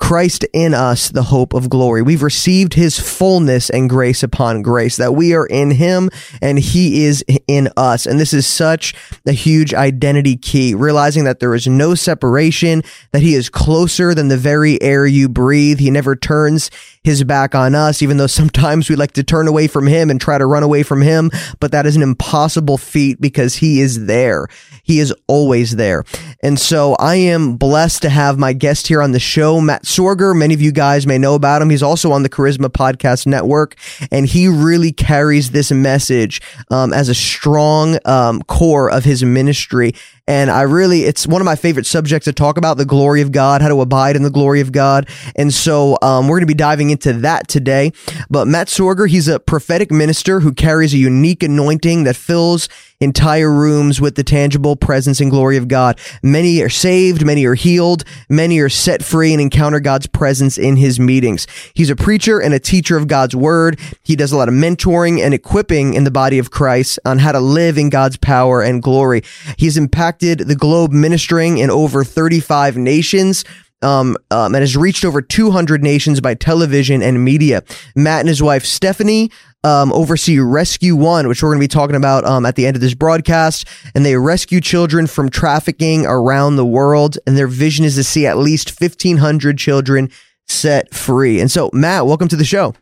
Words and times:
Christ 0.00 0.44
in 0.52 0.74
us, 0.74 1.08
the 1.08 1.22
hope 1.22 1.54
of 1.54 1.70
glory. 1.70 2.02
We've 2.02 2.22
received 2.22 2.74
his 2.74 2.98
fullness 2.98 3.70
and 3.70 3.88
grace 3.88 4.22
upon 4.22 4.62
grace, 4.62 4.96
that 4.96 5.14
we 5.14 5.34
are 5.34 5.46
in 5.46 5.70
him 5.72 6.10
and 6.42 6.58
he 6.58 7.04
is 7.04 7.24
in 7.46 7.68
us. 7.76 8.06
And 8.06 8.18
this 8.18 8.32
is 8.32 8.46
such 8.46 8.94
a 9.26 9.32
huge 9.32 9.74
identity 9.74 10.36
key, 10.36 10.74
realizing 10.74 11.24
that 11.24 11.40
there 11.40 11.54
is 11.54 11.66
no 11.66 11.94
separation, 11.94 12.82
that 13.12 13.22
he 13.22 13.34
is 13.34 13.48
closer 13.48 14.14
than 14.14 14.28
the 14.28 14.36
very 14.36 14.80
air 14.82 15.06
you 15.06 15.28
breathe. 15.28 15.78
He 15.78 15.90
never 15.90 16.16
turns 16.16 16.70
his 17.02 17.22
back 17.22 17.54
on 17.54 17.74
us, 17.74 18.02
even 18.02 18.16
though 18.16 18.26
sometimes 18.26 18.88
we 18.88 18.96
like 18.96 19.12
to 19.12 19.22
turn 19.22 19.46
away 19.46 19.66
from 19.66 19.86
him 19.86 20.10
and 20.10 20.20
try 20.20 20.38
to 20.38 20.46
run 20.46 20.62
away 20.62 20.82
from 20.82 21.02
him. 21.02 21.30
But 21.60 21.72
that 21.72 21.86
is 21.86 21.96
an 21.96 22.02
impossible 22.02 22.78
feat 22.78 23.20
because 23.20 23.56
he 23.56 23.80
is 23.80 24.06
there. 24.06 24.48
He 24.82 25.00
is 25.00 25.14
always 25.26 25.76
there. 25.76 26.04
And 26.42 26.58
so 26.58 26.94
I 26.98 27.16
am 27.16 27.56
blessed 27.56 28.02
to 28.02 28.10
have 28.10 28.38
my 28.38 28.52
guest 28.52 28.86
here 28.86 29.00
on 29.00 29.12
the 29.12 29.20
show, 29.20 29.60
Matt 29.60 29.84
Sorger. 29.84 30.36
Many 30.36 30.54
of 30.54 30.60
you 30.60 30.72
guys 30.72 31.06
may 31.06 31.18
know 31.18 31.34
about 31.34 31.62
him. 31.62 31.70
He's 31.70 31.82
also 31.82 32.12
on 32.12 32.22
the 32.22 32.28
Charisma 32.28 32.68
Podcast 32.68 33.26
Network, 33.26 33.76
and 34.10 34.26
he 34.26 34.48
really 34.48 34.92
carries 34.92 35.50
this 35.50 35.70
message 35.70 36.42
um, 36.70 36.92
as 36.92 37.08
a 37.08 37.14
strong 37.34 37.98
um, 38.04 38.42
core 38.42 38.90
of 38.90 39.04
his 39.04 39.24
ministry. 39.24 39.92
And 40.26 40.50
I 40.50 40.62
really, 40.62 41.02
it's 41.02 41.26
one 41.26 41.42
of 41.42 41.44
my 41.44 41.56
favorite 41.56 41.84
subjects 41.84 42.24
to 42.24 42.32
talk 42.32 42.56
about 42.56 42.78
the 42.78 42.86
glory 42.86 43.20
of 43.20 43.30
God, 43.30 43.60
how 43.60 43.68
to 43.68 43.80
abide 43.82 44.16
in 44.16 44.22
the 44.22 44.30
glory 44.30 44.60
of 44.60 44.72
God. 44.72 45.08
And 45.36 45.52
so 45.52 45.98
um, 46.00 46.28
we're 46.28 46.38
going 46.38 46.46
to 46.48 46.54
be 46.54 46.54
diving 46.54 46.90
into 46.90 47.12
that 47.12 47.46
today. 47.48 47.92
But 48.30 48.48
Matt 48.48 48.68
Sorger, 48.68 49.08
he's 49.08 49.28
a 49.28 49.38
prophetic 49.38 49.90
minister 49.90 50.40
who 50.40 50.54
carries 50.54 50.94
a 50.94 50.98
unique 50.98 51.42
anointing 51.42 52.04
that 52.04 52.16
fills 52.16 52.68
entire 53.00 53.50
rooms 53.52 54.00
with 54.00 54.14
the 54.14 54.24
tangible 54.24 54.76
presence 54.76 55.20
and 55.20 55.30
glory 55.30 55.56
of 55.56 55.68
God. 55.68 55.98
Many 56.22 56.60
are 56.62 56.68
saved, 56.68 57.24
many 57.24 57.44
are 57.44 57.54
healed, 57.54 58.04
many 58.28 58.58
are 58.60 58.68
set 58.68 59.02
free 59.02 59.32
and 59.32 59.40
encounter 59.40 59.80
God's 59.80 60.06
presence 60.06 60.58
in 60.58 60.76
his 60.76 60.98
meetings. 60.98 61.46
He's 61.74 61.90
a 61.90 61.96
preacher 61.96 62.40
and 62.40 62.54
a 62.54 62.58
teacher 62.58 62.96
of 62.96 63.08
God's 63.08 63.36
word. 63.36 63.78
He 64.02 64.16
does 64.16 64.32
a 64.32 64.36
lot 64.36 64.48
of 64.48 64.54
mentoring 64.54 65.20
and 65.20 65.34
equipping 65.34 65.94
in 65.94 66.04
the 66.04 66.10
body 66.10 66.38
of 66.38 66.50
Christ 66.50 66.98
on 67.04 67.18
how 67.18 67.32
to 67.32 67.40
live 67.40 67.78
in 67.78 67.90
God's 67.90 68.16
power 68.16 68.62
and 68.62 68.82
glory. 68.82 69.22
He's 69.58 69.76
impacted 69.76 70.40
the 70.40 70.56
globe 70.56 70.92
ministering 70.92 71.58
in 71.58 71.70
over 71.70 72.04
35 72.04 72.76
nations 72.76 73.44
um, 73.82 74.16
um, 74.30 74.54
and 74.54 74.62
has 74.62 74.76
reached 74.76 75.04
over 75.04 75.20
200 75.20 75.82
nations 75.82 76.20
by 76.20 76.34
television 76.34 77.02
and 77.02 77.24
media. 77.24 77.62
Matt 77.94 78.20
and 78.20 78.28
his 78.28 78.42
wife 78.42 78.64
Stephanie 78.64 79.30
um, 79.64 79.92
oversee 79.92 80.38
Rescue 80.38 80.94
One, 80.94 81.26
which 81.26 81.42
we're 81.42 81.48
going 81.48 81.58
to 81.60 81.64
be 81.64 81.68
talking 81.68 81.96
about 81.96 82.24
um, 82.24 82.46
at 82.46 82.54
the 82.54 82.66
end 82.66 82.76
of 82.76 82.82
this 82.82 82.94
broadcast. 82.94 83.66
And 83.94 84.04
they 84.04 84.16
rescue 84.16 84.60
children 84.60 85.06
from 85.06 85.30
trafficking 85.30 86.06
around 86.06 86.56
the 86.56 86.66
world. 86.66 87.18
And 87.26 87.36
their 87.36 87.48
vision 87.48 87.84
is 87.84 87.96
to 87.96 88.04
see 88.04 88.26
at 88.26 88.36
least 88.36 88.80
1,500 88.80 89.58
children 89.58 90.10
set 90.46 90.94
free. 90.94 91.40
And 91.40 91.50
so, 91.50 91.70
Matt, 91.72 92.06
welcome 92.06 92.28
to 92.28 92.36
the 92.36 92.44
show. 92.44 92.74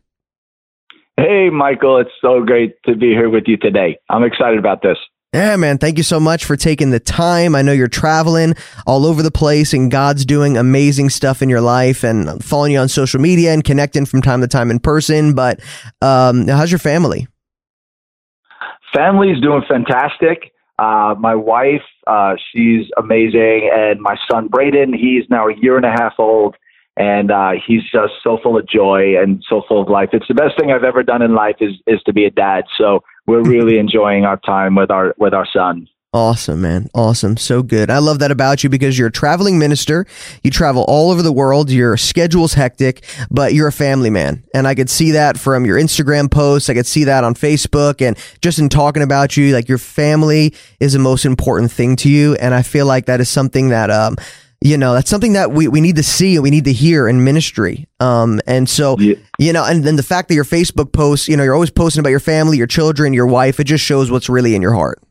Hey, 1.16 1.50
Michael. 1.50 1.98
It's 1.98 2.10
so 2.20 2.42
great 2.42 2.74
to 2.84 2.96
be 2.96 3.08
here 3.10 3.30
with 3.30 3.44
you 3.46 3.56
today. 3.56 3.98
I'm 4.08 4.24
excited 4.24 4.58
about 4.58 4.82
this. 4.82 4.98
Yeah, 5.32 5.56
man. 5.56 5.78
Thank 5.78 5.96
you 5.96 6.04
so 6.04 6.20
much 6.20 6.44
for 6.44 6.56
taking 6.56 6.90
the 6.90 7.00
time. 7.00 7.54
I 7.54 7.62
know 7.62 7.72
you're 7.72 7.88
traveling 7.88 8.54
all 8.86 9.06
over 9.06 9.22
the 9.22 9.30
place 9.30 9.72
and 9.72 9.90
God's 9.90 10.26
doing 10.26 10.58
amazing 10.58 11.08
stuff 11.08 11.40
in 11.40 11.48
your 11.48 11.62
life 11.62 12.04
and 12.04 12.44
following 12.44 12.72
you 12.72 12.78
on 12.78 12.88
social 12.88 13.18
media 13.18 13.54
and 13.54 13.64
connecting 13.64 14.04
from 14.04 14.20
time 14.20 14.42
to 14.42 14.46
time 14.46 14.70
in 14.70 14.78
person. 14.78 15.34
But 15.34 15.60
um, 16.02 16.46
how's 16.48 16.70
your 16.70 16.78
family? 16.78 17.28
Family's 18.94 19.40
doing 19.40 19.62
fantastic. 19.66 20.52
Uh, 20.78 21.14
my 21.18 21.34
wife, 21.34 21.80
uh, 22.06 22.34
she's 22.52 22.86
amazing. 22.98 23.70
And 23.72 24.02
my 24.02 24.16
son, 24.30 24.48
Braden, 24.48 24.92
he's 24.92 25.24
now 25.30 25.46
a 25.48 25.56
year 25.56 25.78
and 25.78 25.86
a 25.86 25.92
half 25.92 26.12
old 26.18 26.56
and 26.96 27.30
uh, 27.30 27.52
he's 27.66 27.82
just 27.90 28.12
so 28.22 28.38
full 28.42 28.58
of 28.58 28.68
joy 28.68 29.14
and 29.20 29.42
so 29.48 29.62
full 29.66 29.80
of 29.82 29.88
life. 29.88 30.10
It's 30.12 30.28
the 30.28 30.34
best 30.34 30.58
thing 30.58 30.70
I've 30.70 30.84
ever 30.84 31.02
done 31.02 31.22
in 31.22 31.34
life 31.34 31.56
is 31.60 31.72
is 31.86 32.02
to 32.04 32.12
be 32.12 32.24
a 32.24 32.30
dad. 32.30 32.64
So 32.78 33.00
we're 33.26 33.42
really 33.42 33.78
enjoying 33.84 34.24
our 34.24 34.38
time 34.38 34.74
with 34.74 34.90
our 34.90 35.14
with 35.18 35.34
our 35.34 35.46
son. 35.52 35.88
Awesome, 36.14 36.60
man. 36.60 36.90
Awesome. 36.94 37.38
So 37.38 37.62
good. 37.62 37.88
I 37.88 37.96
love 37.96 38.18
that 38.18 38.30
about 38.30 38.62
you 38.62 38.68
because 38.68 38.98
you're 38.98 39.08
a 39.08 39.12
traveling 39.12 39.58
minister. 39.58 40.04
You 40.42 40.50
travel 40.50 40.84
all 40.86 41.10
over 41.10 41.22
the 41.22 41.32
world. 41.32 41.70
Your 41.70 41.96
schedule's 41.96 42.52
hectic, 42.52 43.02
but 43.30 43.54
you're 43.54 43.68
a 43.68 43.72
family 43.72 44.10
man. 44.10 44.44
And 44.54 44.68
I 44.68 44.74
could 44.74 44.90
see 44.90 45.12
that 45.12 45.38
from 45.38 45.64
your 45.64 45.78
Instagram 45.78 46.30
posts. 46.30 46.68
I 46.68 46.74
could 46.74 46.84
see 46.84 47.04
that 47.04 47.24
on 47.24 47.32
Facebook 47.32 48.06
and 48.06 48.18
just 48.42 48.58
in 48.58 48.68
talking 48.68 49.02
about 49.02 49.38
you, 49.38 49.54
like 49.54 49.70
your 49.70 49.78
family 49.78 50.52
is 50.80 50.92
the 50.92 50.98
most 50.98 51.24
important 51.24 51.72
thing 51.72 51.96
to 51.96 52.10
you. 52.10 52.34
And 52.34 52.52
I 52.52 52.60
feel 52.60 52.84
like 52.84 53.06
that 53.06 53.22
is 53.22 53.30
something 53.30 53.70
that, 53.70 53.90
um, 53.90 54.16
you 54.64 54.78
know 54.78 54.94
that's 54.94 55.10
something 55.10 55.32
that 55.32 55.52
we, 55.52 55.68
we 55.68 55.80
need 55.80 55.96
to 55.96 56.02
see 56.02 56.36
and 56.36 56.42
we 56.42 56.50
need 56.50 56.64
to 56.64 56.72
hear 56.72 57.08
in 57.08 57.24
ministry. 57.24 57.86
Um 58.00 58.40
and 58.46 58.68
so 58.68 58.96
yeah. 58.98 59.14
you 59.38 59.52
know 59.52 59.64
and 59.64 59.84
then 59.84 59.96
the 59.96 60.02
fact 60.02 60.28
that 60.28 60.34
your 60.34 60.44
facebook 60.44 60.92
posts 60.92 61.28
you 61.28 61.36
know 61.36 61.42
you're 61.42 61.54
always 61.54 61.70
posting 61.70 62.00
about 62.00 62.10
your 62.10 62.20
family 62.20 62.56
your 62.56 62.66
children 62.66 63.12
your 63.12 63.26
wife 63.26 63.60
it 63.60 63.64
just 63.64 63.84
shows 63.84 64.10
what's 64.10 64.28
really 64.28 64.54
in 64.54 64.62
your 64.62 64.74
heart. 64.74 65.02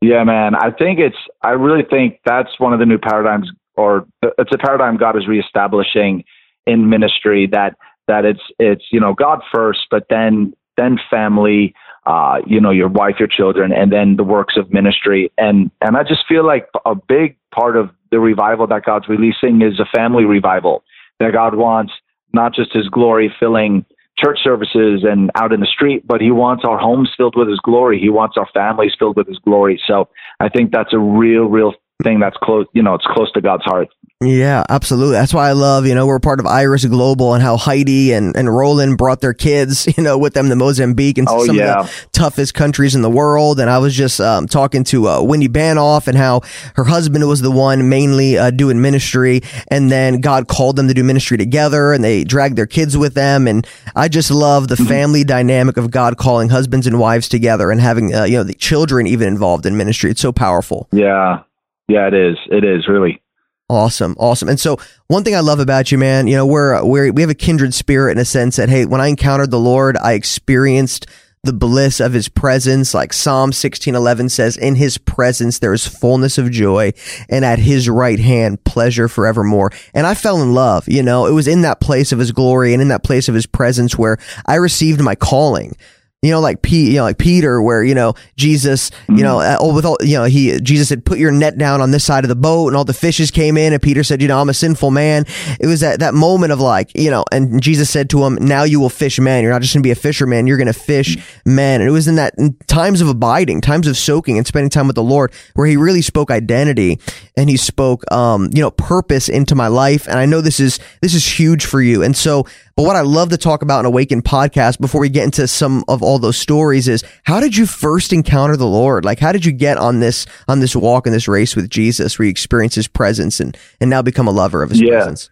Yeah 0.00 0.24
man. 0.24 0.54
I 0.54 0.70
think 0.70 0.98
it's 0.98 1.16
i 1.42 1.50
really 1.50 1.84
think 1.88 2.20
that's 2.24 2.58
one 2.58 2.72
of 2.72 2.78
the 2.78 2.86
new 2.86 2.98
paradigms 2.98 3.50
or 3.76 4.06
it's 4.22 4.52
a 4.52 4.58
paradigm 4.58 4.96
god 4.96 5.16
is 5.16 5.26
reestablishing 5.26 6.24
in 6.66 6.88
ministry 6.88 7.48
that 7.50 7.76
that 8.08 8.24
it's 8.24 8.42
it's 8.58 8.84
you 8.90 9.00
know 9.00 9.14
god 9.14 9.40
first 9.52 9.80
but 9.90 10.04
then 10.08 10.54
then 10.76 10.98
family 11.10 11.74
uh, 12.06 12.38
you 12.46 12.60
know, 12.60 12.70
your 12.70 12.88
wife, 12.88 13.16
your 13.18 13.28
children, 13.28 13.72
and 13.72 13.92
then 13.92 14.16
the 14.16 14.24
works 14.24 14.56
of 14.56 14.72
ministry. 14.72 15.32
And 15.38 15.70
and 15.80 15.96
I 15.96 16.02
just 16.02 16.26
feel 16.28 16.46
like 16.46 16.68
a 16.84 16.94
big 16.94 17.36
part 17.54 17.76
of 17.76 17.90
the 18.10 18.20
revival 18.20 18.66
that 18.66 18.84
God's 18.84 19.08
releasing 19.08 19.62
is 19.62 19.80
a 19.80 19.86
family 19.96 20.24
revival. 20.24 20.84
That 21.20 21.32
God 21.32 21.54
wants 21.54 21.92
not 22.32 22.54
just 22.54 22.72
His 22.72 22.88
glory 22.88 23.34
filling 23.38 23.84
church 24.18 24.38
services 24.44 25.02
and 25.02 25.30
out 25.34 25.52
in 25.52 25.60
the 25.60 25.66
street, 25.66 26.06
but 26.06 26.20
He 26.20 26.30
wants 26.30 26.64
our 26.64 26.78
homes 26.78 27.10
filled 27.16 27.36
with 27.36 27.48
His 27.48 27.60
glory. 27.60 27.98
He 28.00 28.10
wants 28.10 28.36
our 28.36 28.48
families 28.52 28.92
filled 28.98 29.16
with 29.16 29.28
His 29.28 29.38
glory. 29.38 29.80
So 29.86 30.08
I 30.40 30.48
think 30.48 30.72
that's 30.72 30.92
a 30.92 30.98
real, 30.98 31.44
real 31.44 31.74
thing 32.02 32.20
that's 32.20 32.36
close, 32.38 32.66
you 32.72 32.82
know, 32.82 32.94
it's 32.94 33.06
close 33.06 33.30
to 33.32 33.40
God's 33.40 33.64
heart. 33.64 33.88
Yeah, 34.20 34.64
absolutely. 34.68 35.14
That's 35.14 35.34
why 35.34 35.48
I 35.48 35.52
love, 35.52 35.86
you 35.86 35.94
know, 35.94 36.06
we're 36.06 36.20
part 36.20 36.40
of 36.40 36.46
Iris 36.46 36.84
Global 36.84 37.34
and 37.34 37.42
how 37.42 37.56
Heidi 37.56 38.12
and, 38.12 38.34
and 38.36 38.54
Rolland 38.54 38.96
brought 38.96 39.20
their 39.20 39.34
kids, 39.34 39.86
you 39.96 40.02
know, 40.02 40.16
with 40.16 40.34
them 40.34 40.48
to 40.48 40.56
Mozambique 40.56 41.18
and 41.18 41.28
oh, 41.30 41.44
some 41.44 41.56
yeah. 41.56 41.80
of 41.80 41.86
the 41.86 42.18
toughest 42.18 42.54
countries 42.54 42.94
in 42.94 43.02
the 43.02 43.10
world. 43.10 43.60
And 43.60 43.68
I 43.68 43.78
was 43.78 43.94
just 43.94 44.20
um, 44.20 44.46
talking 44.46 44.84
to 44.84 45.08
uh, 45.08 45.22
Wendy 45.22 45.48
Banoff 45.48 46.06
and 46.08 46.16
how 46.16 46.42
her 46.76 46.84
husband 46.84 47.26
was 47.28 47.42
the 47.42 47.50
one 47.50 47.88
mainly 47.88 48.38
uh, 48.38 48.50
doing 48.50 48.80
ministry. 48.80 49.42
And 49.68 49.90
then 49.90 50.20
God 50.20 50.48
called 50.48 50.76
them 50.76 50.88
to 50.88 50.94
do 50.94 51.04
ministry 51.04 51.36
together 51.36 51.92
and 51.92 52.02
they 52.02 52.24
dragged 52.24 52.56
their 52.56 52.66
kids 52.66 52.96
with 52.96 53.14
them. 53.14 53.46
And 53.46 53.66
I 53.94 54.08
just 54.08 54.30
love 54.30 54.68
the 54.68 54.76
family 54.76 55.24
dynamic 55.24 55.76
of 55.76 55.90
God 55.90 56.16
calling 56.16 56.48
husbands 56.48 56.86
and 56.86 56.98
wives 56.98 57.28
together 57.28 57.70
and 57.70 57.80
having, 57.80 58.14
uh, 58.14 58.24
you 58.24 58.36
know, 58.36 58.44
the 58.44 58.54
children 58.54 59.06
even 59.06 59.28
involved 59.28 59.66
in 59.66 59.76
ministry. 59.76 60.10
It's 60.10 60.20
so 60.20 60.32
powerful. 60.32 60.88
Yeah. 60.92 61.42
Yeah, 61.88 62.08
it 62.08 62.14
is. 62.14 62.36
It 62.50 62.64
is 62.64 62.88
really. 62.88 63.20
Awesome, 63.68 64.14
awesome. 64.18 64.48
And 64.48 64.60
so, 64.60 64.76
one 65.08 65.24
thing 65.24 65.34
I 65.34 65.40
love 65.40 65.58
about 65.58 65.90
you, 65.90 65.96
man, 65.96 66.26
you 66.26 66.36
know, 66.36 66.46
we're 66.46 66.84
we're 66.84 67.12
we 67.12 67.22
have 67.22 67.30
a 67.30 67.34
kindred 67.34 67.72
spirit 67.72 68.12
in 68.12 68.18
a 68.18 68.24
sense 68.24 68.56
that 68.56 68.68
hey, 68.68 68.84
when 68.84 69.00
I 69.00 69.08
encountered 69.08 69.50
the 69.50 69.58
Lord, 69.58 69.96
I 69.96 70.12
experienced 70.12 71.06
the 71.44 71.52
bliss 71.52 72.00
of 72.00 72.14
his 72.14 72.26
presence 72.26 72.94
like 72.94 73.12
psalm 73.12 73.48
1611 73.48 74.30
says 74.30 74.56
in 74.56 74.76
his 74.76 74.96
presence 74.96 75.58
there 75.58 75.74
is 75.74 75.86
fullness 75.86 76.38
of 76.38 76.50
joy 76.50 76.90
and 77.28 77.44
at 77.44 77.58
his 77.58 77.86
right 77.86 78.18
hand 78.18 78.64
pleasure 78.64 79.08
forevermore 79.08 79.70
and 79.92 80.06
i 80.06 80.14
fell 80.14 80.40
in 80.40 80.54
love 80.54 80.88
you 80.88 81.02
know 81.02 81.26
it 81.26 81.32
was 81.32 81.46
in 81.46 81.60
that 81.60 81.82
place 81.82 82.12
of 82.12 82.18
his 82.18 82.32
glory 82.32 82.72
and 82.72 82.80
in 82.80 82.88
that 82.88 83.04
place 83.04 83.28
of 83.28 83.34
his 83.34 83.44
presence 83.44 83.98
where 83.98 84.16
i 84.46 84.54
received 84.54 85.02
my 85.02 85.14
calling 85.14 85.76
you 86.24 86.30
know, 86.30 86.40
like 86.40 86.62
Pete, 86.62 86.90
you 86.90 86.96
know, 86.96 87.04
like 87.04 87.18
Peter, 87.18 87.60
where 87.62 87.82
you 87.84 87.94
know 87.94 88.14
Jesus, 88.36 88.90
you 89.08 89.22
know, 89.22 89.34
Mm-hmm. 89.34 89.64
uh, 89.64 89.74
with 89.74 89.84
all, 89.84 89.96
you 90.00 90.16
know, 90.16 90.24
he 90.24 90.58
Jesus 90.60 90.88
said, 90.88 91.04
"Put 91.04 91.18
your 91.18 91.32
net 91.32 91.58
down 91.58 91.80
on 91.80 91.90
this 91.90 92.04
side 92.04 92.24
of 92.24 92.28
the 92.28 92.36
boat," 92.36 92.68
and 92.68 92.76
all 92.76 92.84
the 92.84 92.94
fishes 92.94 93.30
came 93.30 93.56
in, 93.56 93.72
and 93.72 93.82
Peter 93.82 94.02
said, 94.04 94.22
"You 94.22 94.28
know, 94.28 94.40
I'm 94.40 94.48
a 94.48 94.54
sinful 94.54 94.90
man." 94.90 95.24
It 95.60 95.66
was 95.66 95.80
that 95.80 96.00
that 96.00 96.14
moment 96.14 96.52
of 96.52 96.60
like, 96.60 96.90
you 96.94 97.10
know, 97.10 97.24
and 97.32 97.60
Jesus 97.60 97.90
said 97.90 98.08
to 98.10 98.24
him, 98.24 98.38
"Now 98.40 98.62
you 98.64 98.80
will 98.80 98.88
fish 98.90 99.18
men. 99.18 99.42
You're 99.42 99.52
not 99.52 99.62
just 99.62 99.74
going 99.74 99.82
to 99.82 99.86
be 99.86 99.90
a 99.90 99.96
fisherman. 99.96 100.46
You're 100.46 100.56
going 100.56 100.66
to 100.68 100.72
fish 100.72 101.18
men." 101.44 101.80
And 101.80 101.88
it 101.88 101.92
was 101.92 102.08
in 102.08 102.14
that 102.16 102.34
in 102.38 102.54
times 102.66 103.00
of 103.00 103.08
abiding, 103.08 103.60
times 103.60 103.86
of 103.86 103.96
soaking, 103.96 104.38
and 104.38 104.46
spending 104.46 104.70
time 104.70 104.86
with 104.86 104.96
the 104.96 105.02
Lord, 105.02 105.32
where 105.54 105.66
He 105.66 105.76
really 105.76 106.02
spoke 106.02 106.30
identity 106.30 106.98
and 107.36 107.50
He 107.50 107.56
spoke, 107.56 108.10
um, 108.12 108.50
you 108.54 108.62
know, 108.62 108.70
purpose 108.70 109.28
into 109.28 109.54
my 109.54 109.66
life. 109.68 110.06
And 110.06 110.18
I 110.18 110.26
know 110.26 110.40
this 110.40 110.60
is 110.60 110.78
this 111.02 111.14
is 111.14 111.38
huge 111.38 111.66
for 111.66 111.82
you, 111.82 112.02
and 112.02 112.16
so. 112.16 112.46
But 112.76 112.86
what 112.86 112.96
I 112.96 113.02
love 113.02 113.28
to 113.28 113.36
talk 113.36 113.62
about 113.62 113.78
in 113.80 113.86
Awaken 113.86 114.20
podcast 114.20 114.80
before 114.80 115.00
we 115.00 115.08
get 115.08 115.22
into 115.22 115.46
some 115.46 115.84
of 115.86 116.02
all 116.02 116.13
those 116.18 116.36
stories 116.36 116.88
is 116.88 117.04
how 117.24 117.40
did 117.40 117.56
you 117.56 117.66
first 117.66 118.12
encounter 118.12 118.56
the 118.56 118.66
Lord? 118.66 119.04
Like 119.04 119.18
how 119.18 119.32
did 119.32 119.44
you 119.44 119.52
get 119.52 119.78
on 119.78 120.00
this 120.00 120.26
on 120.48 120.60
this 120.60 120.74
walk 120.74 121.06
and 121.06 121.14
this 121.14 121.28
race 121.28 121.54
with 121.56 121.68
Jesus 121.70 122.18
where 122.18 122.24
you 122.26 122.30
experience 122.30 122.74
his 122.74 122.88
presence 122.88 123.40
and 123.40 123.56
and 123.80 123.90
now 123.90 124.02
become 124.02 124.28
a 124.28 124.32
lover 124.32 124.62
of 124.62 124.70
his 124.70 124.80
Yeah. 124.80 124.90
presence? 124.90 125.30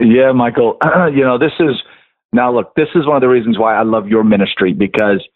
Yeah, 0.00 0.32
Michael. 0.32 0.76
you 1.12 1.24
know, 1.24 1.38
this 1.38 1.52
is 1.60 1.76
now 2.32 2.52
look, 2.52 2.74
this 2.74 2.88
is 2.94 3.06
one 3.06 3.16
of 3.16 3.22
the 3.22 3.28
reasons 3.28 3.58
why 3.58 3.74
I 3.74 3.82
love 3.82 4.08
your 4.08 4.24
ministry 4.24 4.72
because 4.72 5.26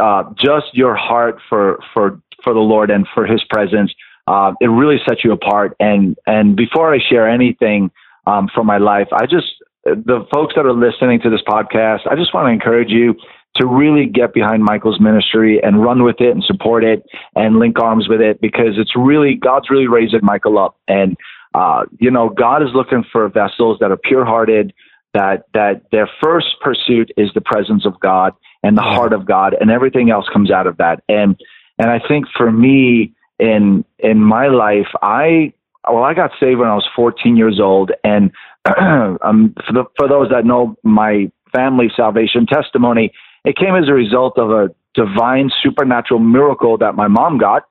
uh, 0.00 0.24
just 0.36 0.66
your 0.72 0.94
heart 0.96 1.40
for 1.48 1.78
for 1.94 2.20
for 2.42 2.54
the 2.54 2.60
Lord 2.60 2.90
and 2.90 3.06
for 3.14 3.26
His 3.26 3.42
presence, 3.50 3.92
uh, 4.26 4.52
it 4.60 4.66
really 4.66 4.96
sets 5.08 5.24
you 5.24 5.32
apart. 5.32 5.76
And 5.80 6.16
and 6.26 6.56
before 6.56 6.94
I 6.94 6.98
share 6.98 7.28
anything 7.28 7.90
um, 8.26 8.48
from 8.54 8.66
my 8.66 8.78
life, 8.78 9.08
I 9.12 9.26
just 9.26 9.46
the 9.84 10.26
folks 10.32 10.54
that 10.56 10.66
are 10.66 10.72
listening 10.74 11.20
to 11.22 11.30
this 11.30 11.40
podcast, 11.48 12.00
I 12.10 12.14
just 12.14 12.34
want 12.34 12.46
to 12.46 12.52
encourage 12.52 12.90
you 12.90 13.14
to 13.56 13.66
really 13.66 14.06
get 14.06 14.32
behind 14.32 14.62
Michael's 14.62 15.00
ministry 15.00 15.60
and 15.62 15.82
run 15.82 16.04
with 16.04 16.20
it 16.20 16.30
and 16.30 16.42
support 16.44 16.84
it 16.84 17.02
and 17.34 17.58
link 17.58 17.80
arms 17.80 18.08
with 18.08 18.20
it 18.20 18.40
because 18.40 18.78
it's 18.78 18.92
really 18.96 19.34
God's 19.34 19.70
really 19.70 19.88
raising 19.88 20.20
Michael 20.22 20.58
up. 20.58 20.76
And 20.86 21.16
uh, 21.54 21.84
you 21.98 22.10
know 22.10 22.28
God 22.28 22.62
is 22.62 22.68
looking 22.74 23.04
for 23.10 23.28
vessels 23.28 23.78
that 23.80 23.90
are 23.90 23.96
pure 23.96 24.24
hearted 24.24 24.72
that 25.14 25.44
that 25.54 25.82
their 25.90 26.08
first 26.22 26.46
pursuit 26.62 27.10
is 27.16 27.30
the 27.34 27.40
presence 27.40 27.84
of 27.84 27.98
God 28.00 28.32
and 28.62 28.76
the 28.76 28.82
heart 28.82 29.12
of 29.12 29.26
God 29.26 29.56
and 29.60 29.70
everything 29.70 30.10
else 30.10 30.26
comes 30.32 30.50
out 30.50 30.66
of 30.66 30.76
that. 30.76 31.02
And 31.08 31.40
and 31.78 31.90
I 31.90 32.00
think 32.06 32.26
for 32.36 32.52
me 32.52 33.14
in 33.40 33.84
in 33.98 34.18
my 34.18 34.46
life 34.46 34.88
I 35.02 35.52
well 35.90 36.04
I 36.04 36.14
got 36.14 36.30
saved 36.38 36.60
when 36.60 36.68
I 36.68 36.74
was 36.74 36.88
14 36.94 37.36
years 37.36 37.58
old. 37.60 37.90
And 38.04 38.30
um, 38.78 39.54
for, 39.66 39.72
the, 39.72 39.84
for 39.98 40.06
those 40.06 40.28
that 40.30 40.44
know 40.44 40.76
my 40.84 41.32
family 41.52 41.90
salvation 41.96 42.46
testimony, 42.46 43.12
it 43.44 43.56
came 43.56 43.74
as 43.74 43.88
a 43.88 43.92
result 43.92 44.38
of 44.38 44.50
a 44.50 44.74
divine 44.94 45.50
supernatural 45.62 46.20
miracle 46.20 46.78
that 46.78 46.94
my 46.94 47.08
mom 47.08 47.38
got 47.38 47.64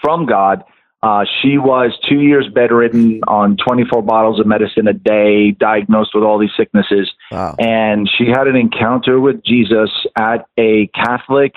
from 0.00 0.26
God. 0.26 0.64
Uh, 1.02 1.24
she 1.40 1.58
was 1.58 1.98
two 2.08 2.20
years 2.20 2.48
bedridden 2.54 3.20
on 3.26 3.56
24 3.56 4.02
bottles 4.02 4.38
of 4.38 4.46
medicine 4.46 4.86
a 4.86 4.92
day, 4.92 5.50
diagnosed 5.50 6.10
with 6.14 6.22
all 6.22 6.38
these 6.38 6.52
sicknesses. 6.56 7.10
Wow. 7.32 7.56
And 7.58 8.08
she 8.08 8.26
had 8.28 8.46
an 8.46 8.54
encounter 8.54 9.18
with 9.20 9.42
Jesus 9.44 9.90
at 10.16 10.46
a 10.56 10.86
Catholic 10.94 11.54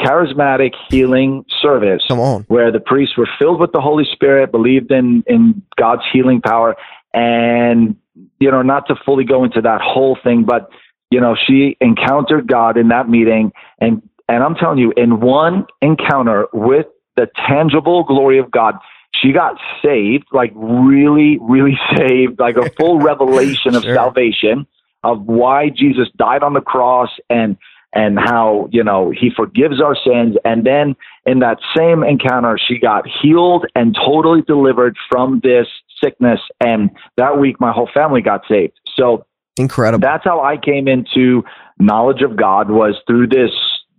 charismatic 0.00 0.72
healing 0.88 1.44
service 1.60 2.02
Come 2.08 2.20
on. 2.20 2.44
where 2.48 2.72
the 2.72 2.80
priests 2.80 3.18
were 3.18 3.28
filled 3.38 3.60
with 3.60 3.72
the 3.72 3.82
Holy 3.82 4.06
Spirit, 4.10 4.50
believed 4.50 4.90
in, 4.90 5.22
in 5.26 5.62
God's 5.78 6.02
healing 6.10 6.40
power, 6.40 6.74
and, 7.12 7.96
you 8.38 8.50
know, 8.50 8.62
not 8.62 8.86
to 8.86 8.94
fully 9.04 9.24
go 9.24 9.44
into 9.44 9.60
that 9.60 9.82
whole 9.82 10.16
thing, 10.24 10.44
but, 10.44 10.70
you 11.10 11.20
know, 11.20 11.36
she 11.46 11.76
encountered 11.80 12.46
God 12.46 12.76
in 12.76 12.88
that 12.88 13.08
meeting. 13.08 13.52
And, 13.80 14.02
and 14.28 14.42
I'm 14.42 14.54
telling 14.54 14.78
you, 14.78 14.92
in 14.96 15.20
one 15.20 15.66
encounter 15.82 16.46
with 16.52 16.86
the 17.16 17.28
tangible 17.48 18.04
glory 18.04 18.38
of 18.38 18.50
God, 18.50 18.76
she 19.12 19.32
got 19.32 19.56
saved, 19.84 20.26
like 20.32 20.52
really, 20.54 21.38
really 21.40 21.78
saved, 21.96 22.38
like 22.38 22.56
a 22.56 22.70
full 22.78 23.00
revelation 23.02 23.74
of 23.74 23.82
Sure. 23.82 23.94
salvation 23.94 24.66
of 25.02 25.22
why 25.22 25.68
Jesus 25.70 26.08
died 26.16 26.42
on 26.42 26.54
the 26.54 26.60
cross 26.60 27.10
and 27.28 27.56
and 27.92 28.18
how 28.18 28.68
you 28.70 28.84
know 28.84 29.10
he 29.10 29.30
forgives 29.34 29.80
our 29.80 29.96
sins 29.96 30.36
and 30.44 30.64
then 30.64 30.94
in 31.26 31.40
that 31.40 31.58
same 31.76 32.04
encounter 32.04 32.58
she 32.68 32.78
got 32.78 33.04
healed 33.20 33.66
and 33.74 33.96
totally 33.96 34.42
delivered 34.42 34.96
from 35.10 35.40
this 35.42 35.66
sickness 36.02 36.40
and 36.60 36.90
that 37.16 37.38
week 37.38 37.58
my 37.60 37.72
whole 37.72 37.88
family 37.92 38.20
got 38.20 38.42
saved 38.48 38.78
so 38.94 39.24
Incredible. 39.60 40.00
that's 40.00 40.24
how 40.24 40.40
I 40.40 40.56
came 40.56 40.88
into 40.88 41.42
knowledge 41.78 42.22
of 42.22 42.36
God 42.36 42.70
was 42.70 42.96
through 43.06 43.28
this 43.28 43.50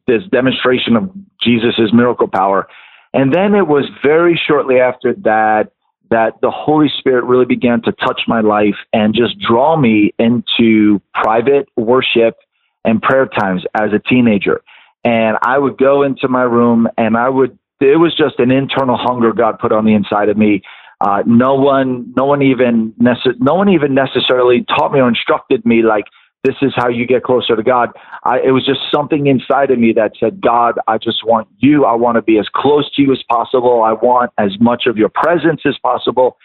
this 0.08 0.24
demonstration 0.32 0.96
of 0.96 1.12
Jesus's 1.42 1.94
miracle 1.94 2.28
power. 2.28 2.68
And 3.14 3.34
then 3.34 3.54
it 3.56 3.68
was 3.68 3.90
very 4.04 4.40
shortly 4.48 4.80
after 4.80 5.14
that 5.14 5.72
that 6.10 6.42
the 6.42 6.52
Holy 6.52 6.90
Spirit 6.98 7.24
really 7.24 7.46
began 7.46 7.82
to 7.84 7.92
touch 7.94 8.22
my 8.28 8.42
life 8.42 8.76
and 8.92 9.16
just 9.16 9.40
draw 9.40 9.78
me 9.78 10.14
into 10.20 11.02
private 11.14 11.70
worship 11.78 12.38
and 12.84 13.02
prayer 13.02 13.28
times 13.28 13.64
as 13.80 13.92
a 13.94 14.00
teenager. 14.00 14.62
And 15.06 15.38
I 15.44 15.58
would 15.58 15.78
go 15.78 16.04
into 16.04 16.28
my 16.28 16.44
room 16.44 16.88
and 16.98 17.18
I 17.18 17.30
would 17.30 17.58
it 17.80 17.98
was 17.98 18.16
just 18.16 18.38
an 18.38 18.52
internal 18.52 18.96
hunger 18.96 19.34
God 19.34 19.58
put 19.58 19.72
on 19.72 19.86
the 19.86 19.94
inside 19.94 20.30
of 20.30 20.38
me. 20.38 20.62
Uh, 21.02 21.24
no 21.26 21.56
one, 21.56 22.14
no 22.16 22.26
one 22.26 22.44
even, 22.44 22.94
nece- 23.02 23.40
no 23.40 23.56
one 23.56 23.70
even 23.70 23.96
necessarily 23.96 24.64
taught 24.78 24.94
me 24.94 25.00
or 25.00 25.10
instructed 25.10 25.66
me 25.66 25.82
like 25.82 26.06
this 26.44 26.56
is 26.62 26.74
how 26.76 26.90
you 26.90 27.06
get 27.06 27.24
closer 27.24 27.56
to 27.56 27.64
God. 27.64 27.90
I, 28.24 28.40
it 28.40 28.52
was 28.52 28.66
just 28.66 28.80
something 28.94 29.28
inside 29.28 29.72
of 29.72 29.80
me 29.80 29.94
that 29.94 30.14
said, 30.20 30.42
God, 30.42 30.80
I 30.88 30.98
just 30.98 31.26
want 31.26 31.48
you. 31.60 31.86
I 31.86 31.94
want 31.94 32.16
to 32.16 32.22
be 32.22 32.40
as 32.40 32.48
close 32.54 32.92
to 32.96 33.02
you 33.02 33.12
as 33.12 33.22
possible. 33.30 33.84
I 33.84 33.94
want 33.94 34.32
as 34.38 34.52
much 34.60 34.84
of 34.88 34.98
your 34.98 35.10
presence 35.10 35.62
as 35.66 35.78
possible. 35.84 36.38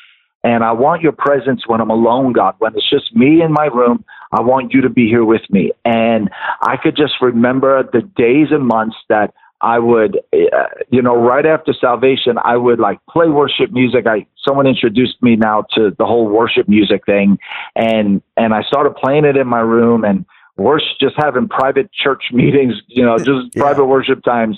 And 0.44 0.62
I 0.62 0.72
want 0.72 1.02
your 1.02 1.12
presence 1.12 1.66
when 1.66 1.80
I'm 1.80 1.90
alone, 1.90 2.32
God. 2.32 2.54
When 2.58 2.74
it's 2.76 2.88
just 2.88 3.14
me 3.16 3.42
in 3.42 3.52
my 3.52 3.66
room, 3.66 4.04
I 4.32 4.42
want 4.42 4.72
you 4.72 4.80
to 4.82 4.90
be 4.90 5.08
here 5.08 5.24
with 5.24 5.42
me. 5.50 5.72
And 5.84 6.30
I 6.60 6.76
could 6.76 6.96
just 6.96 7.14
remember 7.20 7.82
the 7.82 8.02
days 8.02 8.48
and 8.50 8.66
months 8.66 8.96
that 9.08 9.34
I 9.66 9.80
would, 9.80 10.18
uh, 10.32 10.68
you 10.90 11.02
know, 11.02 11.16
right 11.16 11.44
after 11.44 11.74
salvation, 11.74 12.38
I 12.44 12.56
would 12.56 12.78
like 12.78 13.00
play 13.10 13.26
worship 13.26 13.72
music. 13.72 14.06
I 14.06 14.24
someone 14.46 14.64
introduced 14.68 15.20
me 15.20 15.34
now 15.34 15.64
to 15.74 15.90
the 15.98 16.06
whole 16.06 16.28
worship 16.28 16.68
music 16.68 17.04
thing, 17.04 17.36
and 17.74 18.22
and 18.36 18.54
I 18.54 18.62
started 18.62 18.94
playing 18.94 19.24
it 19.24 19.36
in 19.36 19.48
my 19.48 19.58
room 19.58 20.04
and 20.04 20.24
worship, 20.56 20.96
just 21.00 21.16
having 21.18 21.48
private 21.48 21.90
church 21.92 22.26
meetings, 22.32 22.74
you 22.86 23.04
know, 23.04 23.18
just 23.18 23.56
Yeah. 23.56 23.62
private 23.64 23.86
worship 23.86 24.22
times. 24.22 24.56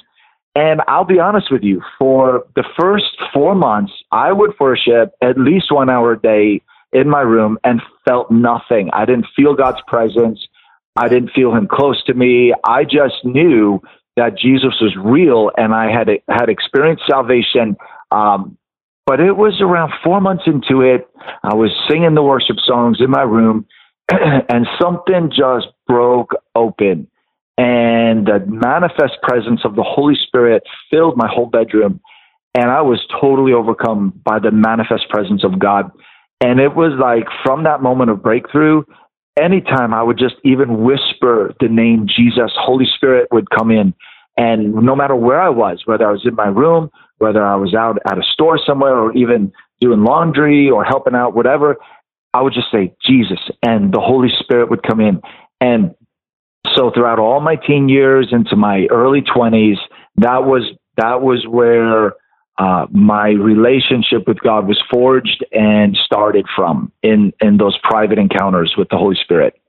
And 0.54 0.82
I'll 0.88 1.06
be 1.06 1.20
honest 1.20 1.50
with 1.50 1.62
you, 1.62 1.80
for 1.98 2.44
the 2.54 2.64
first 2.78 3.16
four 3.32 3.54
months, 3.54 3.92
I 4.12 4.32
would 4.32 4.52
worship 4.60 5.14
at 5.22 5.38
least 5.38 5.72
one 5.72 5.88
hour 5.88 6.12
a 6.12 6.20
day 6.20 6.60
in 6.92 7.08
my 7.08 7.22
room 7.22 7.56
and 7.64 7.80
felt 8.06 8.30
nothing. 8.30 8.90
I 8.92 9.06
didn't 9.06 9.28
feel 9.34 9.54
God's 9.54 9.80
presence. 9.86 10.38
I 10.96 11.08
didn't 11.08 11.30
feel 11.30 11.54
Him 11.54 11.66
close 11.70 12.02
to 12.04 12.14
me. 12.14 12.52
I 12.64 12.84
just 12.84 13.24
knew 13.24 13.80
that 14.18 14.38
Jesus 14.38 14.74
was 14.80 14.94
real, 14.96 15.50
and 15.56 15.74
I 15.74 15.90
had 15.90 16.08
had 16.28 16.48
experienced 16.48 17.04
salvation. 17.08 17.76
Um, 18.10 18.58
but 19.06 19.20
it 19.20 19.36
was 19.36 19.60
around 19.60 19.92
four 20.04 20.20
months 20.20 20.44
into 20.46 20.82
it. 20.82 21.08
I 21.42 21.54
was 21.54 21.70
singing 21.88 22.14
the 22.14 22.22
worship 22.22 22.56
songs 22.66 22.98
in 23.00 23.10
my 23.10 23.22
room, 23.22 23.66
and 24.10 24.66
something 24.78 25.30
just 25.34 25.68
broke 25.86 26.34
open 26.54 27.08
and 27.58 28.24
the 28.24 28.38
manifest 28.46 29.20
presence 29.20 29.62
of 29.64 29.74
the 29.74 29.82
Holy 29.82 30.14
Spirit 30.26 30.62
filled 30.90 31.16
my 31.16 31.28
whole 31.28 31.46
bedroom. 31.46 32.00
and 32.54 32.70
I 32.70 32.80
was 32.80 33.04
totally 33.20 33.52
overcome 33.52 34.20
by 34.24 34.38
the 34.38 34.50
manifest 34.50 35.08
presence 35.10 35.44
of 35.44 35.58
God. 35.58 35.90
And 36.40 36.60
it 36.60 36.74
was 36.74 36.92
like 36.98 37.26
from 37.44 37.64
that 37.64 37.82
moment 37.82 38.10
of 38.10 38.22
breakthrough, 38.22 38.84
anytime 39.38 39.94
I 39.94 40.02
would 40.02 40.18
just 40.18 40.36
even 40.44 40.82
whisper 40.82 41.54
the 41.60 41.68
name 41.68 42.06
Jesus, 42.06 42.50
Holy 42.54 42.86
Spirit 42.96 43.28
would 43.32 43.50
come 43.50 43.70
in. 43.70 43.94
And 44.36 44.74
no 44.74 44.94
matter 44.94 45.16
where 45.16 45.40
I 45.40 45.48
was, 45.48 45.82
whether 45.84 46.06
I 46.06 46.12
was 46.12 46.24
in 46.24 46.34
my 46.34 46.46
room, 46.46 46.90
whether 47.18 47.44
I 47.44 47.56
was 47.56 47.74
out 47.74 47.98
at 48.06 48.18
a 48.18 48.22
store 48.32 48.58
somewhere, 48.64 48.96
or 48.96 49.12
even 49.16 49.52
doing 49.80 50.04
laundry 50.04 50.70
or 50.70 50.84
helping 50.84 51.14
out, 51.14 51.34
whatever, 51.34 51.76
I 52.34 52.42
would 52.42 52.52
just 52.52 52.70
say 52.70 52.94
Jesus, 53.04 53.40
and 53.64 53.92
the 53.92 54.00
Holy 54.00 54.28
Spirit 54.40 54.70
would 54.70 54.82
come 54.82 55.00
in. 55.00 55.20
And 55.60 55.94
so 56.76 56.90
throughout 56.94 57.18
all 57.18 57.40
my 57.40 57.56
teen 57.56 57.88
years 57.88 58.28
into 58.30 58.54
my 58.54 58.86
early 58.90 59.22
20s, 59.22 59.78
that 60.18 60.44
was 60.44 60.62
that 60.96 61.22
was 61.22 61.46
where 61.48 62.12
uh, 62.58 62.86
my 62.90 63.28
relationship 63.28 64.26
with 64.26 64.40
God 64.40 64.66
was 64.66 64.82
forged 64.90 65.44
and 65.52 65.96
started 65.96 66.46
from 66.54 66.90
in 67.02 67.32
in 67.40 67.56
those 67.56 67.78
private 67.82 68.18
encounters 68.18 68.74
with 68.76 68.88
the 68.88 68.96
Holy 68.96 69.16
Spirit. 69.22 69.60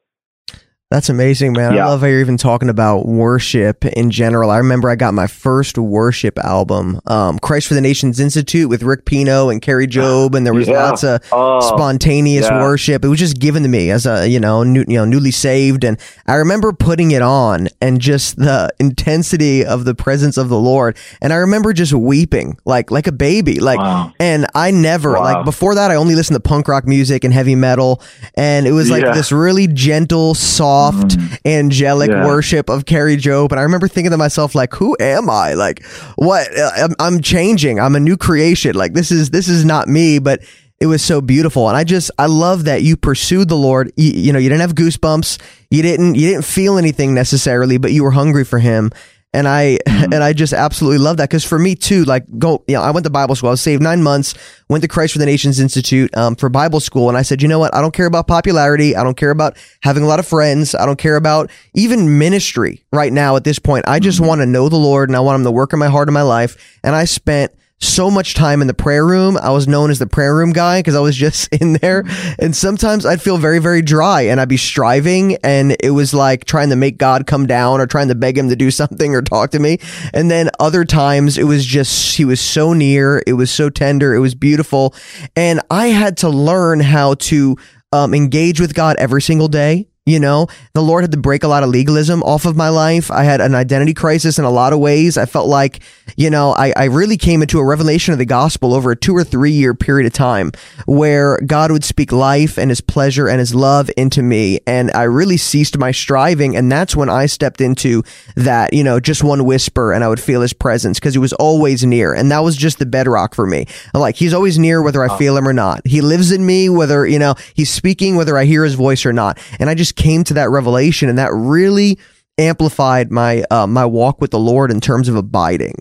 That's 0.91 1.07
amazing, 1.07 1.53
man. 1.53 1.75
Yeah. 1.75 1.85
I 1.85 1.89
love 1.89 2.01
how 2.01 2.07
you're 2.07 2.19
even 2.19 2.37
talking 2.37 2.67
about 2.67 3.05
worship 3.05 3.85
in 3.85 4.09
general. 4.09 4.49
I 4.49 4.57
remember 4.57 4.89
I 4.89 4.95
got 4.95 5.13
my 5.13 5.27
first 5.27 5.77
worship 5.77 6.39
album, 6.39 6.99
um, 7.05 7.37
Christ 7.37 7.67
for 7.67 7.75
the 7.75 7.81
Nations 7.81 8.19
Institute 8.19 8.67
with 8.69 8.81
Rick 8.81 9.05
Pino 9.05 9.49
and 9.49 9.61
Kari 9.61 9.85
Jobe, 9.85 10.33
and 10.33 10.47
there 10.47 10.53
was 10.55 10.67
yeah. 10.67 10.83
lots 10.83 11.03
of 11.03 11.21
oh, 11.31 11.59
spontaneous 11.59 12.47
yeah. 12.47 12.63
worship. 12.63 13.05
It 13.05 13.07
was 13.07 13.19
just 13.19 13.37
given 13.37 13.61
to 13.61 13.69
me 13.69 13.91
as 13.91 14.07
a, 14.07 14.27
you 14.27 14.39
know, 14.39 14.63
new, 14.63 14.83
you 14.87 14.97
know, 14.97 15.05
newly 15.05 15.29
saved. 15.29 15.83
And 15.83 15.99
I 16.25 16.37
remember 16.37 16.73
putting 16.73 17.11
it 17.11 17.21
on 17.21 17.67
and 17.79 18.01
just 18.01 18.37
the 18.37 18.73
intensity 18.79 19.63
of 19.63 19.85
the 19.85 19.93
presence 19.93 20.37
of 20.37 20.49
the 20.49 20.59
Lord. 20.59 20.97
And 21.21 21.31
I 21.31 21.35
remember 21.35 21.71
just 21.71 21.93
weeping 21.93 22.57
like, 22.65 22.89
like 22.89 23.05
a 23.05 23.11
baby. 23.11 23.59
Like, 23.59 23.77
wow. 23.77 24.11
and 24.19 24.47
I 24.55 24.71
never, 24.71 25.13
wow. 25.13 25.21
like 25.21 25.45
before 25.45 25.75
that, 25.75 25.91
I 25.91 25.95
only 25.97 26.15
listened 26.15 26.35
to 26.37 26.41
punk 26.41 26.67
rock 26.67 26.87
music 26.87 27.23
and 27.23 27.31
heavy 27.31 27.53
metal. 27.53 28.01
And 28.33 28.65
it 28.65 28.71
was 28.71 28.89
like 28.89 29.03
this 29.03 29.31
really 29.31 29.67
gentle, 29.67 30.33
soft, 30.33 30.78
soft, 30.79 31.17
mm. 31.17 31.39
angelic 31.45 32.09
yeah. 32.09 32.25
worship 32.25 32.69
of 32.69 32.85
Kari 32.85 33.17
Jobe. 33.17 33.51
And 33.51 33.59
I 33.59 33.63
remember 33.63 33.87
thinking 33.87 34.11
to 34.11 34.17
myself, 34.17 34.55
like, 34.55 34.73
who 34.73 34.95
am 34.99 35.29
I? 35.29 35.53
Like, 35.53 35.85
what? 36.15 36.47
I'm, 36.77 36.95
I'm 36.99 37.21
changing. 37.21 37.79
I'm 37.79 37.95
a 37.95 37.99
new 37.99 38.17
creation. 38.17 38.75
Like, 38.75 38.93
this 38.93 39.11
is 39.11 39.29
this 39.29 39.47
is 39.47 39.65
not 39.65 39.87
me, 39.87 40.19
but 40.19 40.41
it 40.79 40.85
was 40.85 41.03
so 41.03 41.19
beautiful 41.19 41.67
and 41.67 41.75
i 41.75 41.83
just 41.83 42.09
i 42.17 42.25
love 42.25 42.63
that 42.63 42.83
you 42.83 42.95
pursued 42.95 43.49
the 43.49 43.55
lord 43.55 43.91
you, 43.97 44.11
you, 44.11 44.31
know 44.31 44.39
you 44.39 44.47
didn't 44.47 44.61
have 44.61 44.75
goosebumps 44.75 45.37
you 45.69 45.81
didn't 45.81 46.15
you 46.15 46.25
didn't 46.29 46.45
feel 46.45 46.77
anything 46.77 47.13
necessarily 47.13 47.77
but 47.77 47.91
you 47.91 48.01
were 48.01 48.11
hungry 48.11 48.45
for 48.45 48.59
him 48.59 48.89
and 49.33 49.47
I 49.47 49.77
mm-hmm. 49.87 50.13
and 50.13 50.23
I 50.23 50.33
just 50.33 50.53
absolutely 50.53 50.97
love 50.97 51.17
that 51.17 51.29
because 51.29 51.43
for 51.43 51.59
me 51.59 51.75
too, 51.75 52.03
like 52.05 52.25
go, 52.39 52.63
you 52.67 52.75
know, 52.75 52.81
I 52.81 52.91
went 52.91 53.03
to 53.05 53.09
Bible 53.09 53.35
school. 53.35 53.49
I 53.49 53.51
was 53.51 53.61
saved 53.61 53.81
nine 53.81 54.01
months. 54.01 54.33
Went 54.69 54.81
to 54.83 54.87
Christ 54.87 55.13
for 55.13 55.19
the 55.19 55.25
Nations 55.25 55.59
Institute 55.59 56.15
um, 56.15 56.35
for 56.35 56.49
Bible 56.49 56.79
school, 56.79 57.09
and 57.09 57.17
I 57.17 57.21
said, 57.21 57.41
you 57.41 57.47
know 57.47 57.59
what? 57.59 57.73
I 57.75 57.81
don't 57.81 57.93
care 57.93 58.05
about 58.05 58.27
popularity. 58.27 58.95
I 58.95 59.03
don't 59.03 59.17
care 59.17 59.31
about 59.31 59.57
having 59.81 60.03
a 60.03 60.07
lot 60.07 60.19
of 60.19 60.27
friends. 60.27 60.75
I 60.75 60.85
don't 60.85 60.99
care 60.99 61.15
about 61.15 61.51
even 61.73 62.17
ministry 62.17 62.83
right 62.91 63.13
now. 63.13 63.35
At 63.35 63.43
this 63.43 63.59
point, 63.59 63.85
I 63.87 63.99
just 63.99 64.19
mm-hmm. 64.19 64.27
want 64.27 64.41
to 64.41 64.45
know 64.45 64.69
the 64.69 64.77
Lord, 64.77 65.09
and 65.09 65.15
I 65.15 65.19
want 65.19 65.39
Him 65.39 65.43
to 65.45 65.51
work 65.51 65.73
in 65.73 65.79
my 65.79 65.89
heart 65.89 66.07
and 66.07 66.13
my 66.13 66.21
life. 66.21 66.79
And 66.83 66.95
I 66.95 67.05
spent 67.05 67.51
so 67.79 68.11
much 68.11 68.33
time 68.33 68.61
in 68.61 68.67
the 68.67 68.73
prayer 68.73 69.05
room. 69.05 69.37
I 69.37 69.51
was 69.51 69.67
known 69.67 69.89
as 69.89 69.99
the 69.99 70.07
prayer 70.07 70.35
room 70.35 70.51
guy 70.51 70.79
because 70.79 70.95
I 70.95 70.99
was 70.99 71.15
just 71.15 71.47
in 71.53 71.73
there. 71.73 72.03
And 72.37 72.55
sometimes 72.55 73.05
I'd 73.05 73.21
feel 73.21 73.37
very, 73.37 73.59
very 73.59 73.81
dry 73.81 74.21
and 74.21 74.39
I'd 74.39 74.49
be 74.49 74.57
striving 74.57 75.37
and 75.43 75.75
it 75.79 75.91
was 75.91 76.13
like 76.13 76.45
trying 76.45 76.69
to 76.69 76.75
make 76.75 76.97
God 76.97 77.27
come 77.27 77.47
down 77.47 77.79
or 77.81 77.87
trying 77.87 78.09
to 78.09 78.15
beg 78.15 78.37
him 78.37 78.49
to 78.49 78.55
do 78.55 78.71
something 78.79 79.15
or 79.15 79.21
talk 79.21 79.51
to 79.51 79.59
me. 79.59 79.79
And 80.13 80.29
then 80.29 80.49
other 80.59 80.85
times 80.85 81.37
it 81.37 81.45
was 81.45 81.65
just, 81.65 82.15
he 82.17 82.25
was 82.25 82.41
so 82.41 82.73
near. 82.73 83.23
It 83.25 83.33
was 83.33 83.51
so 83.51 83.69
tender. 83.69 84.13
It 84.13 84.19
was 84.19 84.35
beautiful. 84.35 84.93
And 85.35 85.61
I 85.69 85.87
had 85.87 86.17
to 86.17 86.29
learn 86.29 86.79
how 86.79 87.15
to 87.15 87.57
um, 87.91 88.13
engage 88.13 88.59
with 88.59 88.73
God 88.73 88.95
every 88.99 89.21
single 89.21 89.47
day 89.47 89.88
you 90.09 90.19
know, 90.19 90.47
the 90.73 90.81
Lord 90.81 91.03
had 91.03 91.11
to 91.11 91.17
break 91.17 91.43
a 91.43 91.47
lot 91.47 91.63
of 91.63 91.69
legalism 91.69 92.23
off 92.23 92.45
of 92.45 92.55
my 92.55 92.69
life. 92.69 93.11
I 93.11 93.23
had 93.23 93.41
an 93.41 93.55
identity 93.55 93.93
crisis 93.93 94.39
in 94.39 94.45
a 94.45 94.49
lot 94.49 94.73
of 94.73 94.79
ways. 94.79 95.17
I 95.17 95.25
felt 95.25 95.47
like, 95.47 95.81
you 96.17 96.29
know, 96.29 96.51
I, 96.51 96.73
I 96.75 96.85
really 96.85 97.17
came 97.17 97.41
into 97.41 97.59
a 97.59 97.65
revelation 97.65 98.11
of 98.11 98.17
the 98.17 98.25
gospel 98.25 98.73
over 98.73 98.91
a 98.91 98.95
two 98.95 99.15
or 99.15 99.23
three 99.23 99.51
year 99.51 99.73
period 99.73 100.07
of 100.07 100.13
time 100.13 100.51
where 100.85 101.39
God 101.45 101.71
would 101.71 101.83
speak 101.83 102.11
life 102.11 102.57
and 102.57 102.71
his 102.71 102.81
pleasure 102.81 103.27
and 103.27 103.39
his 103.39 103.53
love 103.53 103.89
into 103.97 104.21
me. 104.21 104.59
And 104.65 104.91
I 104.91 105.03
really 105.03 105.37
ceased 105.37 105.77
my 105.77 105.91
striving. 105.91 106.55
And 106.55 106.71
that's 106.71 106.95
when 106.95 107.09
I 107.09 107.27
stepped 107.27 107.61
into 107.61 108.03
that, 108.35 108.73
you 108.73 108.83
know, 108.83 108.99
just 108.99 109.23
one 109.23 109.45
whisper 109.45 109.93
and 109.93 110.03
I 110.03 110.07
would 110.07 110.19
feel 110.19 110.41
his 110.41 110.53
presence 110.53 110.99
because 110.99 111.13
he 111.13 111.19
was 111.19 111.33
always 111.33 111.85
near. 111.85 112.13
And 112.13 112.31
that 112.31 112.39
was 112.39 112.55
just 112.55 112.79
the 112.79 112.85
bedrock 112.85 113.35
for 113.35 113.45
me. 113.45 113.67
Like 113.93 114.15
he's 114.15 114.33
always 114.33 114.57
near 114.57 114.81
whether 114.81 115.03
I 115.03 115.17
feel 115.17 115.37
him 115.37 115.47
or 115.47 115.53
not. 115.53 115.85
He 115.85 116.01
lives 116.01 116.31
in 116.31 116.45
me, 116.45 116.69
whether, 116.69 117.05
you 117.05 117.19
know, 117.19 117.35
he's 117.53 117.71
speaking, 117.71 118.15
whether 118.15 118.37
I 118.37 118.45
hear 118.45 118.63
his 118.63 118.75
voice 118.75 119.05
or 119.05 119.13
not. 119.13 119.39
And 119.59 119.69
I 119.69 119.75
just 119.75 119.95
came 119.99 120.23
to 120.23 120.33
that 120.33 120.49
revelation, 120.49 121.09
and 121.09 121.17
that 121.19 121.31
really 121.33 121.99
amplified 122.39 123.11
my 123.11 123.43
uh, 123.51 123.67
my 123.67 123.85
walk 123.85 124.21
with 124.21 124.31
the 124.31 124.39
Lord 124.39 124.71
in 124.71 124.81
terms 124.81 125.09
of 125.09 125.15
abiding. 125.15 125.75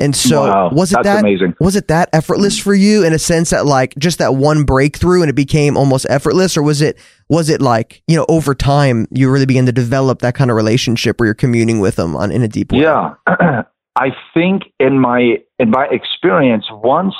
And 0.00 0.14
so 0.14 0.42
wow, 0.42 0.70
was 0.70 0.92
it 0.92 1.02
that 1.02 1.20
amazing. 1.20 1.54
was 1.58 1.74
it 1.74 1.88
that 1.88 2.08
effortless 2.12 2.56
for 2.56 2.72
you 2.72 3.04
in 3.04 3.12
a 3.12 3.18
sense 3.18 3.50
that 3.50 3.66
like 3.66 3.96
just 3.98 4.18
that 4.18 4.36
one 4.36 4.62
breakthrough 4.62 5.22
and 5.22 5.30
it 5.30 5.34
became 5.34 5.76
almost 5.76 6.06
effortless 6.08 6.56
or 6.56 6.62
was 6.62 6.80
it 6.80 6.96
was 7.28 7.48
it 7.48 7.60
like, 7.60 8.00
you 8.06 8.16
know, 8.16 8.24
over 8.28 8.54
time 8.54 9.08
you 9.10 9.28
really 9.28 9.46
began 9.46 9.66
to 9.66 9.72
develop 9.72 10.20
that 10.20 10.36
kind 10.36 10.52
of 10.52 10.56
relationship 10.56 11.18
where 11.18 11.26
you're 11.26 11.34
communing 11.34 11.80
with 11.80 11.96
them 11.96 12.14
on 12.14 12.30
in 12.30 12.42
a 12.42 12.48
deep 12.48 12.70
way? 12.70 12.80
Yeah. 12.80 13.14
I 13.96 14.10
think 14.34 14.62
in 14.78 15.00
my 15.00 15.38
in 15.58 15.70
my 15.70 15.88
experience 15.90 16.66
once 16.70 17.14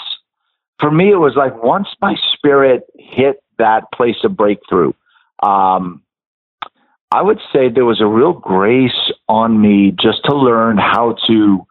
for 0.79 0.93
me 0.93 1.11
it 1.11 1.17
was 1.17 1.35
like 1.37 1.61
once 1.61 1.89
my 2.01 2.15
spirit 2.35 2.83
hit 2.97 3.43
that 3.59 3.91
place 3.93 4.23
of 4.23 4.37
breakthrough 4.37 4.93
um 5.43 6.01
I 7.11 7.23
would 7.23 7.39
say 7.53 7.69
there 7.69 7.87
was 7.87 8.01
a 8.01 8.07
real 8.07 8.35
grace 8.35 9.13
on 9.29 9.61
me 9.61 9.95
just 10.01 10.25
to 10.25 10.37
learn 10.37 10.77
how 10.77 11.17
to 11.27 11.67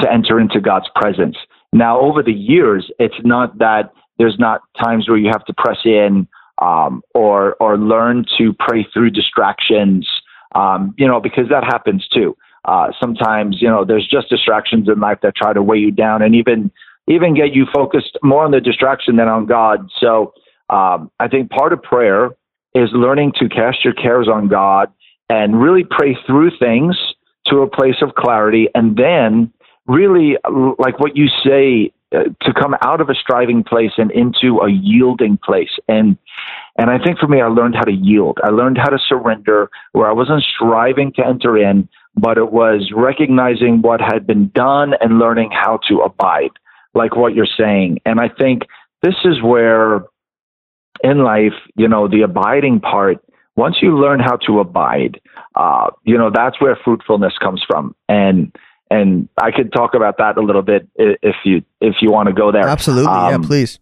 to 0.00 0.12
enter 0.12 0.40
into 0.40 0.60
God's 0.60 0.88
presence. 0.94 1.36
Now, 1.72 2.00
over 2.00 2.22
the 2.22 2.32
years, 2.32 2.90
it's 2.98 3.14
not 3.24 3.58
that 3.58 3.92
there's 4.18 4.38
not 4.38 4.62
times 4.82 5.08
where 5.08 5.18
you 5.18 5.28
have 5.28 5.44
to 5.46 5.54
press 5.54 5.78
in 5.84 6.28
um, 6.60 7.02
or 7.14 7.54
or 7.60 7.78
learn 7.78 8.26
to 8.38 8.52
pray 8.58 8.86
through 8.92 9.10
distractions, 9.10 10.08
um, 10.54 10.94
you 10.98 11.06
know, 11.06 11.20
because 11.20 11.48
that 11.48 11.64
happens 11.64 12.06
too. 12.08 12.36
Uh, 12.64 12.92
sometimes, 13.00 13.60
you 13.60 13.68
know, 13.68 13.84
there's 13.84 14.06
just 14.06 14.28
distractions 14.28 14.88
in 14.88 15.00
life 15.00 15.18
that 15.22 15.34
try 15.34 15.52
to 15.52 15.62
weigh 15.62 15.78
you 15.78 15.90
down 15.90 16.22
and 16.22 16.34
even 16.34 16.70
even 17.08 17.34
get 17.34 17.54
you 17.54 17.66
focused 17.74 18.18
more 18.22 18.44
on 18.44 18.50
the 18.50 18.60
distraction 18.60 19.16
than 19.16 19.28
on 19.28 19.46
God. 19.46 19.88
So 19.98 20.34
um, 20.68 21.10
I 21.18 21.28
think 21.28 21.50
part 21.50 21.72
of 21.72 21.82
prayer 21.82 22.30
is 22.74 22.90
learning 22.92 23.32
to 23.38 23.48
cast 23.48 23.84
your 23.84 23.94
cares 23.94 24.28
on 24.28 24.48
God 24.48 24.92
and 25.28 25.60
really 25.60 25.84
pray 25.88 26.16
through 26.26 26.50
things 26.58 26.96
to 27.46 27.58
a 27.58 27.68
place 27.68 27.96
of 28.02 28.14
clarity 28.14 28.68
and 28.74 28.96
then 28.96 29.52
really 29.86 30.36
like 30.78 31.00
what 31.00 31.16
you 31.16 31.26
say 31.44 31.92
uh, 32.14 32.24
to 32.42 32.52
come 32.52 32.76
out 32.82 33.00
of 33.00 33.08
a 33.08 33.14
striving 33.14 33.64
place 33.64 33.92
and 33.96 34.10
into 34.12 34.58
a 34.58 34.70
yielding 34.70 35.38
place 35.38 35.78
and 35.88 36.16
and 36.78 36.88
I 36.90 36.98
think 37.02 37.18
for 37.18 37.26
me 37.26 37.40
I 37.40 37.48
learned 37.48 37.74
how 37.74 37.82
to 37.82 37.92
yield. 37.92 38.38
I 38.42 38.48
learned 38.48 38.78
how 38.78 38.88
to 38.88 38.98
surrender 39.08 39.70
where 39.92 40.08
I 40.08 40.12
wasn't 40.12 40.44
striving 40.54 41.12
to 41.14 41.26
enter 41.26 41.56
in 41.58 41.88
but 42.14 42.38
it 42.38 42.52
was 42.52 42.92
recognizing 42.94 43.82
what 43.82 44.00
had 44.00 44.26
been 44.26 44.48
done 44.54 44.92
and 45.00 45.18
learning 45.18 45.50
how 45.50 45.78
to 45.88 46.00
abide 46.00 46.50
like 46.94 47.16
what 47.16 47.34
you're 47.34 47.46
saying. 47.58 47.98
And 48.04 48.20
I 48.20 48.28
think 48.28 48.62
this 49.02 49.14
is 49.24 49.42
where 49.42 50.04
in 51.02 51.24
life, 51.24 51.54
you 51.76 51.88
know, 51.88 52.08
the 52.08 52.22
abiding 52.22 52.80
part, 52.80 53.18
once 53.56 53.76
you 53.82 53.98
learn 53.98 54.20
how 54.20 54.36
to 54.46 54.60
abide, 54.60 55.20
uh, 55.54 55.90
you 56.04 56.16
know, 56.16 56.30
that's 56.32 56.60
where 56.60 56.78
fruitfulness 56.84 57.34
comes 57.38 57.62
from. 57.66 57.94
And, 58.08 58.54
and 58.90 59.28
I 59.40 59.50
could 59.50 59.72
talk 59.72 59.94
about 59.94 60.18
that 60.18 60.36
a 60.36 60.42
little 60.42 60.62
bit 60.62 60.88
if 60.96 61.36
you, 61.44 61.62
if 61.80 61.96
you 62.00 62.10
want 62.10 62.28
to 62.28 62.34
go 62.34 62.52
there. 62.52 62.66
Absolutely. 62.66 63.12
Um, 63.12 63.42
yeah, 63.42 63.46
please. 63.46 63.78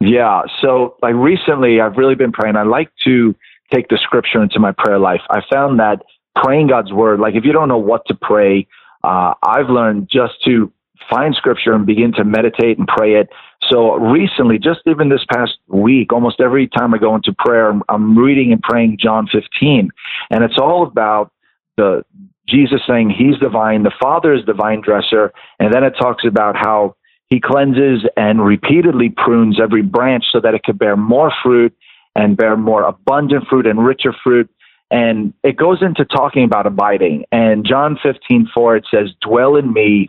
Yeah. 0.00 0.42
So 0.62 0.96
like 1.02 1.14
recently 1.14 1.80
I've 1.80 1.96
really 1.96 2.14
been 2.14 2.32
praying. 2.32 2.56
I 2.56 2.62
like 2.62 2.90
to 3.04 3.34
take 3.72 3.88
the 3.88 3.98
scripture 4.02 4.42
into 4.42 4.60
my 4.60 4.72
prayer 4.72 4.98
life. 4.98 5.22
I 5.28 5.40
found 5.52 5.80
that 5.80 6.02
praying 6.36 6.68
God's 6.68 6.92
word, 6.92 7.20
like 7.20 7.34
if 7.34 7.44
you 7.44 7.52
don't 7.52 7.68
know 7.68 7.78
what 7.78 8.06
to 8.06 8.14
pray, 8.14 8.68
uh, 9.02 9.34
I've 9.42 9.68
learned 9.68 10.08
just 10.10 10.34
to 10.44 10.72
find 11.10 11.34
scripture 11.34 11.72
and 11.72 11.86
begin 11.86 12.12
to 12.12 12.24
meditate 12.24 12.78
and 12.78 12.86
pray 12.86 13.14
it. 13.14 13.28
So 13.70 13.94
recently, 13.96 14.58
just 14.58 14.80
even 14.86 15.08
this 15.08 15.24
past 15.32 15.58
week, 15.66 16.12
almost 16.12 16.40
every 16.40 16.68
time 16.68 16.94
I 16.94 16.98
go 16.98 17.14
into 17.14 17.34
prayer, 17.38 17.72
I'm, 17.88 18.18
reading 18.18 18.52
and 18.52 18.62
praying 18.62 18.98
John 19.00 19.28
15, 19.30 19.90
and 20.30 20.44
it's 20.44 20.58
all 20.58 20.86
about 20.86 21.32
the 21.76 22.04
Jesus 22.48 22.80
saying 22.88 23.10
He's 23.10 23.38
divine, 23.38 23.82
the 23.82 23.92
Father 24.00 24.32
is 24.32 24.44
the 24.46 24.54
vine 24.54 24.80
dresser, 24.80 25.32
and 25.58 25.72
then 25.72 25.84
it 25.84 25.94
talks 26.00 26.24
about 26.26 26.56
how 26.56 26.96
He 27.28 27.40
cleanses 27.40 28.08
and 28.16 28.44
repeatedly 28.44 29.10
prunes 29.10 29.60
every 29.60 29.82
branch 29.82 30.24
so 30.32 30.40
that 30.40 30.54
it 30.54 30.62
could 30.64 30.78
bear 30.78 30.96
more 30.96 31.32
fruit 31.42 31.76
and 32.14 32.36
bear 32.36 32.56
more 32.56 32.82
abundant 32.82 33.46
fruit 33.48 33.66
and 33.66 33.84
richer 33.84 34.14
fruit. 34.24 34.50
And 34.90 35.34
it 35.44 35.56
goes 35.56 35.82
into 35.82 36.06
talking 36.06 36.44
about 36.44 36.66
abiding. 36.66 37.26
And 37.30 37.66
John 37.66 37.98
15, 38.02 38.48
4, 38.54 38.76
it 38.76 38.86
says, 38.90 39.10
Dwell 39.20 39.56
in 39.56 39.72
me 39.72 40.08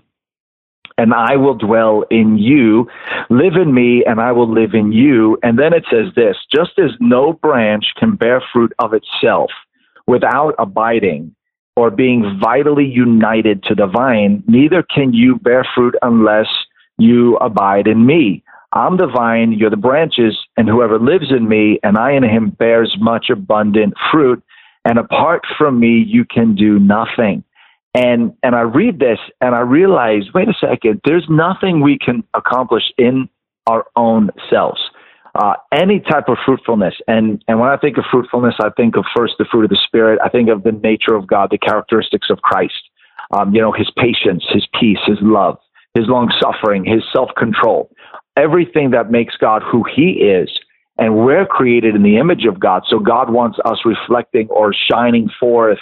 and 1.00 1.14
I 1.14 1.38
will 1.38 1.56
dwell 1.56 2.04
in 2.12 2.38
you. 2.38 2.88
Live 3.30 3.56
in 3.56 3.74
me, 3.74 4.04
and 4.06 4.20
I 4.20 4.34
will 4.34 4.52
live 4.52 4.74
in 4.74 4.92
you. 4.92 5.38
And 5.42 5.58
then 5.58 5.74
it 5.74 5.86
says 5.90 6.14
this 6.16 6.36
just 6.54 6.78
as 6.78 6.92
no 7.00 7.34
branch 7.34 7.86
can 7.98 8.16
bear 8.16 8.44
fruit 8.52 8.74
of 8.80 8.94
itself 8.94 9.50
without 10.08 10.56
abiding 10.60 11.34
or 11.78 11.90
being 11.90 12.38
vitally 12.44 12.86
united 12.86 13.64
to 13.64 13.76
the 13.76 13.88
vine, 13.88 14.44
neither 14.48 14.84
can 14.84 15.14
you 15.14 15.38
bear 15.38 15.66
fruit 15.74 15.96
unless 16.02 16.48
you 16.98 17.38
abide 17.38 17.88
in 17.88 18.06
me. 18.06 18.44
I'm 18.74 18.98
the 18.98 19.08
vine, 19.08 19.54
you're 19.54 19.70
the 19.70 19.78
branches, 19.78 20.38
and 20.58 20.68
whoever 20.68 21.00
lives 21.00 21.32
in 21.32 21.48
me 21.48 21.80
and 21.82 21.98
I 21.98 22.12
in 22.12 22.24
him 22.24 22.50
bears 22.50 22.94
much 23.00 23.30
abundant 23.30 23.94
fruit. 24.12 24.44
And 24.84 25.00
apart 25.00 25.44
from 25.58 25.80
me, 25.80 26.04
you 26.06 26.26
can 26.26 26.56
do 26.56 26.80
nothing. 26.80 27.44
And 27.96 28.34
and 28.44 28.56
I 28.56 28.62
read 28.62 29.00
this 29.00 29.20
and 29.42 29.56
I 29.56 29.62
realize, 29.62 30.24
wait 30.34 30.48
a 30.48 30.54
second, 30.54 31.02
there's 31.06 31.26
nothing 31.30 31.82
we 31.82 31.98
can 31.98 32.24
accomplish 32.36 32.84
in 32.98 33.28
our 33.68 33.86
own 33.96 34.30
selves. 34.50 34.80
Uh, 35.36 35.54
any 35.72 36.00
type 36.00 36.28
of 36.28 36.38
fruitfulness, 36.46 36.96
and 37.08 37.44
and 37.48 37.60
when 37.60 37.70
I 37.70 37.78
think 37.78 37.98
of 37.98 38.04
fruitfulness, 38.12 38.56
I 38.62 38.70
think 38.76 38.98
of 38.98 39.06
first 39.16 39.36
the 39.38 39.46
fruit 39.50 39.64
of 39.64 39.70
the 39.70 39.80
spirit. 39.86 40.20
I 40.24 40.30
think 40.30 40.50
of 40.50 40.64
the 40.64 40.72
nature 40.72 41.16
of 41.16 41.28
God, 41.28 41.50
the 41.52 41.58
characteristics 41.58 42.30
of 42.30 42.42
Christ. 42.42 42.90
Um, 43.32 43.54
you 43.54 43.62
know, 43.62 43.72
His 43.72 43.90
patience, 43.96 44.44
His 44.50 44.68
peace, 44.80 44.98
His 45.06 45.20
love, 45.22 45.60
His 45.94 46.08
long 46.08 46.32
suffering, 46.42 46.84
His 46.84 47.04
self 47.14 47.30
control. 47.38 47.92
Everything 48.38 48.90
that 48.92 49.12
makes 49.12 49.38
God 49.38 49.62
who 49.62 49.84
He 49.96 50.14
is, 50.14 50.50
and 50.98 51.16
we're 51.16 51.46
created 51.46 51.96
in 51.96 52.02
the 52.02 52.18
image 52.18 52.46
of 52.46 52.60
God. 52.60 52.84
So 52.90 53.00
God 53.00 53.30
wants 53.30 53.60
us 53.66 53.78
reflecting 53.86 54.48
or 54.50 54.74
shining 54.74 55.30
forth 55.40 55.80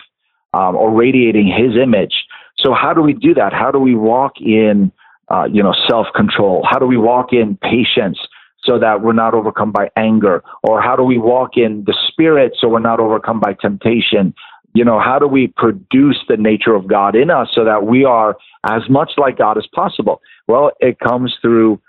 um, 0.54 0.76
or 0.76 0.92
radiating 0.92 1.48
His 1.48 1.76
image. 1.82 2.14
So 2.58 2.74
how 2.74 2.94
do 2.94 3.02
we 3.02 3.14
do 3.14 3.34
that? 3.36 3.54
How 3.54 3.72
do 3.72 3.80
we 3.80 3.96
walk 3.96 4.34
in, 4.40 4.92
uh, 5.30 5.46
you 5.52 5.62
know, 5.62 5.74
self 5.90 6.08
control? 6.16 6.66
How 6.70 6.80
do 6.80 6.86
we 6.86 6.98
walk 6.98 7.32
in 7.32 7.58
patience 7.58 8.20
so 8.64 8.80
that 8.80 9.02
we're 9.02 9.14
not 9.14 9.34
overcome 9.34 9.72
by 9.72 9.90
anger? 9.96 10.44
Or 10.64 10.82
how 10.82 10.96
do 10.96 11.04
we 11.04 11.18
walk 11.18 11.52
in 11.56 11.84
the 11.86 11.96
Spirit 12.10 12.54
so 12.60 12.68
we're 12.68 12.80
not 12.80 13.00
overcome 13.00 13.40
by 13.40 13.54
temptation? 13.54 14.34
You 14.74 14.86
know, 14.86 15.00
how 15.00 15.18
do 15.18 15.28
we 15.28 15.48
produce 15.56 16.18
the 16.28 16.38
nature 16.38 16.76
of 16.76 16.88
God 16.88 17.16
in 17.16 17.30
us 17.30 17.50
so 17.54 17.64
that 17.64 17.86
we 17.86 18.04
are 18.06 18.38
as 18.70 18.84
much 18.90 19.12
like 19.18 19.38
God 19.38 19.58
as 19.58 19.68
possible? 19.74 20.22
Well, 20.48 20.72
it 20.80 21.00
comes 21.00 21.36
through 21.42 21.82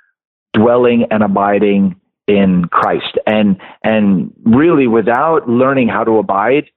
dwelling 0.55 1.07
and 1.11 1.23
abiding 1.23 1.97
in 2.27 2.67
Christ. 2.71 3.19
And 3.27 3.57
and 3.83 4.33
really 4.45 4.87
without 4.87 5.49
learning 5.49 5.89
how 5.89 6.05
to 6.05 6.19
abide, 6.19 6.71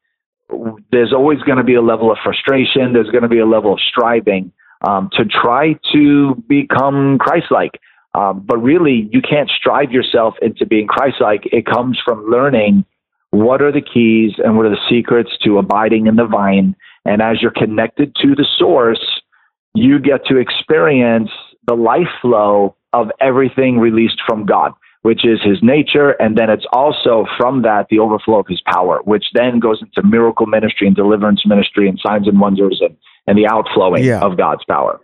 there's 0.91 1.13
always 1.13 1.39
going 1.39 1.57
to 1.57 1.63
be 1.63 1.75
a 1.75 1.81
level 1.81 2.11
of 2.11 2.17
frustration. 2.23 2.93
There's 2.93 3.09
going 3.09 3.23
to 3.23 3.29
be 3.29 3.39
a 3.39 3.45
level 3.45 3.73
of 3.73 3.79
striving 3.79 4.51
um, 4.87 5.09
to 5.13 5.25
try 5.25 5.75
to 5.93 6.35
become 6.47 7.17
Christ-like. 7.19 7.79
Um, 8.13 8.43
but 8.45 8.57
really, 8.57 9.09
you 9.11 9.21
can't 9.21 9.49
strive 9.49 9.91
yourself 9.91 10.35
into 10.41 10.65
being 10.65 10.87
Christ-like. 10.87 11.47
It 11.51 11.65
comes 11.65 11.99
from 12.03 12.25
learning 12.25 12.85
what 13.29 13.61
are 13.61 13.71
the 13.71 13.81
keys 13.81 14.33
and 14.43 14.57
what 14.57 14.65
are 14.65 14.69
the 14.69 14.89
secrets 14.89 15.31
to 15.43 15.57
abiding 15.57 16.07
in 16.07 16.17
the 16.17 16.25
vine. 16.25 16.75
And 17.05 17.21
as 17.21 17.41
you're 17.41 17.51
connected 17.51 18.13
to 18.15 18.35
the 18.35 18.45
source, 18.57 19.21
you 19.73 19.99
get 19.99 20.25
to 20.25 20.37
experience 20.37 21.29
the 21.67 21.75
life 21.75 22.09
flow 22.21 22.75
of 22.91 23.09
everything 23.21 23.79
released 23.79 24.19
from 24.27 24.45
God 24.45 24.73
which 25.01 25.25
is 25.25 25.39
his 25.43 25.57
nature. 25.61 26.11
And 26.11 26.37
then 26.37 26.49
it's 26.49 26.65
also 26.71 27.25
from 27.37 27.63
that 27.63 27.87
the 27.89 27.99
overflow 27.99 28.39
of 28.39 28.47
his 28.47 28.61
power, 28.61 29.01
which 29.03 29.25
then 29.33 29.59
goes 29.59 29.81
into 29.81 30.07
miracle 30.07 30.45
ministry 30.45 30.87
and 30.87 30.95
deliverance 30.95 31.45
ministry 31.45 31.87
and 31.89 31.99
signs 31.99 32.27
and 32.27 32.39
wonders 32.39 32.81
and, 32.81 32.95
and 33.27 33.37
the 33.37 33.47
outflowing 33.47 34.03
yeah. 34.03 34.21
of 34.21 34.37
God's 34.37 34.63
power. 34.65 34.99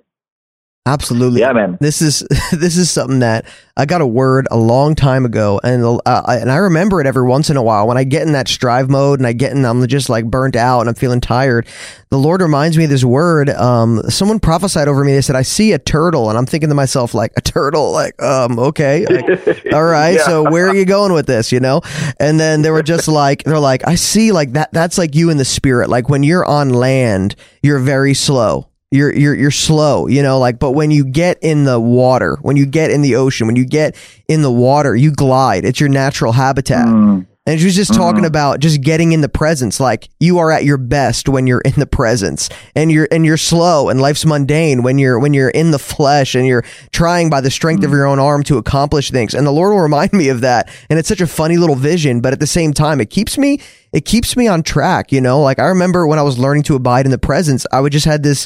Absolutely. 0.87 1.41
Yeah, 1.41 1.51
man. 1.51 1.77
This 1.81 2.01
is 2.01 2.19
this 2.51 2.77
is 2.77 2.89
something 2.89 3.19
that 3.19 3.45
I 3.75 3.85
got 3.85 3.99
a 3.99 4.07
word 4.07 4.47
a 4.49 4.57
long 4.57 4.95
time 4.95 5.25
ago, 5.25 5.59
and 5.61 5.83
uh, 5.83 5.99
I, 6.05 6.37
and 6.37 6.49
I 6.49 6.55
remember 6.57 7.01
it 7.01 7.07
every 7.07 7.27
once 7.27 7.49
in 7.49 7.57
a 7.57 7.61
while 7.61 7.87
when 7.87 7.97
I 7.97 8.05
get 8.05 8.23
in 8.23 8.31
that 8.31 8.47
strive 8.47 8.89
mode 8.89 9.19
and 9.19 9.27
I 9.27 9.33
get 9.33 9.51
in, 9.51 9.65
I'm 9.65 9.85
just 9.87 10.09
like 10.09 10.25
burnt 10.25 10.55
out 10.55 10.79
and 10.79 10.89
I'm 10.89 10.95
feeling 10.95 11.19
tired. 11.19 11.67
The 12.09 12.17
Lord 12.17 12.41
reminds 12.41 12.77
me 12.77 12.85
of 12.85 12.89
this 12.89 13.03
word. 13.03 13.49
Um, 13.49 14.01
someone 14.09 14.39
prophesied 14.39 14.87
over 14.87 15.03
me. 15.03 15.11
They 15.11 15.21
said, 15.21 15.35
"I 15.35 15.41
see 15.41 15.73
a 15.73 15.79
turtle," 15.79 16.29
and 16.29 16.37
I'm 16.37 16.45
thinking 16.45 16.69
to 16.69 16.75
myself, 16.75 17.13
like 17.13 17.33
a 17.35 17.41
turtle, 17.41 17.91
like 17.91 18.19
um, 18.21 18.57
okay, 18.57 19.05
like, 19.05 19.65
all 19.73 19.83
right. 19.83 20.15
yeah. 20.15 20.25
So 20.25 20.49
where 20.49 20.69
are 20.69 20.75
you 20.75 20.85
going 20.85 21.11
with 21.11 21.27
this? 21.27 21.51
You 21.51 21.59
know? 21.59 21.81
And 22.17 22.39
then 22.39 22.61
they 22.61 22.71
were 22.71 22.83
just 22.83 23.09
like, 23.09 23.43
they're 23.43 23.59
like, 23.59 23.85
I 23.85 23.95
see 23.95 24.31
like 24.31 24.53
that. 24.53 24.71
That's 24.71 24.97
like 24.97 25.15
you 25.15 25.29
in 25.29 25.37
the 25.37 25.45
spirit. 25.45 25.89
Like 25.89 26.07
when 26.07 26.23
you're 26.23 26.45
on 26.45 26.69
land, 26.69 27.35
you're 27.61 27.79
very 27.79 28.13
slow 28.13 28.66
you're 28.91 29.13
you're 29.13 29.35
you're 29.35 29.51
slow, 29.51 30.07
you 30.07 30.23
know, 30.23 30.39
like 30.39 30.59
but 30.59 30.71
when 30.71 30.91
you 30.91 31.05
get 31.05 31.37
in 31.41 31.65
the 31.65 31.79
water, 31.79 32.37
when 32.41 32.55
you 32.55 32.65
get 32.65 32.91
in 32.91 33.01
the 33.01 33.15
ocean, 33.15 33.47
when 33.47 33.55
you 33.55 33.65
get 33.65 33.95
in 34.27 34.41
the 34.41 34.51
water, 34.51 34.95
you 34.95 35.11
glide. 35.11 35.65
It's 35.65 35.79
your 35.79 35.89
natural 35.89 36.31
habitat. 36.31 36.85
Mm. 36.85 37.27
And 37.47 37.61
she 37.61 37.65
was 37.65 37.75
just 37.75 37.93
talking 37.93 38.17
mm-hmm. 38.17 38.25
about 38.25 38.59
just 38.59 38.81
getting 38.81 39.13
in 39.13 39.21
the 39.21 39.29
presence. 39.29 39.79
Like 39.79 40.09
you 40.19 40.39
are 40.39 40.51
at 40.51 40.65
your 40.65 40.77
best 40.77 41.29
when 41.29 41.47
you're 41.47 41.61
in 41.61 41.71
the 41.77 41.87
presence 41.87 42.49
and 42.75 42.91
you're, 42.91 43.07
and 43.09 43.25
you're 43.25 43.37
slow 43.37 43.87
and 43.87 44.01
life's 44.01 44.25
mundane 44.25 44.83
when 44.83 44.97
you're, 44.97 45.17
when 45.17 45.33
you're 45.33 45.49
in 45.49 45.71
the 45.71 45.79
flesh 45.79 46.35
and 46.35 46.45
you're 46.45 46.65
trying 46.91 47.29
by 47.29 47.39
the 47.39 47.49
strength 47.49 47.79
mm-hmm. 47.79 47.93
of 47.93 47.95
your 47.95 48.05
own 48.05 48.19
arm 48.19 48.43
to 48.43 48.57
accomplish 48.57 49.11
things. 49.11 49.33
And 49.33 49.47
the 49.47 49.51
Lord 49.51 49.71
will 49.71 49.79
remind 49.79 50.11
me 50.11 50.27
of 50.27 50.41
that. 50.41 50.69
And 50.89 50.99
it's 50.99 51.07
such 51.07 51.21
a 51.21 51.27
funny 51.27 51.55
little 51.55 51.77
vision, 51.77 52.19
but 52.19 52.33
at 52.33 52.41
the 52.41 52.47
same 52.47 52.73
time, 52.73 52.99
it 52.99 53.09
keeps 53.09 53.37
me, 53.37 53.61
it 53.93 54.03
keeps 54.03 54.35
me 54.35 54.47
on 54.47 54.61
track, 54.61 55.13
you 55.13 55.21
know? 55.21 55.39
Like 55.39 55.57
I 55.57 55.67
remember 55.67 56.05
when 56.05 56.19
I 56.19 56.23
was 56.23 56.37
learning 56.37 56.63
to 56.63 56.75
abide 56.75 57.05
in 57.05 57.11
the 57.11 57.17
presence, 57.17 57.65
I 57.71 57.79
would 57.79 57.93
just 57.93 58.05
had 58.05 58.23
this 58.23 58.45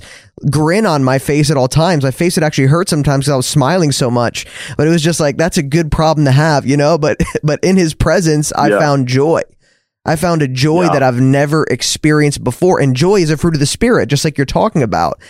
grin 0.49 0.85
on 0.85 1.03
my 1.03 1.19
face 1.19 1.51
at 1.51 1.57
all 1.57 1.67
times. 1.67 2.03
My 2.03 2.11
face 2.11 2.35
would 2.35 2.43
actually 2.43 2.67
hurt 2.67 2.89
sometimes 2.89 3.25
because 3.25 3.33
I 3.33 3.37
was 3.37 3.47
smiling 3.47 3.91
so 3.91 4.09
much, 4.09 4.45
but 4.77 4.87
it 4.87 4.89
was 4.89 5.01
just 5.01 5.19
like, 5.19 5.37
that's 5.37 5.57
a 5.57 5.63
good 5.63 5.91
problem 5.91 6.25
to 6.25 6.31
have, 6.31 6.65
you 6.65 6.77
know? 6.77 6.97
But, 6.97 7.21
but 7.43 7.63
in 7.63 7.77
his 7.77 7.93
presence, 7.93 8.51
I 8.53 8.69
yeah. 8.69 8.79
found 8.79 9.07
joy. 9.07 9.41
I 10.05 10.15
found 10.15 10.41
a 10.41 10.47
joy 10.47 10.83
yeah. 10.83 10.93
that 10.93 11.03
I've 11.03 11.21
never 11.21 11.63
experienced 11.65 12.43
before. 12.43 12.79
And 12.79 12.95
joy 12.95 13.17
is 13.17 13.29
a 13.29 13.37
fruit 13.37 13.53
of 13.53 13.59
the 13.59 13.67
spirit, 13.67 14.07
just 14.07 14.25
like 14.25 14.37
you're 14.37 14.45
talking 14.45 14.81
about. 14.81 15.21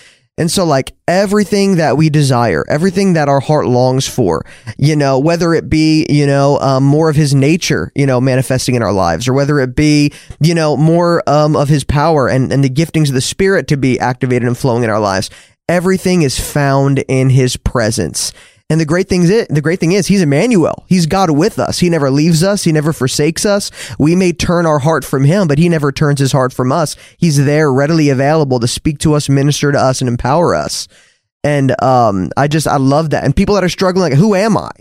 And 0.42 0.50
so, 0.50 0.66
like 0.66 0.96
everything 1.08 1.76
that 1.76 1.98
we 1.98 2.10
desire, 2.10 2.66
everything 2.68 3.14
that 3.14 3.30
our 3.30 3.40
heart 3.40 3.68
longs 3.68 4.08
for, 4.08 4.44
you 4.76 4.96
know, 4.96 5.20
whether 5.20 5.54
it 5.54 5.70
be, 5.70 6.04
you 6.10 6.26
know, 6.26 6.58
um, 6.58 6.84
more 6.84 7.12
of 7.12 7.16
his 7.16 7.36
nature, 7.36 7.92
you 7.94 8.08
know, 8.08 8.20
manifesting 8.20 8.74
in 8.74 8.82
our 8.82 8.92
lives, 8.92 9.28
or 9.28 9.34
whether 9.34 9.60
it 9.60 9.76
be, 9.76 10.12
you 10.40 10.56
know, 10.56 10.76
more 10.76 11.22
um, 11.30 11.56
of 11.56 11.70
his 11.70 11.84
power 11.84 12.28
and, 12.28 12.52
and 12.52 12.64
the 12.64 12.72
giftings 12.72 13.10
of 13.10 13.14
the 13.14 13.22
spirit 13.22 13.68
to 13.68 13.78
be 13.78 14.00
activated 14.00 14.48
and 14.48 14.58
flowing 14.58 14.84
in 14.84 14.90
our 14.90 15.00
lives, 15.00 15.30
everything 15.70 16.24
is 16.24 16.40
found 16.40 17.06
in 17.08 17.30
his 17.30 17.56
presence. 17.56 18.34
And 18.72 18.80
the 18.80 18.86
great 18.86 19.10
thing 19.10 19.24
is, 19.24 19.48
the 19.50 19.60
great 19.60 19.82
thing 19.82 19.92
is, 19.92 20.08
he's 20.08 20.22
Emmanuel. 20.22 20.86
He's 20.88 21.06
God 21.06 21.30
with 21.30 21.60
us. 21.60 21.80
He 21.80 21.90
never 21.90 22.10
leaves 22.10 22.42
us. 22.42 22.64
He 22.64 22.72
never 22.72 22.94
forsakes 22.94 23.46
us. 23.46 23.70
We 24.00 24.16
may 24.16 24.32
turn 24.32 24.66
our 24.66 24.80
heart 24.80 25.04
from 25.04 25.26
him, 25.26 25.50
but 25.50 25.60
he 25.60 25.68
never 25.68 25.92
turns 25.92 26.22
his 26.22 26.32
heart 26.32 26.54
from 26.54 26.72
us. 26.72 26.96
He's 27.18 27.36
there, 27.36 27.70
readily 27.74 28.08
available 28.08 28.62
to 28.62 28.70
speak 28.70 29.00
to 29.00 29.14
us, 29.14 29.28
minister 29.28 29.74
to 29.74 29.78
us, 29.78 30.00
and 30.00 30.08
empower 30.08 30.56
us. 30.56 30.88
And 31.44 31.76
um, 31.84 32.30
I 32.38 32.48
just 32.48 32.66
I 32.66 32.78
love 32.78 33.10
that. 33.10 33.26
And 33.26 33.36
people 33.36 33.56
that 33.56 33.64
are 33.66 33.70
struggling, 33.70 34.10
like, 34.10 34.18
who 34.18 34.36
am 34.36 34.56
I? 34.56 34.72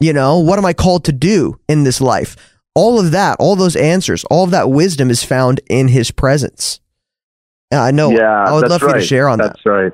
You 0.00 0.14
know, 0.14 0.38
what 0.38 0.58
am 0.58 0.64
I 0.64 0.72
called 0.72 1.04
to 1.04 1.12
do 1.12 1.60
in 1.68 1.84
this 1.84 2.00
life? 2.00 2.36
All 2.74 2.98
of 2.98 3.10
that, 3.10 3.36
all 3.38 3.54
those 3.54 3.76
answers, 3.76 4.24
all 4.30 4.44
of 4.44 4.50
that 4.52 4.70
wisdom 4.70 5.10
is 5.10 5.22
found 5.22 5.60
in 5.68 5.88
His 5.88 6.10
presence. 6.10 6.80
I 7.70 7.90
know. 7.90 8.08
Yeah, 8.08 8.44
I 8.46 8.54
would 8.54 8.66
love 8.66 8.80
right. 8.80 8.92
for 8.92 8.96
you 8.96 9.02
to 9.02 9.06
share 9.06 9.28
on 9.28 9.36
that's 9.36 9.48
that. 9.48 9.56
That's 9.56 9.66
right. 9.66 9.92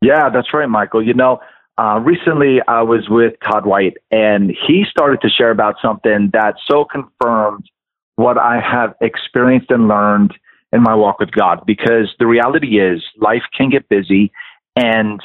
Yeah, 0.00 0.30
that's 0.30 0.48
right, 0.54 0.68
Michael. 0.68 1.06
You 1.06 1.12
know, 1.12 1.40
uh, 1.76 2.00
recently, 2.04 2.60
I 2.68 2.82
was 2.82 3.08
with 3.08 3.34
Todd 3.44 3.66
White, 3.66 3.96
and 4.10 4.50
he 4.66 4.84
started 4.88 5.20
to 5.22 5.28
share 5.28 5.50
about 5.50 5.76
something 5.82 6.30
that 6.32 6.54
so 6.70 6.84
confirmed 6.84 7.64
what 8.16 8.38
I 8.38 8.60
have 8.60 8.94
experienced 9.00 9.70
and 9.70 9.88
learned 9.88 10.32
in 10.72 10.82
my 10.82 10.94
walk 10.94 11.18
with 11.18 11.32
God. 11.32 11.64
Because 11.66 12.14
the 12.20 12.26
reality 12.26 12.78
is, 12.78 13.02
life 13.20 13.42
can 13.56 13.70
get 13.70 13.88
busy, 13.88 14.30
and 14.76 15.20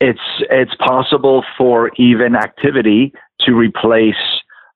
it's 0.00 0.20
it's 0.50 0.74
possible 0.76 1.44
for 1.56 1.92
even 1.96 2.34
activity 2.34 3.12
to 3.40 3.52
replace 3.54 4.14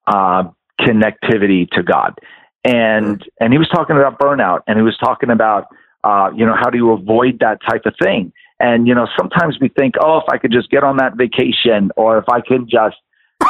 uh, 0.06 0.44
connectivity 0.80 1.68
to 1.70 1.82
God. 1.82 2.16
And 2.64 3.24
and 3.40 3.52
he 3.52 3.58
was 3.58 3.68
talking 3.68 3.96
about 3.96 4.20
burnout, 4.20 4.60
and 4.68 4.78
he 4.78 4.82
was 4.82 4.96
talking 4.98 5.30
about 5.30 5.66
uh, 6.04 6.30
you 6.32 6.46
know 6.46 6.54
how 6.54 6.70
do 6.70 6.78
you 6.78 6.92
avoid 6.92 7.40
that 7.40 7.58
type 7.68 7.86
of 7.86 7.94
thing. 8.00 8.32
And, 8.62 8.86
you 8.86 8.94
know, 8.94 9.08
sometimes 9.18 9.58
we 9.60 9.68
think, 9.68 9.96
oh, 10.00 10.18
if 10.18 10.32
I 10.32 10.38
could 10.38 10.52
just 10.52 10.70
get 10.70 10.84
on 10.84 10.98
that 10.98 11.16
vacation 11.16 11.90
or 11.96 12.18
if 12.18 12.24
I 12.28 12.40
can 12.40 12.68
just, 12.70 12.96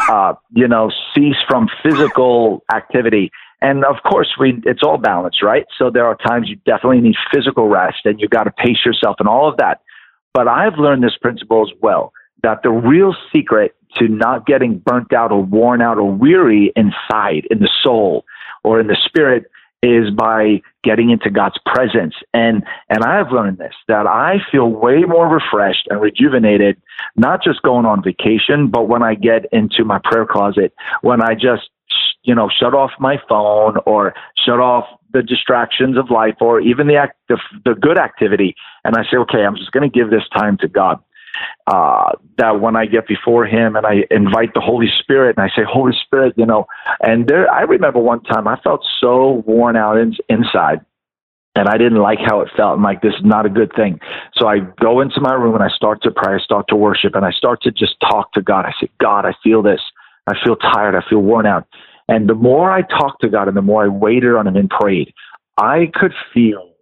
uh, 0.09 0.33
you 0.55 0.66
know, 0.66 0.90
cease 1.14 1.37
from 1.46 1.68
physical 1.83 2.64
activity. 2.75 3.31
And 3.61 3.85
of 3.85 3.96
course, 4.11 4.29
we 4.40 4.61
it's 4.64 4.83
all 4.83 4.96
balance, 4.96 5.42
right? 5.42 5.66
So 5.79 5.90
there 5.90 6.07
are 6.07 6.16
times 6.16 6.48
you 6.48 6.57
definitely 6.64 7.03
need 7.03 7.14
physical 7.33 7.68
rest 7.68 7.98
and 8.07 8.18
you've 8.18 8.31
got 8.31 8.44
to 8.44 8.51
pace 8.51 8.79
yourself 8.87 9.16
and 9.18 9.29
all 9.29 9.48
of 9.48 9.59
that. 9.59 9.83
But 10.33 10.48
I've 10.48 10.79
learned 10.79 11.05
this 11.05 11.16
principle 11.20 11.62
as 11.62 11.79
well 11.83 12.12
that 12.42 12.62
the 12.62 12.70
real 12.70 13.14
secret 13.33 13.77
to 13.98 14.09
not 14.09 14.46
getting 14.46 14.79
burnt 14.79 15.12
out 15.12 15.31
or 15.31 15.44
worn 15.44 15.83
out 15.83 15.98
or 15.98 16.11
weary 16.11 16.72
inside 16.75 17.46
in 17.51 17.59
the 17.59 17.68
soul 17.83 18.25
or 18.64 18.81
in 18.81 18.87
the 18.87 18.96
spirit 19.07 19.44
is 19.83 20.11
by 20.11 20.62
getting 20.85 21.11
into 21.11 21.31
God's 21.31 21.59
presence. 21.66 22.14
And 22.33 22.62
and 22.88 23.05
I 23.05 23.16
have 23.16 23.33
learned 23.33 23.59
this 23.59 23.75
that 23.88 24.07
I 24.07 24.37
feel 24.51 24.68
way 24.68 25.03
more 25.03 25.29
refreshed 25.29 25.88
and 25.90 26.01
rejuvenated, 26.01 26.81
not 27.16 27.42
just 27.42 27.62
going 27.62 27.87
on 27.87 28.03
vacation, 28.03 28.68
but 28.68 28.88
when 28.88 29.03
I 29.03 29.14
get 29.14 29.47
into 29.53 29.85
my 29.85 30.01
prayer 30.03 30.27
closet, 30.27 30.73
when 31.03 31.23
I 31.23 31.35
just 31.35 31.68
you 32.23 32.35
know 32.35 32.49
shut 32.49 32.75
off 32.75 32.90
my 32.99 33.16
phone 33.29 33.77
or 33.87 34.14
shut 34.45 34.61
off 34.61 34.85
the 35.12 35.23
distractions 35.23 35.99
of 35.99 36.11
life 36.11 36.37
or 36.40 36.61
even 36.61 36.87
the 36.87 36.97
act 36.97 37.16
the, 37.29 37.38
the 37.64 37.75
good 37.75 37.99
activity 37.99 38.55
and 38.85 38.97
I 38.97 39.03
say 39.03 39.16
okay 39.18 39.45
I'm 39.45 39.57
just 39.57 39.73
going 39.73 39.88
to 39.88 39.99
give 39.99 40.11
this 40.11 40.27
time 40.35 40.57
to 40.59 40.68
God 40.68 41.01
uh, 41.66 42.12
that 42.38 42.61
when 42.61 42.77
I 42.77 42.87
get 42.87 43.07
before 43.07 43.47
Him 43.47 43.77
and 43.77 43.87
I 43.87 44.05
invite 44.11 44.55
the 44.55 44.61
Holy 44.61 44.88
Spirit 45.01 45.37
and 45.37 45.45
I 45.45 45.55
say, 45.55 45.62
Holy 45.66 45.92
Spirit, 46.05 46.35
you 46.37 46.47
know, 46.47 46.66
and 47.01 47.27
there, 47.27 47.51
I 47.51 47.62
remember 47.62 48.01
one 48.01 48.23
time 48.23 48.49
I 48.49 48.59
felt 48.61 48.85
so 49.01 49.42
worn 49.47 49.77
out 49.77 49.99
in, 49.99 50.14
inside 50.29 50.85
and 51.55 51.68
I 51.68 51.77
didn't 51.77 51.99
like 51.99 52.18
how 52.25 52.40
it 52.40 52.49
felt. 52.57 52.77
I'm 52.77 52.83
like, 52.83 53.03
this 53.03 53.14
is 53.14 53.25
not 53.25 53.45
a 53.45 53.51
good 53.51 53.73
thing. 53.77 54.01
So 54.37 54.47
I 54.47 54.61
go 54.81 55.01
into 55.01 55.21
my 55.21 55.35
room 55.35 55.55
and 55.55 55.62
I 55.62 55.68
start 55.68 56.03
to 56.03 56.11
pray, 56.11 56.35
I 56.35 56.38
start 56.38 56.66
to 56.68 56.77
worship, 56.77 57.14
and 57.14 57.25
I 57.25 57.31
start 57.31 57.62
to 57.62 57.71
just 57.71 57.97
talk 58.01 58.33
to 58.33 58.42
God. 58.42 58.64
I 58.64 58.73
say, 58.81 58.88
God, 59.01 59.27
I 59.27 59.35
feel 59.45 59.62
this. 59.62 59.81
I 60.27 60.35
feel 60.45 60.57
tired. 60.57 60.95
I 60.95 61.03
feel 61.09 61.18
worn 61.18 61.47
out. 61.47 61.66
And 62.09 62.29
the 62.29 62.35
more 62.35 62.71
I 62.71 62.83
talked 62.83 63.21
to 63.23 63.29
God 63.29 63.49
and 63.49 63.57
the 63.57 63.62
more 63.62 63.85
I 63.85 63.88
waited 63.88 64.35
on 64.35 64.47
Him 64.47 64.57
and 64.57 64.71
prayed, 64.71 65.12
I 65.59 65.90
could 65.95 66.12
feel, 66.33 66.73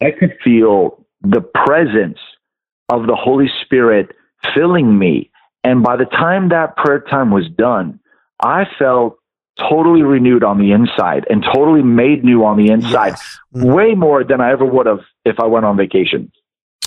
I 0.00 0.12
could 0.18 0.36
feel 0.42 1.04
the 1.22 1.40
presence 1.40 2.18
of 2.88 3.06
the 3.06 3.16
Holy 3.16 3.50
Spirit 3.62 4.14
filling 4.54 4.98
me. 4.98 5.30
And 5.64 5.82
by 5.82 5.96
the 5.96 6.04
time 6.04 6.50
that 6.50 6.76
prayer 6.76 7.00
time 7.00 7.30
was 7.30 7.48
done, 7.48 7.98
I 8.42 8.64
felt 8.78 9.18
totally 9.58 10.02
renewed 10.02 10.44
on 10.44 10.58
the 10.58 10.72
inside 10.72 11.26
and 11.30 11.42
totally 11.42 11.82
made 11.82 12.22
new 12.22 12.44
on 12.44 12.56
the 12.56 12.70
inside, 12.70 13.08
yes. 13.08 13.38
Mm-hmm. 13.54 13.72
way 13.72 13.94
more 13.94 14.22
than 14.22 14.40
I 14.40 14.52
ever 14.52 14.64
would 14.64 14.86
have 14.86 15.00
if 15.24 15.40
I 15.40 15.46
went 15.46 15.64
on 15.64 15.76
vacation. 15.76 16.30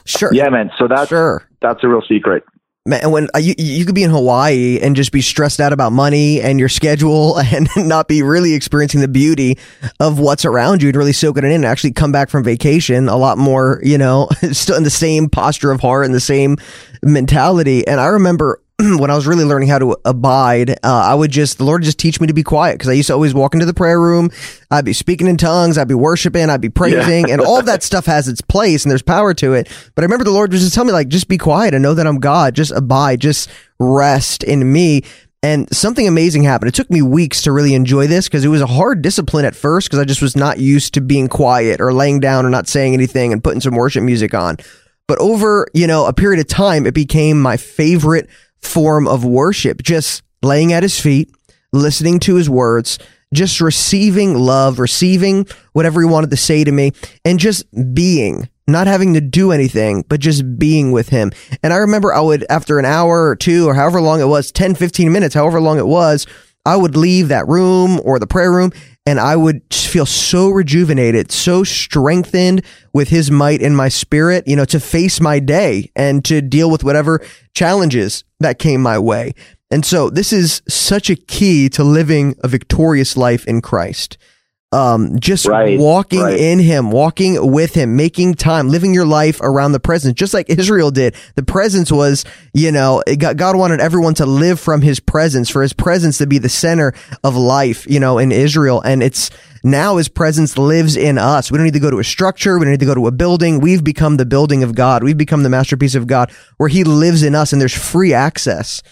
Sure. 0.06 0.30
Yeah, 0.34 0.50
man. 0.50 0.72
So 0.78 0.88
that's 0.88 1.10
sure. 1.10 1.48
that's 1.62 1.84
a 1.84 1.88
real 1.88 2.04
secret 2.08 2.44
man, 2.89 3.12
when 3.12 3.30
uh, 3.36 3.39
you 3.39 3.54
you 3.58 3.86
could 3.86 3.95
be 3.95 4.04
in 4.04 4.10
Hawaii 4.10 4.80
and 4.82 4.95
just 4.95 5.12
be 5.12 5.21
stressed 5.21 5.60
out 5.60 5.71
about 5.71 5.91
money 5.91 6.41
and 6.41 6.60
your 6.60 6.69
schedule 6.69 7.39
and 7.39 7.69
not 7.78 8.08
be 8.08 8.21
really 8.21 8.54
experiencing 8.54 9.02
the 9.02 9.08
beauty 9.08 9.58
of 9.99 10.19
what's 10.19 10.45
around 10.45 10.82
you 10.82 10.89
and 10.89 10.97
really 10.97 11.13
soak 11.13 11.38
it 11.38 11.43
in 11.43 11.52
and 11.52 11.65
actually 11.65 11.93
come 11.93 12.12
back 12.12 12.30
from 12.30 12.43
vacation 12.43 13.08
a 13.08 13.15
lot 13.15 13.38
more, 13.38 13.80
you 13.84 13.97
know, 13.97 14.28
still 14.52 14.75
in 14.75 14.84
the 14.84 14.89
same 14.89 15.30
posture 15.30 15.71
of 15.71 15.80
heart 15.80 16.06
and 16.06 16.13
the 16.13 16.19
same 16.19 16.58
mentality. 17.04 17.88
And 17.88 17.99
I 17.99 18.08
remember 18.08 18.62
when 18.98 19.12
I 19.12 19.15
was 19.15 19.28
really 19.28 19.44
learning 19.44 19.68
how 19.68 19.80
to 19.80 19.98
abide, 20.06 20.72
uh, 20.72 20.76
I 20.84 21.13
would 21.13 21.32
just, 21.32 21.58
the 21.58 21.65
Lord 21.65 21.84
just 21.84 22.00
teach 22.00 22.22
me 22.22 22.28
to 22.28 22.34
be 22.34 22.44
quiet 22.44 22.76
because 22.76 22.88
I 22.88 22.94
used 22.94 23.08
to 23.08 23.13
always 23.13 23.34
walk 23.34 23.54
into 23.54 23.65
the 23.65 23.74
prayer 23.74 24.00
room. 24.00 24.32
I'd 24.72 24.86
be 24.86 24.94
speaking 24.94 25.28
in 25.28 25.36
tongues. 25.36 25.78
I'd 25.78 25.89
be 25.89 25.96
worshiping. 25.96 26.50
I'd 26.50 26.62
be 26.62 26.70
praising 26.70 27.28
yeah. 27.28 27.34
and 27.34 27.42
all 27.42 27.62
that 27.63 27.84
stuff 27.84 28.06
has 28.06 28.30
its 28.30 28.39
place 28.39 28.86
and 28.86 28.92
there's 28.92 29.02
power 29.02 29.34
to 29.34 29.54
it. 29.54 29.68
But 29.96 30.04
I 30.04 30.06
remember 30.06 30.24
the 30.24 30.32
Lord 30.32 30.54
was 30.54 30.62
just 30.62 30.74
telling 30.74 30.88
me 30.88 30.94
like, 30.94 31.10
just 31.10 31.28
be 31.28 31.38
quiet 31.38 31.74
and 31.74 31.84
know 31.84 31.94
that 31.94 32.08
I'm 32.08 32.20
God. 32.20 32.56
Just 32.56 32.72
abide, 32.72 33.20
just 33.20 33.50
rest 33.80 34.44
in 34.44 34.72
me. 34.72 35.04
And 35.44 35.74
something 35.76 36.08
amazing 36.08 36.44
happened. 36.44 36.70
It 36.70 36.76
took 36.76 36.89
me 36.89 37.02
weeks 37.02 37.42
to 37.44 37.52
really 37.52 37.74
enjoy 37.74 38.08
this 38.08 38.28
because 38.28 38.46
it 38.46 38.50
was 38.50 38.62
a 38.62 38.68
hard 38.68 39.02
discipline 39.02 39.46
at 39.46 39.56
first 39.56 39.88
because 39.89 40.00
I 40.00 40.06
just 40.06 40.22
was 40.22 40.38
not 40.38 40.60
used 40.60 40.94
to 40.94 41.02
being 41.02 41.28
quiet 41.28 41.82
or 41.82 41.94
laying 41.94 42.22
down 42.22 42.46
or 42.46 42.50
not 42.50 42.68
saying 42.68 42.94
anything 42.94 43.34
and 43.34 43.44
putting 43.44 43.62
some 43.62 43.76
worship 43.76 44.04
music 44.04 44.34
on. 44.34 44.58
But 45.08 45.18
over, 45.20 45.68
you 45.74 45.88
know, 45.88 46.06
a 46.06 46.13
period 46.13 46.39
of 46.39 46.48
time, 46.48 46.86
it 46.86 46.94
became 46.94 47.42
my 47.42 47.58
favorite 47.58 48.30
form 48.62 49.08
of 49.08 49.26
worship, 49.26 49.82
just 49.82 50.24
laying 50.41 50.74
at 50.74 50.84
his 50.84 51.00
feet, 51.00 51.32
listening 51.72 52.19
to 52.19 52.36
his 52.36 52.50
words, 52.50 53.00
just 53.34 53.62
receiving 53.62 54.36
love, 54.36 54.80
receiving 54.80 55.45
whatever 55.74 56.02
he 56.02 56.08
wanted 56.08 56.32
to 56.32 56.38
say 56.38 56.63
to 56.63 56.72
me, 56.72 56.91
and 57.24 57.39
just 57.39 57.65
being, 57.93 58.50
not 58.67 58.88
having 58.88 59.13
to 59.13 59.22
do 59.22 59.52
anything, 59.52 60.04
but 60.08 60.19
just 60.19 60.58
being 60.58 60.91
with 60.91 61.10
him. 61.10 61.32
And 61.62 61.74
I 61.74 61.78
remember 61.78 62.13
I 62.13 62.22
would, 62.22 62.45
after 62.50 62.80
an 62.80 62.86
hour 62.86 63.28
or 63.28 63.36
two, 63.36 63.67
or 63.67 63.74
however 63.74 64.02
long 64.02 64.19
it 64.19 64.28
was, 64.28 64.52
10, 64.52 64.76
15 64.76 65.12
minutes, 65.12 65.36
however 65.36 65.62
long 65.62 65.78
it 65.78 65.88
was, 65.88 66.26
I 66.65 66.76
would 66.76 66.95
leave 66.95 67.30
that 67.30 67.48
room 67.48 68.00
or 68.04 68.19
the 68.19 68.28
prayer 68.28 68.52
room 68.52 68.72
and 69.10 69.19
I 69.19 69.36
would 69.36 69.63
feel 69.74 70.06
so 70.06 70.50
rejuvenated, 70.50 71.32
so 71.32 71.63
strengthened 71.63 72.62
with 72.93 73.10
his 73.10 73.32
might 73.32 73.60
in 73.60 73.76
my 73.76 73.89
spirit, 73.89 74.48
you 74.48 74.56
know, 74.56 74.65
to 74.65 74.80
face 74.80 75.19
my 75.19 75.39
day 75.39 75.89
and 75.95 76.24
to 76.26 76.43
deal 76.43 76.69
with 76.69 76.84
whatever 76.84 77.19
challenges 77.56 78.24
that 78.39 78.60
came 78.60 78.84
my 78.84 79.00
way. 79.00 79.34
And 79.72 79.84
so 79.84 80.12
this 80.12 80.32
is 80.32 80.62
such 80.69 81.10
a 81.10 81.15
key 81.15 81.69
to 81.69 81.84
living 81.84 82.36
a 82.43 82.48
victorious 82.48 83.17
life 83.17 83.48
in 83.48 83.62
Christ 83.62 84.19
um, 84.71 85.19
just 85.19 85.47
right, 85.47 85.79
walking 85.79 86.21
right. 86.21 86.39
in 86.39 86.60
him, 86.60 86.91
walking 86.91 87.51
with 87.51 87.73
him, 87.73 87.95
making 87.95 88.36
time, 88.36 88.69
living 88.69 88.93
your 88.93 89.05
life 89.05 89.41
around 89.41 89.71
the 89.71 89.79
presence, 89.79 90.13
just 90.13 90.34
like 90.34 90.47
Israel 90.49 90.91
did. 90.91 91.15
The 91.36 91.43
presence 91.43 91.91
was, 91.91 92.23
you 92.53 92.71
know, 92.71 93.01
God 93.17 93.55
wanted 93.55 93.79
everyone 93.82 94.13
to 94.15 94.27
live 94.27 94.60
from 94.60 94.82
his 94.82 94.99
presence, 94.99 95.49
for 95.49 95.63
his 95.63 95.73
presence 95.73 96.19
to 96.19 96.27
be 96.27 96.38
the 96.38 96.49
center 96.49 96.93
of 97.23 97.36
life, 97.36 97.88
you 97.89 97.99
know, 97.99 98.19
in 98.19 98.32
Israel. 98.32 98.79
And 98.82 99.01
it's 99.01 99.32
now 99.63 99.97
his 99.97 100.08
presence 100.08 100.55
lives 100.55 100.95
in 100.95 101.17
us. 101.17 101.51
We 101.51 101.58
don't 101.58 101.65
need 101.65 101.73
to 101.73 101.79
go 101.79 101.89
to 101.89 101.99
a 101.99 102.03
structure. 102.03 102.60
We 102.60 102.65
don't 102.65 102.71
need 102.71 102.79
to 102.82 102.86
go 102.86 102.95
to 102.95 103.08
a 103.08 103.12
building. 103.12 103.60
We've 103.60 103.84
become 103.84 104.17
the 104.17 104.25
building 104.25 104.62
of 104.62 104.75
God. 104.75 105.03
We've 105.03 105.17
become 105.17 105.41
the 105.41 105.49
masterpiece 105.49 105.95
of 105.95 106.05
God 106.05 106.32
where 106.58 106.69
he 106.69 106.84
lives 106.84 107.23
in 107.23 107.34
us 107.34 107.53
and 107.53 107.60
there's 107.60 107.73
free 107.73 108.13
access 108.13 108.84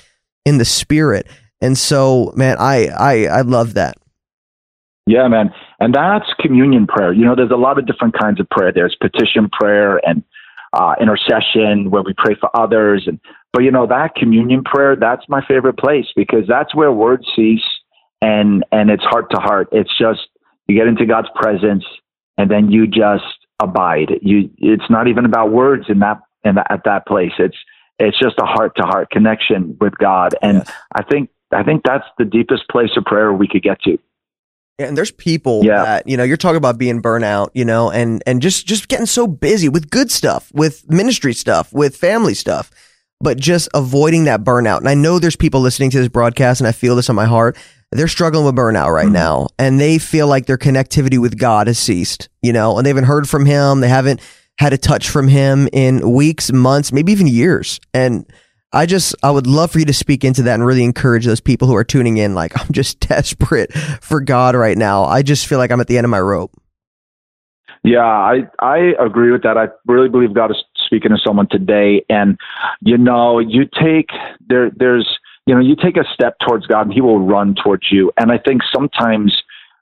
in 0.44 0.58
the 0.58 0.66
spirit. 0.66 1.28
And 1.62 1.78
so, 1.78 2.34
man, 2.36 2.58
I, 2.60 2.88
I, 2.88 3.26
I 3.28 3.42
love 3.42 3.76
that. 3.76 3.98
Yeah, 5.08 5.28
man. 5.30 5.54
And 5.80 5.96
that's 5.96 6.26
communion 6.40 6.86
prayer. 6.86 7.14
You 7.14 7.24
know, 7.26 7.34
there's 7.34 7.52
a 7.52 7.56
lot 7.56 7.80
of 7.80 7.88
different 7.88 8.14
kinds 8.20 8.42
of 8.42 8.50
prayer. 8.50 8.74
There's 8.74 8.96
petition 9.02 9.50
prayer 9.50 10.02
and 10.06 10.22
uh, 10.74 10.96
intercession 11.00 11.90
where 11.90 12.04
we 12.04 12.14
pray 12.18 12.36
for 12.40 12.56
others. 12.56 13.06
And 13.08 13.20
but 13.54 13.64
you 13.64 13.72
know 13.72 13.88
that 13.88 14.16
communion 14.16 14.64
prayer, 14.64 14.96
that's 14.96 15.24
my 15.30 15.42
favorite 15.48 15.78
place 15.78 16.08
because 16.16 16.44
that's 16.48 16.76
where 16.76 16.92
words 16.92 17.26
cease 17.36 17.64
and 18.22 18.66
and 18.74 18.90
it's 18.90 19.04
heart 19.04 19.32
to 19.32 19.40
heart. 19.40 19.70
It's 19.72 19.98
just 19.98 20.28
you 20.68 20.76
get 20.76 20.88
into 20.88 21.06
God's 21.06 21.30
presence 21.36 21.86
and 22.38 22.52
then 22.52 22.70
you 22.70 22.86
just 22.86 23.24
abide. 23.62 24.12
You 24.22 24.50
it's 24.58 24.90
not 24.90 25.08
even 25.08 25.24
about 25.24 25.52
words 25.52 25.86
in 25.88 26.00
that 26.00 26.20
in 26.44 26.56
that, 26.56 26.68
at 26.70 26.84
that 26.84 27.08
place. 27.08 27.32
It's 27.40 27.58
it's 27.98 28.20
just 28.20 28.36
a 28.40 28.46
heart 28.46 28.76
to 28.76 28.84
heart 28.84 29.10
connection 29.10 29.78
with 29.80 29.98
God. 29.98 30.36
And 30.42 30.58
yes. 30.58 30.72
I 30.94 31.04
think 31.04 31.30
I 31.54 31.64
think 31.64 31.84
that's 31.86 32.06
the 32.18 32.26
deepest 32.26 32.68
place 32.70 32.92
of 32.98 33.06
prayer 33.06 33.32
we 33.32 33.48
could 33.48 33.64
get 33.64 33.82
to. 33.84 33.98
And 34.80 34.96
there's 34.96 35.12
people 35.12 35.64
yeah. 35.64 35.84
that, 35.84 36.08
you 36.08 36.18
know, 36.18 36.24
you're 36.24 36.38
talking 36.38 36.58
about 36.58 36.78
being 36.78 37.02
burnout, 37.02 37.50
you 37.54 37.66
know, 37.66 37.90
and, 37.90 38.22
and 38.28 38.42
just, 38.42 38.68
just 38.68 38.88
getting 38.88 39.08
so 39.08 39.26
busy 39.26 39.70
with 39.70 39.90
good 39.90 40.12
stuff, 40.12 40.52
with 40.54 40.88
ministry 40.88 41.34
stuff, 41.34 41.74
with 41.74 41.96
family 41.96 42.36
stuff, 42.36 42.70
but 43.20 43.38
just 43.38 43.70
avoiding 43.74 44.26
that 44.26 44.44
burnout. 44.44 44.78
And 44.78 44.90
I 44.90 44.94
know 44.94 45.18
there's 45.18 45.36
people 45.36 45.62
listening 45.62 45.90
to 45.92 46.00
this 46.00 46.10
broadcast 46.10 46.62
and 46.62 46.68
I 46.68 46.72
feel 46.72 46.96
this 46.96 47.10
on 47.10 47.16
my 47.16 47.26
heart. 47.26 47.58
They're 47.92 48.08
struggling 48.08 48.46
with 48.46 48.56
burnout 48.56 48.94
right 48.94 49.06
mm-hmm. 49.06 49.14
now 49.14 49.48
and 49.58 49.80
they 49.80 49.98
feel 49.98 50.28
like 50.28 50.46
their 50.46 50.58
connectivity 50.58 51.18
with 51.18 51.40
God 51.40 51.68
has 51.68 51.80
ceased, 51.80 52.30
you 52.44 52.54
know, 52.54 52.78
and 52.78 52.86
they 52.86 52.92
haven't 52.92 53.06
heard 53.06 53.28
from 53.28 53.46
him. 53.46 53.80
They 53.80 53.90
haven't 53.90 54.22
had 54.60 54.74
a 54.74 54.78
touch 54.78 55.10
from 55.10 55.28
him 55.28 55.68
in 55.74 56.12
weeks, 56.12 56.52
months, 56.52 56.92
maybe 56.92 57.12
even 57.12 57.28
years. 57.28 57.80
And, 57.94 58.32
I 58.74 58.86
just 58.86 59.16
I 59.24 59.32
would 59.32 59.48
love 59.48 59.72
for 59.72 59.80
you 59.80 59.86
to 59.86 59.94
speak 59.94 60.24
into 60.24 60.44
that 60.44 60.56
and 60.56 60.66
really 60.66 60.84
encourage 60.84 61.26
those 61.26 61.40
people 61.40 61.68
who 61.68 61.76
are 61.76 61.84
tuning 61.84 62.18
in 62.18 62.36
like 62.36 62.60
I'm 62.60 62.72
just 62.72 63.00
desperate 63.00 63.74
for 63.74 64.22
God 64.22 64.56
right 64.56 64.78
now. 64.78 65.04
I 65.04 65.22
just 65.22 65.48
feel 65.48 65.58
like 65.58 65.72
I'm 65.72 65.82
at 65.82 65.88
the 65.88 65.98
end 65.98 66.06
of 66.06 66.12
my 66.12 66.20
rope. 66.20 66.52
Yeah, 67.84 68.06
I 68.06 68.42
I 68.60 68.94
agree 69.00 69.32
with 69.32 69.44
that. 69.44 69.58
I 69.58 69.68
really 69.86 70.10
believe 70.10 70.34
God 70.34 70.52
is 70.52 70.58
speaking 70.86 71.12
to 71.12 71.18
someone 71.26 71.48
today 71.50 72.04
and 72.10 72.38
you 72.82 72.98
know, 72.98 73.40
you 73.40 73.64
take 73.66 74.10
there 74.48 74.72
there's 74.76 75.08
you 75.46 75.56
know, 75.56 75.62
you 75.62 75.78
take 75.78 75.96
a 75.96 76.04
step 76.14 76.36
towards 76.46 76.66
God 76.68 76.88
and 76.88 76.94
he 76.94 77.00
will 77.00 77.26
run 77.26 77.56
towards 77.64 77.88
you. 77.90 78.12
And 78.18 78.34
I 78.34 78.38
think 78.38 78.62
sometimes 78.76 79.34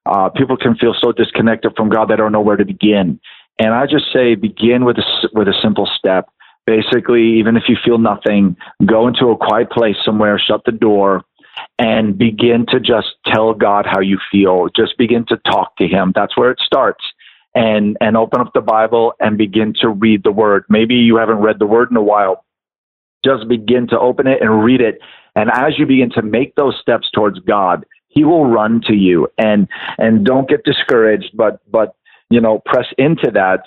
uh, 0.06 0.30
people 0.30 0.58
can 0.58 0.76
feel 0.76 0.94
so 1.02 1.12
disconnected 1.12 1.74
from 1.76 1.90
God 1.90 2.10
they 2.10 2.16
don't 2.16 2.32
know 2.32 2.42
where 2.42 2.58
to 2.58 2.66
begin. 2.66 3.20
And 3.58 3.74
I 3.74 3.86
just 3.88 4.06
say 4.14 4.36
begin 4.36 4.86
with 4.86 4.98
a 4.98 5.30
with 5.34 5.48
a 5.48 5.56
simple 5.64 5.90
step 5.98 6.30
Basically, 6.66 7.38
even 7.40 7.58
if 7.58 7.64
you 7.68 7.78
feel 7.84 7.98
nothing, 8.00 8.56
go 8.86 9.08
into 9.08 9.28
a 9.28 9.38
quiet 9.38 9.70
place 9.70 9.96
somewhere, 10.04 10.40
shut 10.40 10.62
the 10.66 10.72
door, 10.72 11.24
and 11.78 12.18
begin 12.18 12.66
to 12.70 12.80
just 12.80 13.08
tell 13.26 13.54
God 13.54 13.86
how 13.86 14.00
you 14.00 14.20
feel. 14.32 14.68
Just 14.76 14.98
begin 14.98 15.26
to 15.28 15.38
talk 15.38 15.76
to 15.78 15.88
Him. 15.88 16.12
That's 16.16 16.38
where 16.38 16.52
it 16.52 16.60
starts. 16.60 17.04
And 17.54 17.98
and 18.02 18.18
open 18.18 18.42
up 18.42 18.52
the 18.54 18.62
Bible 18.62 19.14
and 19.20 19.38
begin 19.38 19.74
to 19.82 19.90
read 19.90 20.24
the 20.24 20.32
Word. 20.32 20.66
Maybe 20.70 20.96
you 20.96 21.18
haven't 21.18 21.38
read 21.38 21.60
the 21.60 21.66
Word 21.66 21.90
in 21.92 21.98
a 21.98 22.02
while. 22.02 22.44
Just 23.24 23.48
begin 23.48 23.88
to 23.90 24.00
open 24.00 24.28
it 24.28 24.42
and 24.42 24.64
read 24.64 24.82
it. 24.82 25.00
And 25.36 25.50
as 25.52 25.78
you 25.78 25.86
begin 25.86 26.10
to 26.12 26.22
make 26.22 26.56
those 26.56 26.78
steps 26.82 27.10
towards 27.12 27.40
God, 27.40 27.86
He 28.08 28.24
will 28.24 28.46
run 28.46 28.82
to 28.88 28.94
you. 28.94 29.28
And 29.38 29.68
and 29.98 30.26
don't 30.26 30.50
get 30.50 30.64
discouraged, 30.64 31.32
but 31.34 31.60
but 31.72 31.96
you 32.30 32.42
know 32.42 32.62
press 32.66 32.88
into 32.98 33.32
that 33.32 33.62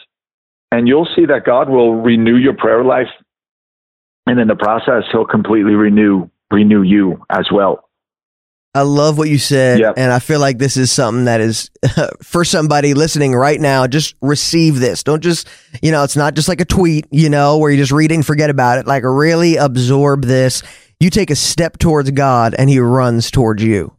and 0.72 0.87
you'll 0.88 1.09
see 1.16 1.26
that 1.26 1.44
God 1.44 1.68
will 1.68 1.94
renew 2.02 2.37
your 2.37 2.54
prayer 2.54 2.85
life, 2.85 3.09
and 4.26 4.38
in 4.38 4.48
the 4.48 4.57
process, 4.57 5.04
He'll 5.12 5.24
completely 5.26 5.72
renew 5.74 6.28
renew 6.50 6.83
you 6.83 7.22
as 7.31 7.46
well. 7.52 7.85
I 8.74 8.83
love 8.83 9.18
what 9.18 9.28
you 9.28 9.38
said, 9.38 9.81
Yep. 9.81 9.94
and 9.96 10.12
I 10.12 10.18
feel 10.18 10.40
like 10.40 10.59
this 10.59 10.76
is 10.76 10.90
something 10.92 11.24
that 11.24 11.40
is 11.40 11.70
for 12.22 12.44
somebody 12.44 12.94
listening 12.94 13.35
right 13.35 13.61
now. 13.61 13.87
Just 13.87 14.14
receive 14.20 14.78
this. 14.78 15.02
Don't 15.02 15.22
just, 15.22 15.48
you 15.83 15.90
know, 15.90 16.04
it's 16.04 16.16
not 16.16 16.35
just 16.35 16.48
like 16.48 16.61
a 16.61 16.64
tweet, 16.66 17.07
you 17.11 17.28
know, 17.31 17.59
where 17.59 17.70
you 17.70 17.76
just 17.78 17.92
read 17.92 18.12
it 18.12 18.14
and 18.16 18.24
forget 18.26 18.50
about 18.50 18.78
it. 18.78 18.87
Like 18.87 19.02
really 19.04 19.57
absorb 19.57 20.24
this. 20.24 20.62
You 21.00 21.11
take 21.11 21.31
a 21.31 21.35
step 21.37 21.78
towards 21.78 22.11
God, 22.12 22.54
and 22.59 22.68
He 22.70 22.78
runs 22.78 23.31
towards 23.31 23.62
you. 23.62 23.94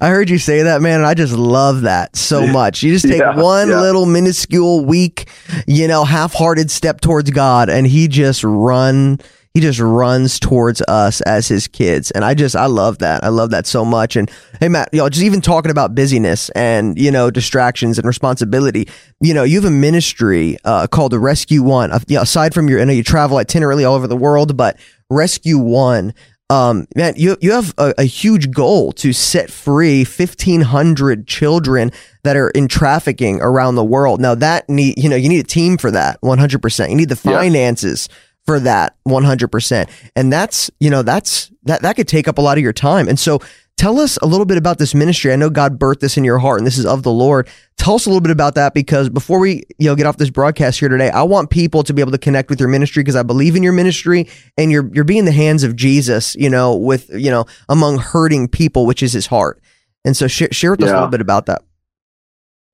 I 0.00 0.08
heard 0.08 0.30
you 0.30 0.38
say 0.38 0.62
that, 0.62 0.80
man, 0.82 1.00
and 1.00 1.06
I 1.06 1.14
just 1.14 1.34
love 1.34 1.82
that 1.82 2.16
so 2.16 2.46
much. 2.46 2.82
You 2.82 2.92
just 2.92 3.06
take 3.08 3.20
Yeah, 3.20 3.36
one 3.36 3.68
yeah. 3.68 3.80
little 3.80 4.06
minuscule, 4.06 4.84
weak, 4.84 5.28
you 5.66 5.88
know, 5.88 6.04
half-hearted 6.04 6.70
step 6.70 7.00
towards 7.00 7.30
God, 7.30 7.68
and 7.68 7.86
He 7.86 8.08
just 8.08 8.44
run. 8.44 9.18
He 9.54 9.60
just 9.60 9.80
runs 9.80 10.40
towards 10.40 10.80
us 10.88 11.20
as 11.22 11.46
His 11.48 11.68
kids, 11.68 12.10
and 12.12 12.24
I 12.24 12.32
just 12.32 12.56
I 12.56 12.66
love 12.66 12.98
that. 13.00 13.22
I 13.22 13.28
love 13.28 13.50
that 13.50 13.66
so 13.66 13.84
much. 13.84 14.16
And 14.16 14.30
hey, 14.60 14.68
Matt, 14.68 14.88
you 14.92 14.98
know, 15.00 15.08
just 15.10 15.24
even 15.24 15.42
talking 15.42 15.70
about 15.70 15.94
busyness 15.94 16.48
and 16.50 16.98
you 16.98 17.10
know 17.10 17.30
distractions 17.30 17.98
and 17.98 18.06
responsibility. 18.06 18.88
You 19.20 19.34
know, 19.34 19.42
you 19.42 19.56
have 19.60 19.70
a 19.70 19.74
ministry 19.74 20.56
uh, 20.64 20.86
called 20.86 21.12
the 21.12 21.18
Rescue 21.18 21.62
One. 21.62 21.92
Uh, 21.92 22.00
you 22.08 22.16
know, 22.16 22.22
aside 22.22 22.54
from 22.54 22.68
your, 22.68 22.80
I 22.80 22.84
know 22.84 22.92
you 22.94 23.02
travel 23.04 23.36
itinerantly 23.36 23.86
all 23.86 23.94
over 23.94 24.06
the 24.06 24.16
world, 24.16 24.56
but 24.56 24.78
Rescue 25.10 25.58
One 25.58 26.14
um, 26.50 26.86
man, 26.94 27.14
you 27.16 27.36
you 27.40 27.52
have 27.52 27.72
a, 27.78 27.94
a 27.98 28.04
huge 28.04 28.50
goal 28.50 28.92
to 28.94 29.12
set 29.12 29.50
free 29.50 30.04
fifteen 30.04 30.60
hundred 30.60 31.26
children 31.26 31.90
that 32.24 32.36
are 32.36 32.50
in 32.50 32.68
trafficking 32.68 33.40
around 33.40 33.76
the 33.76 33.84
world. 33.84 34.20
Now 34.20 34.34
that 34.34 34.68
need 34.68 35.02
you 35.02 35.08
know 35.08 35.16
you 35.16 35.28
need 35.28 35.40
a 35.40 35.48
team 35.48 35.78
for 35.78 35.90
that 35.90 36.18
one 36.20 36.38
hundred 36.38 36.60
percent. 36.60 36.90
You 36.90 36.96
need 36.96 37.08
the 37.08 37.20
Yeah. 37.24 37.38
finances 37.38 38.08
for 38.44 38.60
that 38.60 38.96
one 39.04 39.24
hundred 39.24 39.48
percent, 39.48 39.88
and 40.14 40.32
that's 40.32 40.70
you 40.78 40.90
know 40.90 41.02
that's 41.02 41.50
that 41.64 41.82
that 41.82 41.96
could 41.96 42.08
take 42.08 42.28
up 42.28 42.38
a 42.38 42.42
lot 42.42 42.58
of 42.58 42.62
your 42.64 42.72
time. 42.72 43.08
And 43.08 43.18
so 43.18 43.38
tell 43.82 43.98
us 43.98 44.16
a 44.18 44.26
little 44.26 44.46
bit 44.46 44.58
about 44.58 44.78
this 44.78 44.94
ministry. 44.94 45.32
I 45.32 45.36
know 45.36 45.50
God 45.50 45.76
birthed 45.76 45.98
this 45.98 46.16
in 46.16 46.22
your 46.22 46.38
heart, 46.38 46.58
and 46.58 46.66
this 46.66 46.78
is 46.78 46.86
of 46.86 47.02
the 47.02 47.10
Lord. 47.10 47.48
Tell 47.78 47.94
us 47.96 48.06
a 48.06 48.08
little 48.08 48.20
bit 48.20 48.30
about 48.30 48.54
that 48.54 48.74
because 48.74 49.08
before 49.08 49.40
we 49.40 49.64
you 49.76 49.88
know 49.88 49.96
get 49.96 50.06
off 50.06 50.18
this 50.18 50.30
broadcast 50.30 50.78
here 50.78 50.88
today, 50.88 51.10
I 51.10 51.22
want 51.22 51.50
people 51.50 51.82
to 51.82 51.92
be 51.92 52.00
able 52.00 52.12
to 52.12 52.18
connect 52.18 52.48
with 52.48 52.60
your 52.60 52.68
ministry 52.68 53.02
because 53.02 53.16
I 53.16 53.24
believe 53.24 53.56
in 53.56 53.62
your 53.64 53.72
ministry 53.72 54.28
and 54.56 54.70
you're 54.70 54.88
you're 54.94 55.04
being 55.04 55.24
the 55.24 55.32
hands 55.32 55.64
of 55.64 55.74
Jesus, 55.74 56.36
you 56.36 56.48
know, 56.48 56.76
with 56.76 57.10
you 57.10 57.30
know 57.30 57.44
among 57.68 57.98
hurting 57.98 58.46
people, 58.46 58.86
which 58.86 59.02
is 59.02 59.12
His 59.12 59.26
heart. 59.26 59.60
And 60.04 60.16
so 60.16 60.28
share 60.28 60.48
share 60.52 60.70
with 60.70 60.82
us 60.84 60.90
a 60.90 60.94
little 60.94 61.08
bit 61.08 61.20
about 61.20 61.46
that. 61.46 61.62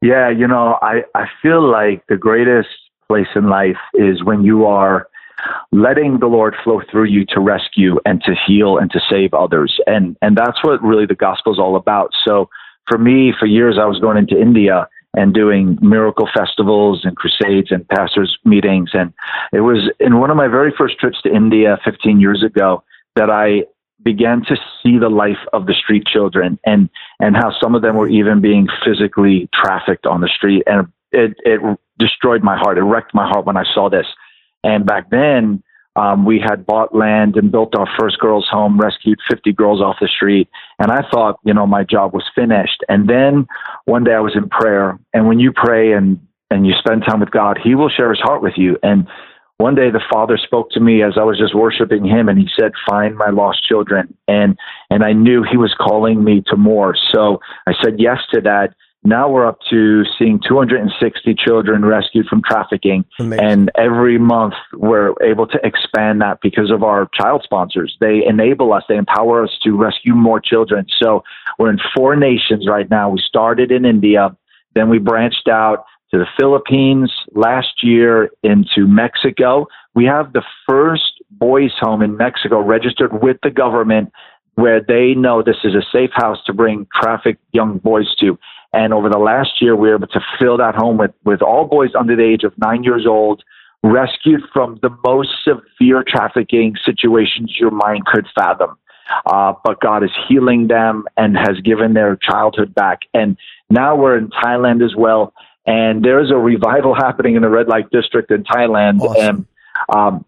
Yeah, 0.02 0.30
you 0.30 0.46
know, 0.46 0.78
I, 0.80 1.02
I 1.14 1.24
feel 1.42 1.68
like 1.68 2.04
the 2.08 2.16
greatest 2.16 2.68
place 3.08 3.26
in 3.34 3.48
life 3.48 3.78
is 3.94 4.22
when 4.22 4.44
you 4.44 4.66
are 4.66 5.08
letting 5.72 6.18
the 6.18 6.27
Lord 6.27 6.55
flow 6.64 6.81
through 6.90 7.05
you 7.05 7.24
to 7.27 7.40
rescue 7.40 7.98
and 8.05 8.22
to 8.24 8.35
heal 8.46 8.79
and 8.79 8.90
to 8.90 9.01
save 9.11 9.35
others. 9.35 9.79
And 9.87 10.16
and 10.22 10.37
that's 10.37 10.62
what 10.62 10.83
really 10.83 11.07
the 11.07 11.14
gospel 11.14 11.53
is 11.53 11.59
all 11.59 11.77
about. 11.77 12.11
So 12.27 12.48
for 12.88 12.98
me, 12.98 13.33
for 13.38 13.46
years 13.46 13.79
I 13.81 13.87
was 13.87 14.01
going 14.01 14.16
into 14.16 14.40
India 14.40 14.88
and 15.14 15.33
doing 15.33 15.79
miracle 15.81 16.29
festivals 16.37 17.01
and 17.05 17.16
crusades 17.16 17.70
and 17.70 17.87
pastors 17.88 18.38
meetings. 18.44 18.90
And 18.92 19.12
it 19.53 19.61
was 19.61 19.90
in 19.98 20.18
one 20.18 20.31
of 20.31 20.37
my 20.37 20.48
very 20.48 20.72
first 20.77 20.98
trips 20.98 21.20
to 21.22 21.35
India 21.35 21.79
15 21.85 22.20
years 22.20 22.42
ago 22.44 22.85
that 23.16 23.31
I 23.31 23.64
began 24.03 24.44
to 24.44 24.57
see 24.83 24.98
the 24.98 25.09
life 25.09 25.38
of 25.53 25.66
the 25.66 25.74
street 25.74 26.07
children 26.07 26.59
and 26.64 26.88
and 27.20 27.37
how 27.37 27.53
some 27.61 27.74
of 27.74 27.83
them 27.83 27.96
were 27.96 28.09
even 28.09 28.40
being 28.40 28.68
physically 28.85 29.48
trafficked 29.53 30.07
on 30.07 30.20
the 30.20 30.29
street 30.29 30.62
and 30.66 30.87
it 31.11 31.35
it 31.44 31.61
destroyed 31.98 32.44
my 32.44 32.57
heart 32.57 32.79
it 32.79 32.83
wrecked 32.83 33.12
my 33.12 33.27
heart 33.27 33.44
when 33.44 33.57
i 33.57 33.64
saw 33.74 33.90
this 33.90 34.07
and 34.64 34.86
back 34.86 35.10
then 35.10 35.62
um, 35.96 36.24
we 36.24 36.38
had 36.38 36.64
bought 36.64 36.94
land 36.94 37.36
and 37.36 37.50
built 37.50 37.74
our 37.74 37.88
first 37.98 38.18
girls 38.20 38.46
home 38.50 38.78
rescued 38.78 39.18
50 39.28 39.52
girls 39.52 39.80
off 39.80 39.96
the 40.00 40.08
street 40.08 40.48
and 40.78 40.90
i 40.90 41.02
thought 41.12 41.38
you 41.44 41.54
know 41.54 41.66
my 41.66 41.84
job 41.84 42.12
was 42.12 42.24
finished 42.34 42.84
and 42.88 43.08
then 43.08 43.46
one 43.84 44.04
day 44.04 44.12
i 44.12 44.20
was 44.20 44.36
in 44.36 44.48
prayer 44.48 44.98
and 45.12 45.26
when 45.26 45.38
you 45.38 45.52
pray 45.52 45.92
and 45.92 46.20
and 46.50 46.66
you 46.66 46.72
spend 46.78 47.02
time 47.06 47.20
with 47.20 47.30
god 47.30 47.58
he 47.62 47.74
will 47.74 47.90
share 47.90 48.10
his 48.10 48.20
heart 48.20 48.42
with 48.42 48.54
you 48.56 48.76
and 48.82 49.06
one 49.58 49.74
day 49.74 49.90
the 49.90 50.00
father 50.10 50.38
spoke 50.38 50.70
to 50.70 50.80
me 50.80 51.02
as 51.02 51.14
I 51.18 51.24
was 51.24 51.36
just 51.36 51.54
worshiping 51.54 52.04
him 52.04 52.28
and 52.28 52.38
he 52.38 52.48
said, 52.58 52.70
find 52.88 53.16
my 53.16 53.30
lost 53.30 53.64
children. 53.64 54.16
And, 54.28 54.56
and 54.88 55.02
I 55.02 55.12
knew 55.12 55.42
he 55.42 55.56
was 55.56 55.74
calling 55.76 56.22
me 56.22 56.44
to 56.46 56.56
more. 56.56 56.94
So 57.12 57.40
I 57.66 57.72
said 57.82 57.96
yes 57.98 58.18
to 58.32 58.40
that. 58.42 58.74
Now 59.04 59.30
we're 59.30 59.46
up 59.46 59.58
to 59.70 60.04
seeing 60.18 60.40
260 60.46 61.34
children 61.34 61.84
rescued 61.84 62.26
from 62.26 62.42
trafficking. 62.42 63.04
Amazing. 63.18 63.44
And 63.44 63.70
every 63.76 64.18
month 64.18 64.54
we're 64.74 65.14
able 65.22 65.46
to 65.46 65.58
expand 65.64 66.20
that 66.20 66.40
because 66.42 66.70
of 66.70 66.82
our 66.82 67.08
child 67.14 67.42
sponsors. 67.44 67.96
They 68.00 68.22
enable 68.26 68.72
us, 68.72 68.82
they 68.88 68.96
empower 68.96 69.44
us 69.44 69.56
to 69.62 69.76
rescue 69.76 70.14
more 70.14 70.40
children. 70.40 70.87
So 71.00 71.22
we're 71.58 71.70
in 71.70 71.78
four 71.96 72.16
nations 72.16 72.66
right 72.68 72.90
now. 72.90 73.08
We 73.11 73.22
started 73.26 73.70
in 73.70 73.84
India, 73.84 74.37
then 74.74 74.88
we 74.88 74.98
branched 74.98 75.48
out 75.48 75.84
to 76.11 76.18
the 76.18 76.26
Philippines 76.38 77.12
last 77.34 77.82
year 77.82 78.30
into 78.42 78.87
Mexico. 78.87 79.66
We 79.94 80.06
have 80.06 80.32
the 80.32 80.42
first 80.68 81.22
boys' 81.30 81.72
home 81.78 82.02
in 82.02 82.16
Mexico 82.16 82.61
registered 82.61 83.22
with 83.22 83.37
the 83.42 83.50
government 83.50 84.12
where 84.54 84.80
they 84.80 85.14
know 85.14 85.40
this 85.42 85.58
is 85.62 85.74
a 85.74 85.82
safe 85.92 86.11
house 86.14 86.38
to 86.44 86.52
bring 86.52 86.87
trafficked 87.00 87.42
young 87.52 87.78
boys 87.78 88.12
to. 88.16 88.38
And 88.72 88.92
over 88.92 89.09
the 89.09 89.18
last 89.18 89.62
year, 89.62 89.74
we 89.74 89.88
were 89.88 89.96
able 89.96 90.09
to 90.09 90.20
fill 90.38 90.59
that 90.59 90.74
home 90.74 90.98
with, 90.98 91.12
with 91.24 91.42
all 91.42 91.66
boys 91.66 91.90
under 91.98 92.14
the 92.14 92.24
age 92.24 92.44
of 92.44 92.52
nine 92.59 92.85
years 92.85 93.07
old, 93.07 93.42
rescued 93.83 94.42
from 94.52 94.78
the 94.83 94.90
most 95.04 95.31
severe 95.44 96.04
trafficking 96.07 96.74
situations 96.85 97.57
your 97.59 97.70
mind 97.70 98.04
could 98.04 98.26
fathom. 98.35 98.76
Uh, 99.24 99.54
but 99.64 99.81
God 99.81 100.04
is 100.04 100.11
healing 100.28 100.68
them 100.68 101.04
and 101.16 101.37
has 101.37 101.59
given 101.64 101.94
their 101.94 102.16
childhood 102.16 102.74
back. 102.74 103.00
And 103.14 103.38
now 103.70 103.96
we're 103.96 104.18
in 104.18 104.28
Thailand 104.28 104.85
as 104.85 104.94
well. 104.94 105.33
And 105.66 106.04
there's 106.04 106.31
a 106.31 106.37
revival 106.37 106.94
happening 106.94 107.37
in 107.37 107.42
the 107.42 107.48
red 107.48 107.68
light 107.68 107.90
district 107.90 108.31
in 108.31 108.44
Thailand. 108.44 109.00
Awesome. 109.00 109.46
And 109.88 109.96
um, 109.96 110.24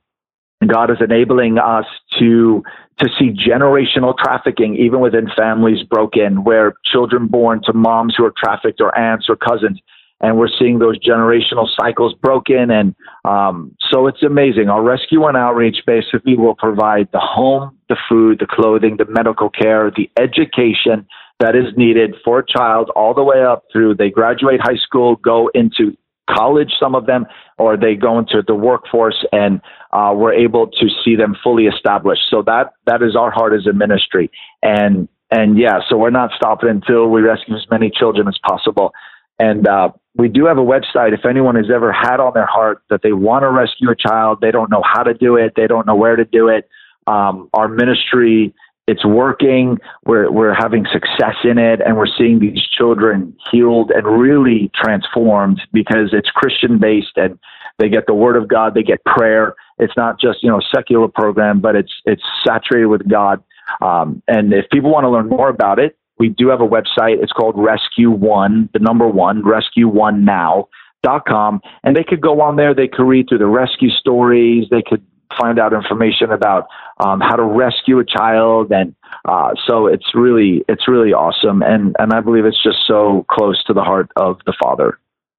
God 0.67 0.91
is 0.91 0.99
enabling 1.01 1.59
us 1.59 1.87
to 2.19 2.63
to 2.99 3.09
see 3.19 3.31
generational 3.31 4.15
trafficking 4.19 4.77
even 4.77 5.01
within 5.01 5.27
families 5.35 5.83
broken, 5.85 6.45
where 6.45 6.75
children 6.85 7.29
born 7.29 7.63
to 7.65 7.73
moms 7.73 8.15
who 8.17 8.27
are 8.27 8.35
trafficked 8.37 8.79
or 8.79 8.97
aunts 8.97 9.27
or 9.31 9.37
cousins, 9.37 9.81
and 10.21 10.37
we're 10.37 10.51
seeing 10.59 10.79
those 10.79 10.99
generational 10.99 11.67
cycles 11.81 12.13
broken. 12.15 12.71
And 12.71 12.95
um, 13.25 13.75
so 13.91 14.07
it's 14.07 14.23
amazing. 14.23 14.69
Our 14.69 14.83
rescue 14.83 15.25
and 15.25 15.37
outreach 15.37 15.79
basically 15.87 16.37
will 16.37 16.55
provide 16.55 17.09
the 17.13 17.21
home, 17.21 17.79
the 17.89 17.97
food, 18.07 18.39
the 18.41 18.47
clothing, 18.47 18.99
the 18.99 19.07
medical 19.07 19.49
care, 19.49 19.91
the 19.91 20.11
education 20.19 21.07
that 21.39 21.57
is 21.57 21.73
needed 21.77 22.15
for 22.23 22.41
a 22.41 22.47
child 22.47 22.91
all 22.95 23.15
the 23.15 23.25
way 23.25 23.43
up 23.43 23.65
through 23.73 23.95
they 23.95 24.11
graduate 24.11 24.61
high 24.63 24.77
school, 24.77 25.17
go 25.17 25.51
into 25.55 25.97
college, 26.29 26.73
some 26.79 26.95
of 26.95 27.07
them, 27.07 27.27
or 27.59 27.77
they 27.77 27.95
go 27.95 28.19
into 28.19 28.43
the 28.47 28.55
workforce 28.55 29.25
and 29.33 29.61
uh, 29.93 30.13
we're 30.15 30.33
able 30.33 30.67
to 30.67 30.89
see 31.05 31.17
them 31.17 31.37
fully 31.43 31.67
established. 31.67 32.23
So 32.31 32.43
that 32.43 32.73
that 32.87 33.03
is 33.03 33.17
our 33.17 33.31
heart 33.31 33.53
as 33.55 33.67
a 33.67 33.73
ministry. 33.73 34.31
And 34.63 35.09
and 35.31 35.59
yeah, 35.59 35.81
so 35.89 35.97
we're 35.97 36.11
not 36.11 36.31
stopping 36.37 36.71
until 36.71 37.09
we 37.09 37.21
rescue 37.21 37.55
as 37.55 37.67
many 37.71 37.91
children 37.91 38.27
as 38.29 38.39
possible. 38.47 38.93
And 39.39 39.67
uh, 39.67 39.91
we 40.17 40.29
do 40.29 40.45
have 40.47 40.59
a 40.59 40.65
website. 40.65 41.15
If 41.15 41.25
anyone 41.25 41.55
has 41.55 41.71
ever 41.73 41.93
had 41.93 42.21
on 42.21 42.33
their 42.35 42.47
heart 42.47 42.83
that 42.91 43.01
they 43.03 43.13
want 43.13 43.43
to 43.43 43.49
rescue 43.49 43.91
a 43.91 43.97
child, 43.97 44.41
they 44.41 44.51
don't 44.51 44.71
know 44.71 44.83
how 44.85 45.03
to 45.03 45.15
do 45.15 45.37
it, 45.37 45.55
they 45.57 45.67
don't 45.67 45.87
know 45.87 45.95
where 45.95 46.17
to 46.17 46.25
do 46.25 46.49
it. 46.49 46.69
Um, 47.07 47.49
our 47.55 47.69
ministry 47.69 48.55
it's 48.91 49.05
working. 49.05 49.79
We're 50.05 50.31
we're 50.33 50.55
having 50.55 50.85
success 50.93 51.37
in 51.45 51.59
it, 51.59 51.81
and 51.81 51.97
we're 51.97 52.15
seeing 52.19 52.41
these 52.41 52.61
children 52.77 53.37
healed 53.51 53.93
and 53.95 54.05
really 54.05 54.71
transformed 54.75 55.61
because 55.73 56.09
it's 56.13 56.29
Christian 56.31 56.79
based, 56.79 57.15
and 57.17 57.39
they 57.79 57.89
get 57.89 58.07
the 58.09 58.15
Word 58.15 58.37
of 58.37 58.49
God, 58.49 58.75
they 58.75 58.83
get 58.83 59.05
prayer. 59.05 59.55
It's 59.79 59.97
not 59.97 60.21
just 60.21 60.43
you 60.43 60.51
know 60.51 60.59
a 60.59 60.69
secular 60.75 61.07
program, 61.07 61.61
but 61.61 61.77
it's 61.77 61.93
it's 62.05 62.23
saturated 62.45 62.87
with 62.87 63.09
God. 63.09 63.43
Um, 63.81 64.23
and 64.27 64.53
if 64.53 64.65
people 64.73 64.91
want 64.91 65.05
to 65.05 65.11
learn 65.11 65.29
more 65.29 65.49
about 65.49 65.79
it, 65.79 65.97
we 66.19 66.29
do 66.29 66.49
have 66.49 66.61
a 66.61 66.67
website. 66.67 67.23
It's 67.23 67.33
called 67.33 67.55
Rescue 67.57 68.11
One, 68.11 68.69
the 68.73 68.81
number 68.81 69.09
one, 69.09 69.45
Rescue 69.45 69.89
One 69.89 70.25
Now. 70.25 70.69
Dot 71.03 71.25
com, 71.27 71.63
and 71.83 71.97
they 71.97 72.05
could 72.05 72.21
go 72.21 72.43
on 72.43 72.57
there. 72.57 72.75
They 72.75 72.87
could 72.87 73.09
read 73.09 73.27
through 73.27 73.39
the 73.39 73.47
rescue 73.47 73.89
stories. 73.89 74.67
They 74.71 74.83
could 74.87 75.03
find 75.39 75.59
out 75.59 75.73
information 75.73 76.31
about 76.31 76.67
um, 76.99 77.21
how 77.21 77.37
to 77.37 77.43
rescue 77.45 77.99
a 77.99 78.05
child, 78.05 78.71
and 78.73 78.95
uh, 79.25 79.51
so 79.69 79.87
it's 79.87 80.15
really 80.15 80.65
it's 80.69 80.89
really 80.89 81.13
awesome, 81.13 81.63
and 81.63 81.95
and 81.99 82.13
I 82.13 82.21
believe 82.21 82.45
it's 82.45 82.63
just 82.63 82.79
so 82.87 83.25
close 83.31 83.63
to 83.65 83.73
the 83.73 83.83
heart 83.83 84.11
of 84.17 84.39
the 84.47 84.55
Father. 84.63 84.99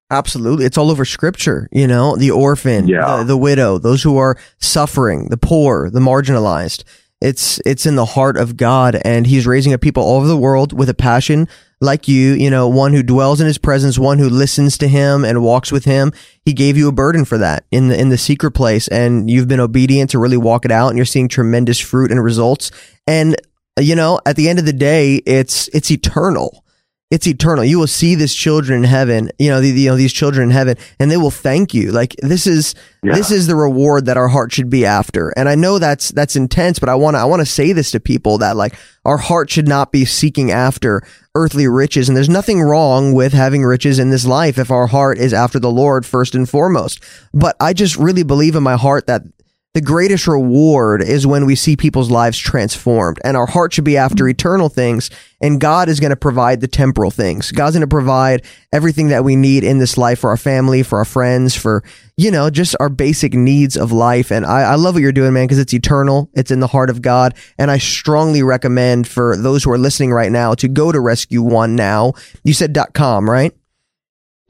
Absolutely. 0.09 0.65
It's 0.65 0.77
all 0.77 0.91
over 0.91 1.05
scripture, 1.05 1.69
you 1.71 1.87
know, 1.87 2.17
the 2.17 2.31
orphan, 2.31 2.85
Yeah. 2.85 3.17
the, 3.19 3.23
the 3.23 3.37
widow, 3.37 3.77
those 3.77 4.03
who 4.03 4.17
are 4.17 4.37
suffering, 4.59 5.29
the 5.29 5.37
poor, 5.37 5.89
the 5.89 6.01
marginalized. 6.01 6.83
It's 7.21 7.61
it's 7.65 7.85
in 7.85 7.95
the 7.95 8.05
heart 8.05 8.35
of 8.35 8.57
God 8.57 8.99
and 9.05 9.27
he's 9.27 9.45
raising 9.45 9.73
up 9.73 9.81
people 9.81 10.03
all 10.03 10.17
over 10.17 10.27
the 10.27 10.37
world 10.37 10.73
with 10.73 10.89
a 10.89 10.93
passion 10.93 11.47
like 11.79 12.07
you, 12.07 12.33
you 12.33 12.49
know, 12.49 12.67
one 12.67 12.93
who 12.93 13.01
dwells 13.01 13.41
in 13.41 13.47
his 13.47 13.57
presence, 13.57 13.97
one 13.97 14.19
who 14.19 14.29
listens 14.29 14.77
to 14.77 14.87
him 14.87 15.25
and 15.25 15.43
walks 15.43 15.71
with 15.71 15.85
him. 15.85 16.13
He 16.45 16.53
gave 16.53 16.77
you 16.77 16.87
a 16.87 16.91
burden 16.91 17.25
for 17.25 17.39
that 17.39 17.65
in 17.71 17.87
the 17.87 17.99
in 17.99 18.09
the 18.09 18.17
secret 18.17 18.51
place 18.51 18.87
and 18.87 19.29
you've 19.29 19.47
been 19.47 19.59
obedient 19.59 20.11
to 20.11 20.19
really 20.19 20.37
walk 20.37 20.65
it 20.65 20.71
out 20.71 20.89
and 20.89 20.97
you're 20.97 21.05
seeing 21.05 21.27
tremendous 21.27 21.79
fruit 21.79 22.11
and 22.11 22.23
results. 22.23 22.71
And 23.07 23.35
you 23.79 23.95
know, 23.95 24.19
at 24.25 24.35
the 24.35 24.49
end 24.49 24.59
of 24.59 24.65
the 24.65 24.73
day, 24.73 25.15
it's 25.25 25.67
it's 25.69 25.91
eternal. 25.91 26.63
It's 27.11 27.27
eternal. 27.27 27.65
You 27.65 27.77
will 27.77 27.87
see 27.87 28.15
this 28.15 28.33
children 28.33 28.79
in 28.79 28.89
heaven, 28.89 29.29
you 29.37 29.49
know, 29.49 29.59
the, 29.59 29.67
you 29.69 29.89
know 29.89 29.97
these 29.97 30.13
children 30.13 30.45
in 30.45 30.51
heaven, 30.51 30.77
and 30.97 31.11
they 31.11 31.17
will 31.17 31.29
thank 31.29 31.73
you. 31.73 31.91
Like 31.91 32.15
this 32.21 32.47
is 32.47 32.73
Yeah. 33.03 33.15
this 33.15 33.31
is 33.31 33.47
the 33.47 33.55
reward 33.55 34.05
that 34.05 34.15
our 34.15 34.29
heart 34.29 34.53
should 34.53 34.69
be 34.69 34.85
after. 34.85 35.29
And 35.31 35.49
I 35.49 35.55
know 35.55 35.77
that's 35.77 36.09
that's 36.09 36.35
intense, 36.37 36.79
but 36.79 36.87
I 36.87 36.95
want 36.95 37.15
to 37.15 37.19
I 37.19 37.25
want 37.25 37.41
to 37.41 37.45
say 37.45 37.73
this 37.73 37.91
to 37.91 37.99
people 37.99 38.37
that 38.37 38.55
like 38.55 38.75
our 39.05 39.17
heart 39.17 39.49
should 39.49 39.67
not 39.67 39.91
be 39.91 40.05
seeking 40.05 40.51
after 40.51 41.03
earthly 41.35 41.67
riches, 41.67 42.07
and 42.07 42.15
there's 42.15 42.29
nothing 42.29 42.61
wrong 42.61 43.13
with 43.13 43.33
having 43.33 43.63
riches 43.63 43.99
in 43.99 44.09
this 44.09 44.25
life 44.25 44.57
if 44.57 44.71
our 44.71 44.87
heart 44.87 45.17
is 45.17 45.33
after 45.33 45.59
the 45.59 45.71
Lord 45.71 46.05
first 46.05 46.33
and 46.33 46.47
foremost. 46.49 47.03
But 47.33 47.55
I 47.59 47.73
just 47.73 47.97
really 47.97 48.23
believe 48.23 48.55
in 48.55 48.63
my 48.63 48.77
heart 48.77 49.07
that 49.07 49.23
the 49.73 49.81
greatest 49.81 50.27
reward 50.27 51.01
is 51.01 51.25
when 51.25 51.45
we 51.45 51.55
see 51.55 51.77
people's 51.77 52.11
lives 52.11 52.37
transformed 52.37 53.19
and 53.23 53.37
our 53.37 53.45
heart 53.45 53.71
should 53.71 53.85
be 53.85 53.95
after 53.95 54.27
eternal 54.27 54.67
things 54.67 55.09
and 55.39 55.61
God 55.61 55.87
is 55.87 56.01
going 56.01 56.09
to 56.09 56.17
provide 56.17 56.59
the 56.59 56.67
temporal 56.67 57.09
things. 57.09 57.53
God's 57.53 57.75
going 57.75 57.81
to 57.81 57.87
provide 57.87 58.45
everything 58.73 59.07
that 59.07 59.23
we 59.23 59.37
need 59.37 59.63
in 59.63 59.77
this 59.77 59.97
life 59.97 60.19
for 60.19 60.29
our 60.29 60.37
family, 60.37 60.83
for 60.83 60.97
our 60.97 61.05
friends, 61.05 61.55
for, 61.55 61.85
you 62.17 62.31
know, 62.31 62.49
just 62.49 62.75
our 62.81 62.89
basic 62.89 63.33
needs 63.33 63.77
of 63.77 63.93
life. 63.93 64.29
And 64.29 64.45
I, 64.45 64.61
I 64.63 64.75
love 64.75 64.95
what 64.95 65.03
you're 65.03 65.13
doing, 65.13 65.31
man, 65.31 65.45
because 65.45 65.57
it's 65.57 65.73
eternal. 65.73 66.29
It's 66.33 66.51
in 66.51 66.59
the 66.59 66.67
heart 66.67 66.89
of 66.89 67.01
God. 67.01 67.33
And 67.57 67.71
I 67.71 67.77
strongly 67.77 68.43
recommend 68.43 69.07
for 69.07 69.37
those 69.37 69.63
who 69.63 69.71
are 69.71 69.77
listening 69.77 70.11
right 70.11 70.31
now 70.33 70.53
to 70.55 70.67
go 70.67 70.91
to 70.91 70.99
Rescue 70.99 71.41
One 71.41 71.77
now. 71.77 72.13
You 72.43 72.53
said 72.53 72.73
dot 72.73 72.93
.com, 72.93 73.29
right? 73.29 73.53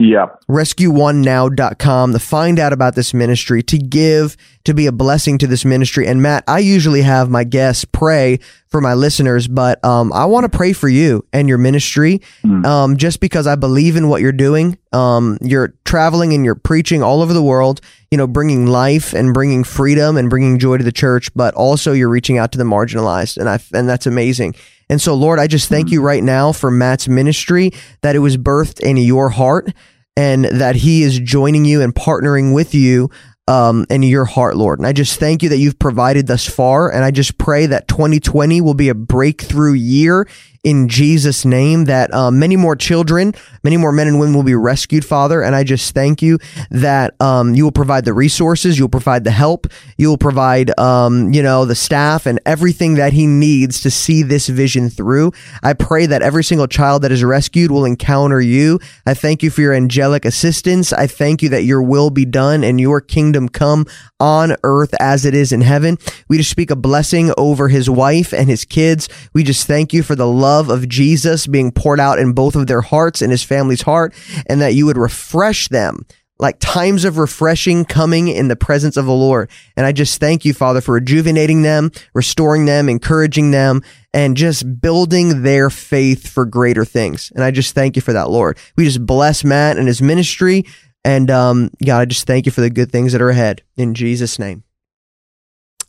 Yeah. 0.04 0.26
rescue1now.com 0.48 2.12
to 2.12 2.18
find 2.18 2.58
out 2.58 2.72
about 2.72 2.94
this 2.94 3.14
ministry, 3.14 3.62
to 3.64 3.78
give, 3.78 4.36
to 4.64 4.74
be 4.74 4.86
a 4.86 4.92
blessing 4.92 5.38
to 5.38 5.46
this 5.46 5.64
ministry. 5.64 6.06
And 6.06 6.22
Matt, 6.22 6.44
I 6.48 6.58
usually 6.60 7.02
have 7.02 7.30
my 7.30 7.44
guests 7.44 7.84
pray 7.84 8.38
for 8.68 8.80
my 8.80 8.94
listeners, 8.94 9.46
but 9.48 9.84
um, 9.84 10.12
I 10.12 10.24
want 10.24 10.50
to 10.50 10.56
pray 10.56 10.72
for 10.72 10.88
you 10.88 11.24
and 11.32 11.48
your 11.48 11.58
ministry 11.58 12.20
Mm. 12.44 12.64
um, 12.66 12.96
just 12.96 13.20
because 13.20 13.46
I 13.46 13.54
believe 13.54 13.96
in 13.96 14.08
what 14.08 14.20
you're 14.22 14.32
doing. 14.32 14.76
Um, 14.92 15.38
you're 15.40 15.74
traveling 15.84 16.32
and 16.32 16.44
you're 16.44 16.54
preaching 16.54 17.02
all 17.02 17.22
over 17.22 17.32
the 17.32 17.42
world, 17.42 17.80
you 18.10 18.18
know, 18.18 18.26
bringing 18.26 18.66
life 18.66 19.12
and 19.14 19.32
bringing 19.32 19.62
freedom 19.64 20.16
and 20.16 20.28
bringing 20.28 20.58
joy 20.58 20.76
to 20.78 20.84
the 20.84 20.92
church, 20.92 21.32
but 21.34 21.54
also 21.54 21.92
you're 21.92 22.08
reaching 22.08 22.38
out 22.38 22.52
to 22.52 22.58
the 22.58 22.64
marginalized. 22.64 23.36
And 23.36 23.48
I, 23.48 23.60
and 23.72 23.88
that's 23.88 24.06
amazing. 24.06 24.54
And 24.88 25.00
so, 25.00 25.14
Lord, 25.14 25.38
I 25.38 25.46
just 25.46 25.68
thank 25.70 25.90
you 25.90 26.02
right 26.02 26.22
now 26.22 26.52
for 26.52 26.70
Matt's 26.70 27.08
ministry, 27.08 27.70
that 28.02 28.14
it 28.14 28.18
was 28.18 28.36
birthed 28.36 28.80
in 28.80 28.96
your 28.98 29.30
heart 29.30 29.72
and 30.16 30.44
that 30.44 30.76
he 30.76 31.02
is 31.02 31.18
joining 31.18 31.64
you 31.64 31.82
and 31.82 31.94
partnering 31.94 32.54
with 32.54 32.74
you 32.74 33.10
um, 33.48 33.86
in 33.90 34.02
your 34.02 34.24
heart, 34.24 34.56
Lord. 34.56 34.78
And 34.78 34.86
I 34.86 34.92
just 34.92 35.18
thank 35.18 35.42
you 35.42 35.48
that 35.50 35.58
you've 35.58 35.78
provided 35.78 36.26
thus 36.26 36.46
far. 36.46 36.90
And 36.92 37.04
I 37.04 37.10
just 37.10 37.38
pray 37.38 37.66
that 37.66 37.88
2020 37.88 38.60
will 38.60 38.74
be 38.74 38.88
a 38.88 38.94
breakthrough 38.94 39.72
year 39.72 40.28
in 40.64 40.88
Jesus' 40.88 41.44
name, 41.44 41.86
that 41.86 42.14
um, 42.14 42.38
many 42.38 42.54
more 42.54 42.76
children, 42.76 43.34
many 43.64 43.76
more 43.76 43.90
men 43.90 44.06
and 44.06 44.20
women 44.20 44.34
will 44.34 44.44
be 44.44 44.54
rescued, 44.54 45.04
Father. 45.04 45.42
And 45.42 45.56
I 45.56 45.64
just 45.64 45.92
thank 45.92 46.22
you 46.22 46.38
that 46.70 47.20
um, 47.20 47.54
you 47.54 47.64
will 47.64 47.72
provide 47.72 48.04
the 48.04 48.12
resources, 48.12 48.78
you'll 48.78 48.88
provide 48.88 49.24
the 49.24 49.32
help, 49.32 49.66
you 49.96 50.08
will 50.08 50.18
provide, 50.18 50.78
um, 50.78 51.32
you 51.32 51.42
know, 51.42 51.64
the 51.64 51.74
staff 51.74 52.26
and 52.26 52.38
everything 52.46 52.94
that 52.94 53.12
he 53.12 53.26
needs 53.26 53.80
to 53.82 53.90
see 53.90 54.22
this 54.22 54.46
vision 54.46 54.88
through. 54.88 55.32
I 55.64 55.72
pray 55.72 56.06
that 56.06 56.22
every 56.22 56.44
single 56.44 56.68
child 56.68 57.02
that 57.02 57.10
is 57.10 57.24
rescued 57.24 57.72
will 57.72 57.84
encounter 57.84 58.40
you. 58.40 58.78
I 59.04 59.14
thank 59.14 59.42
you 59.42 59.50
for 59.50 59.62
your 59.62 59.74
angelic 59.74 60.24
assistance. 60.24 60.92
I 60.92 61.08
thank 61.08 61.42
you 61.42 61.48
that 61.48 61.64
your 61.64 61.82
will 61.82 62.10
be 62.10 62.24
done 62.24 62.62
and 62.62 62.80
your 62.80 63.00
kingdom 63.00 63.48
come 63.48 63.84
on 64.20 64.54
earth 64.62 64.94
as 65.00 65.24
it 65.24 65.34
is 65.34 65.50
in 65.50 65.62
heaven. 65.62 65.98
We 66.28 66.36
just 66.36 66.50
speak 66.50 66.70
a 66.70 66.76
blessing 66.76 67.32
over 67.36 67.66
his 67.66 67.90
wife 67.90 68.32
and 68.32 68.48
his 68.48 68.64
kids. 68.64 69.08
We 69.32 69.42
just 69.42 69.66
thank 69.66 69.92
you 69.92 70.04
for 70.04 70.14
the 70.14 70.28
love 70.28 70.51
of 70.60 70.88
Jesus 70.88 71.46
being 71.46 71.72
poured 71.72 72.00
out 72.00 72.18
in 72.18 72.32
both 72.32 72.56
of 72.56 72.66
their 72.66 72.80
hearts 72.80 73.22
and 73.22 73.30
his 73.30 73.42
family's 73.42 73.82
heart, 73.82 74.14
and 74.46 74.60
that 74.60 74.74
you 74.74 74.86
would 74.86 74.96
refresh 74.98 75.68
them 75.68 76.06
like 76.42 76.58
times 76.58 77.04
of 77.04 77.18
refreshing 77.18 77.84
coming 77.84 78.26
in 78.26 78.48
the 78.48 78.56
presence 78.56 78.96
of 78.96 79.06
the 79.06 79.12
Lord. 79.12 79.48
And 79.76 79.86
I 79.86 79.92
just 79.92 80.18
thank 80.18 80.44
you, 80.44 80.52
Father, 80.52 80.80
for 80.80 80.94
rejuvenating 80.94 81.62
them, 81.62 81.92
restoring 82.14 82.64
them, 82.64 82.88
encouraging 82.88 83.52
them, 83.52 83.82
and 84.12 84.36
just 84.36 84.80
building 84.80 85.42
their 85.42 85.70
faith 85.70 86.28
for 86.28 86.44
greater 86.44 86.84
things. 86.84 87.30
And 87.36 87.44
I 87.44 87.52
just 87.52 87.76
thank 87.76 87.94
you 87.94 88.02
for 88.02 88.12
that, 88.12 88.28
Lord. 88.28 88.58
We 88.76 88.84
just 88.84 89.06
bless 89.06 89.44
Matt 89.44 89.78
and 89.78 89.86
his 89.86 90.02
ministry. 90.02 90.64
And 91.04 91.30
um, 91.30 91.70
God, 91.84 92.00
I 92.00 92.04
just 92.06 92.26
thank 92.26 92.44
you 92.46 92.52
for 92.52 92.60
the 92.60 92.70
good 92.70 92.90
things 92.90 93.12
that 93.12 93.22
are 93.22 93.30
ahead. 93.30 93.62
In 93.76 93.94
Jesus' 93.94 94.38
name. 94.38 94.64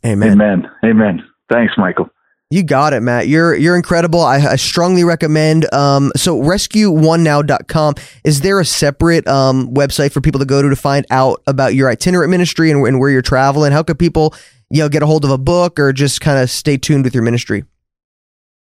Amen. 0.06 0.40
Amen. 0.40 0.70
Amen. 0.84 1.24
Thanks, 1.50 1.74
Michael. 1.76 2.08
You 2.50 2.62
got 2.62 2.92
it, 2.92 3.00
Matt. 3.00 3.26
You're 3.26 3.54
you're 3.56 3.74
incredible. 3.74 4.20
I, 4.20 4.36
I 4.36 4.56
strongly 4.56 5.02
recommend. 5.02 5.72
Um, 5.74 6.12
so 6.14 6.40
rescue1now.com. 6.40 7.94
Is 8.22 8.42
there 8.42 8.60
a 8.60 8.64
separate 8.64 9.26
um, 9.26 9.74
website 9.74 10.12
for 10.12 10.20
people 10.20 10.38
to 10.38 10.46
go 10.46 10.62
to 10.62 10.68
to 10.68 10.76
find 10.76 11.06
out 11.10 11.42
about 11.46 11.74
your 11.74 11.90
itinerant 11.90 12.30
ministry 12.30 12.70
and, 12.70 12.86
and 12.86 13.00
where 13.00 13.10
you're 13.10 13.22
traveling? 13.22 13.72
How 13.72 13.82
could 13.82 13.98
people, 13.98 14.34
you 14.70 14.80
know, 14.80 14.88
get 14.88 15.02
a 15.02 15.06
hold 15.06 15.24
of 15.24 15.30
a 15.30 15.38
book 15.38 15.80
or 15.80 15.92
just 15.92 16.20
kind 16.20 16.38
of 16.38 16.50
stay 16.50 16.76
tuned 16.76 17.04
with 17.04 17.14
your 17.14 17.24
ministry? 17.24 17.64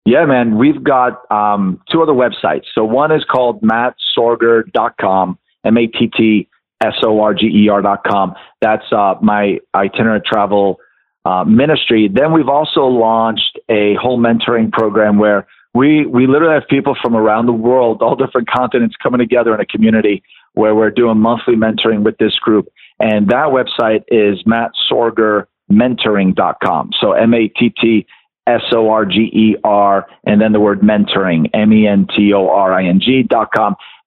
Yeah, 0.06 0.24
man. 0.26 0.56
We've 0.56 0.82
got 0.82 1.30
um, 1.30 1.80
two 1.90 2.02
other 2.02 2.12
websites. 2.12 2.64
So 2.74 2.84
one 2.84 3.10
is 3.10 3.24
called 3.30 3.62
mattsorger.com, 3.62 5.38
M 5.64 5.76
A 5.78 5.86
T 5.88 6.10
T 6.16 6.48
S 6.82 6.94
O 7.04 7.20
R 7.20 7.34
G 7.34 7.46
E 7.46 7.68
R.com. 7.68 8.34
That's 8.60 8.84
uh, 8.92 9.14
my 9.20 9.58
itinerant 9.74 10.24
travel 10.24 10.78
uh, 11.24 11.44
ministry. 11.44 12.10
Then 12.12 12.32
we've 12.32 12.48
also 12.48 12.82
launched 12.82 13.58
a 13.68 13.94
whole 14.00 14.18
mentoring 14.18 14.72
program 14.72 15.18
where 15.18 15.46
we, 15.74 16.06
we 16.06 16.26
literally 16.26 16.54
have 16.54 16.66
people 16.68 16.96
from 17.02 17.14
around 17.16 17.46
the 17.46 17.52
world, 17.52 18.02
all 18.02 18.14
different 18.14 18.48
continents 18.48 18.94
coming 19.02 19.18
together 19.18 19.52
in 19.54 19.60
a 19.60 19.66
community 19.66 20.22
where 20.52 20.74
we're 20.74 20.90
doing 20.90 21.18
monthly 21.18 21.56
mentoring 21.56 22.04
with 22.04 22.18
this 22.18 22.38
group. 22.38 22.68
And 23.00 23.28
that 23.28 23.48
website 23.48 24.04
is 24.08 24.44
mattsorgermentoring.com. 24.44 26.90
So 27.00 27.12
M 27.12 27.34
A 27.34 27.48
T 27.48 27.70
T 27.70 28.06
S 28.46 28.62
O 28.72 28.90
R 28.90 29.04
G 29.04 29.30
E 29.32 29.56
R, 29.64 30.06
and 30.24 30.40
then 30.40 30.52
the 30.52 30.60
word 30.60 30.80
mentoring, 30.80 31.50
M 31.52 31.72
E 31.72 31.88
N 31.88 32.06
T 32.14 32.32
O 32.32 32.48
R 32.48 32.72
I 32.72 32.86
N 32.86 33.00
G 33.00 33.24
dot. 33.24 33.48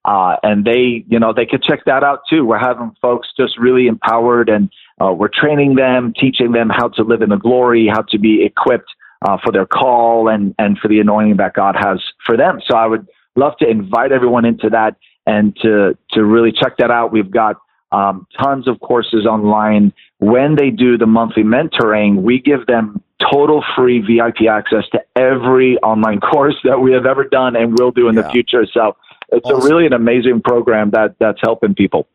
Uh, 0.05 0.37
and 0.41 0.63
they, 0.63 1.03
you 1.09 1.19
know, 1.19 1.33
they 1.33 1.45
could 1.45 1.61
check 1.63 1.83
that 1.85 2.03
out 2.03 2.21
too. 2.29 2.45
We're 2.45 2.59
having 2.59 2.93
folks 3.01 3.27
just 3.37 3.59
really 3.59 3.87
empowered 3.87 4.47
and 4.47 4.71
uh, 5.01 5.11
we're 5.11 5.29
training 5.29 5.75
them, 5.75 6.13
teaching 6.19 6.51
them 6.51 6.69
how 6.69 6.87
to 6.89 7.03
live 7.03 7.21
in 7.21 7.29
the 7.29 7.37
glory, 7.37 7.87
how 7.91 8.01
to 8.01 8.17
be 8.17 8.43
equipped 8.43 8.89
uh, 9.27 9.37
for 9.43 9.51
their 9.51 9.65
call 9.65 10.27
and, 10.27 10.55
and 10.59 10.77
for 10.79 10.87
the 10.87 10.99
anointing 10.99 11.37
that 11.37 11.53
God 11.53 11.75
has 11.77 11.99
for 12.25 12.37
them. 12.37 12.59
So 12.67 12.75
I 12.75 12.85
would 12.87 13.07
love 13.35 13.53
to 13.59 13.69
invite 13.69 14.11
everyone 14.11 14.45
into 14.45 14.69
that 14.71 14.95
and 15.25 15.55
to, 15.61 15.97
to 16.11 16.23
really 16.23 16.51
check 16.51 16.77
that 16.77 16.89
out. 16.91 17.11
We've 17.11 17.29
got 17.29 17.57
um, 17.91 18.27
tons 18.41 18.67
of 18.67 18.79
courses 18.79 19.25
online. 19.25 19.93
When 20.19 20.55
they 20.55 20.69
do 20.71 20.97
the 20.97 21.05
monthly 21.05 21.43
mentoring, 21.43 22.21
we 22.21 22.39
give 22.39 22.65
them 22.65 23.01
total 23.31 23.63
free 23.75 23.99
VIP 23.99 24.47
access 24.49 24.83
to 24.91 24.99
every 25.15 25.77
online 25.79 26.19
course 26.31 26.55
that 26.63 26.79
we 26.79 26.91
have 26.93 27.05
ever 27.05 27.23
done 27.23 27.55
and 27.55 27.77
will 27.77 27.91
do 27.91 28.07
in 28.07 28.15
Yeah. 28.15 28.23
the 28.23 28.29
future. 28.29 28.65
So 28.71 28.95
it's 29.29 29.45
Awesome. 29.45 29.61
a 29.61 29.65
really 29.65 29.85
an 29.85 29.93
amazing 29.93 30.41
program 30.41 30.91
that 30.91 31.15
that's 31.19 31.39
helping 31.41 31.75
people. 31.75 32.07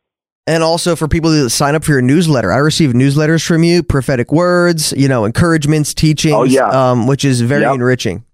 And 0.47 0.63
also 0.63 0.97
for 0.97 1.07
people 1.07 1.31
that 1.31 1.51
sign 1.51 1.75
up 1.77 1.85
for 1.85 1.93
your 1.93 2.03
newsletter, 2.03 2.51
I 2.51 2.57
receive 2.57 2.91
newsletters 2.93 3.47
from 3.47 3.63
you, 3.63 3.83
prophetic 3.83 4.33
words, 4.33 4.93
you 4.97 5.07
know, 5.07 5.25
encouragements, 5.25 5.95
teachings, 5.95 6.35
Oh, 6.35 6.43
yeah. 6.43 6.69
um, 6.69 7.07
which 7.07 7.25
is 7.25 7.41
very 7.43 7.63
Yep. 7.63 7.75
enriching. 7.77 8.25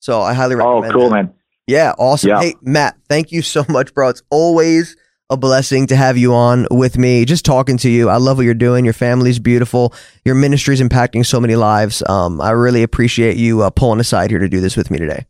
So 0.00 0.20
I 0.20 0.34
highly 0.34 0.56
recommend. 0.56 0.86
Oh, 0.86 0.98
cool, 0.98 1.08
that. 1.10 1.14
man. 1.14 1.30
Yeah, 1.68 1.92
awesome. 1.98 2.30
Yeah. 2.30 2.40
Hey, 2.40 2.54
Matt, 2.62 2.96
thank 3.08 3.30
you 3.30 3.42
so 3.42 3.64
much, 3.68 3.94
bro. 3.94 4.08
It's 4.08 4.22
always 4.30 4.96
a 5.30 5.36
blessing 5.36 5.86
to 5.86 5.96
have 5.96 6.18
you 6.18 6.34
on 6.34 6.66
with 6.72 6.98
me, 6.98 7.24
just 7.24 7.44
talking 7.44 7.76
to 7.78 7.88
you. 7.88 8.08
I 8.08 8.16
love 8.16 8.36
what 8.38 8.42
you're 8.44 8.54
doing. 8.54 8.84
Your 8.84 8.92
family's 8.92 9.38
beautiful. 9.38 9.94
Your 10.24 10.34
ministry's 10.34 10.80
impacting 10.80 11.24
so 11.24 11.40
many 11.40 11.54
lives. 11.54 12.02
Um, 12.08 12.40
I 12.40 12.50
really 12.50 12.82
appreciate 12.82 13.36
you 13.36 13.62
uh, 13.62 13.70
pulling 13.70 14.00
aside 14.00 14.30
here 14.30 14.40
to 14.40 14.48
do 14.48 14.60
this 14.60 14.76
with 14.76 14.90
me 14.90 14.98
today. 14.98 15.26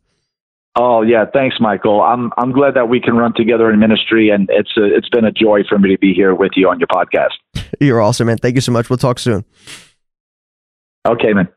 Oh 0.75 1.03
yeah, 1.03 1.25
thanks, 1.31 1.57
Michael. 1.59 2.01
I'm 2.01 2.31
I'm 2.37 2.51
glad 2.51 2.73
that 2.73 2.89
we 2.89 2.99
can 2.99 3.15
run 3.15 3.33
together 3.35 3.69
in 3.71 3.79
ministry, 3.79 4.29
and 4.29 4.49
it's 4.51 4.75
a, 4.75 4.83
it's 4.83 5.09
been 5.09 5.23
a 5.23 5.31
joy 5.31 5.61
for 5.67 5.77
me 5.77 5.91
to 5.91 5.99
be 5.99 6.13
here 6.13 6.33
with 6.33 6.53
you 6.55 6.67
on 6.69 6.79
your 6.79 6.87
podcast. 6.87 7.33
You're 7.79 8.01
awesome, 8.01 8.27
man. 8.27 8.37
Thank 8.37 8.55
you 8.55 8.61
so 8.61 8.71
much. 8.71 8.89
We'll 8.89 8.97
talk 8.97 9.19
soon. 9.19 9.45
Okay, 11.05 11.33
man. 11.33 11.47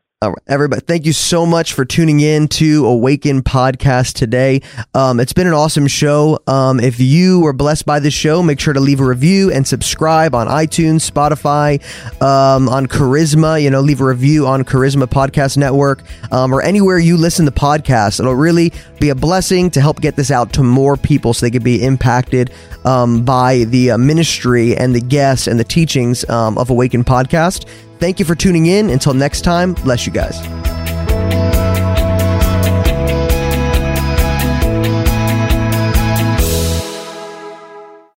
Everybody. 0.47 0.81
Thank 0.81 1.05
you 1.05 1.13
so 1.13 1.45
much 1.45 1.73
for 1.73 1.85
tuning 1.85 2.21
in 2.21 2.47
to 2.47 2.87
Awaken 2.87 3.43
Podcast 3.43 4.13
today. 4.13 4.63
Um, 4.95 5.19
it's 5.19 5.31
been 5.31 5.45
an 5.45 5.53
awesome 5.53 5.85
show. 5.85 6.39
Um, 6.47 6.79
if 6.79 6.99
you 6.99 7.39
were 7.41 7.53
blessed 7.53 7.85
by 7.85 7.99
this 7.99 8.15
show, 8.15 8.41
make 8.41 8.59
sure 8.59 8.73
to 8.73 8.79
leave 8.79 8.99
a 8.99 9.05
review 9.05 9.51
and 9.51 9.67
subscribe 9.67 10.33
on 10.33 10.47
iTunes, 10.47 11.07
Spotify, 11.07 11.83
um, 12.19 12.67
on 12.67 12.87
Charisma. 12.87 13.61
You 13.61 13.69
know, 13.69 13.79
leave 13.79 14.01
a 14.01 14.05
review 14.05 14.47
on 14.47 14.63
Charisma 14.63 15.03
Podcast 15.03 15.55
Network 15.55 16.01
um, 16.31 16.51
or 16.51 16.63
anywhere 16.63 16.97
you 16.97 17.15
listen 17.15 17.45
to 17.45 17.51
podcasts. 17.51 18.19
It'll 18.19 18.33
really 18.33 18.73
be 18.99 19.09
a 19.09 19.15
blessing 19.15 19.69
to 19.69 19.81
help 19.81 20.01
get 20.01 20.15
this 20.15 20.31
out 20.31 20.51
to 20.53 20.63
more 20.63 20.97
people 20.97 21.35
so 21.35 21.45
they 21.45 21.51
could 21.51 21.63
be 21.63 21.83
impacted 21.83 22.51
um, 22.85 23.23
by 23.23 23.65
the 23.65 23.91
uh, 23.91 23.99
ministry 23.99 24.75
and 24.75 24.95
the 24.95 25.01
guests 25.01 25.45
and 25.45 25.59
the 25.59 25.63
teachings 25.63 26.27
um, 26.27 26.57
of 26.57 26.71
Awaken 26.71 27.03
Podcast. 27.03 27.69
Thank 27.99 28.19
you 28.19 28.25
for 28.25 28.35
tuning 28.35 28.67
in. 28.67 28.89
Until 28.89 29.13
next 29.13 29.41
time, 29.41 29.73
bless 29.73 30.05
you 30.05 30.13
guys. 30.13 30.37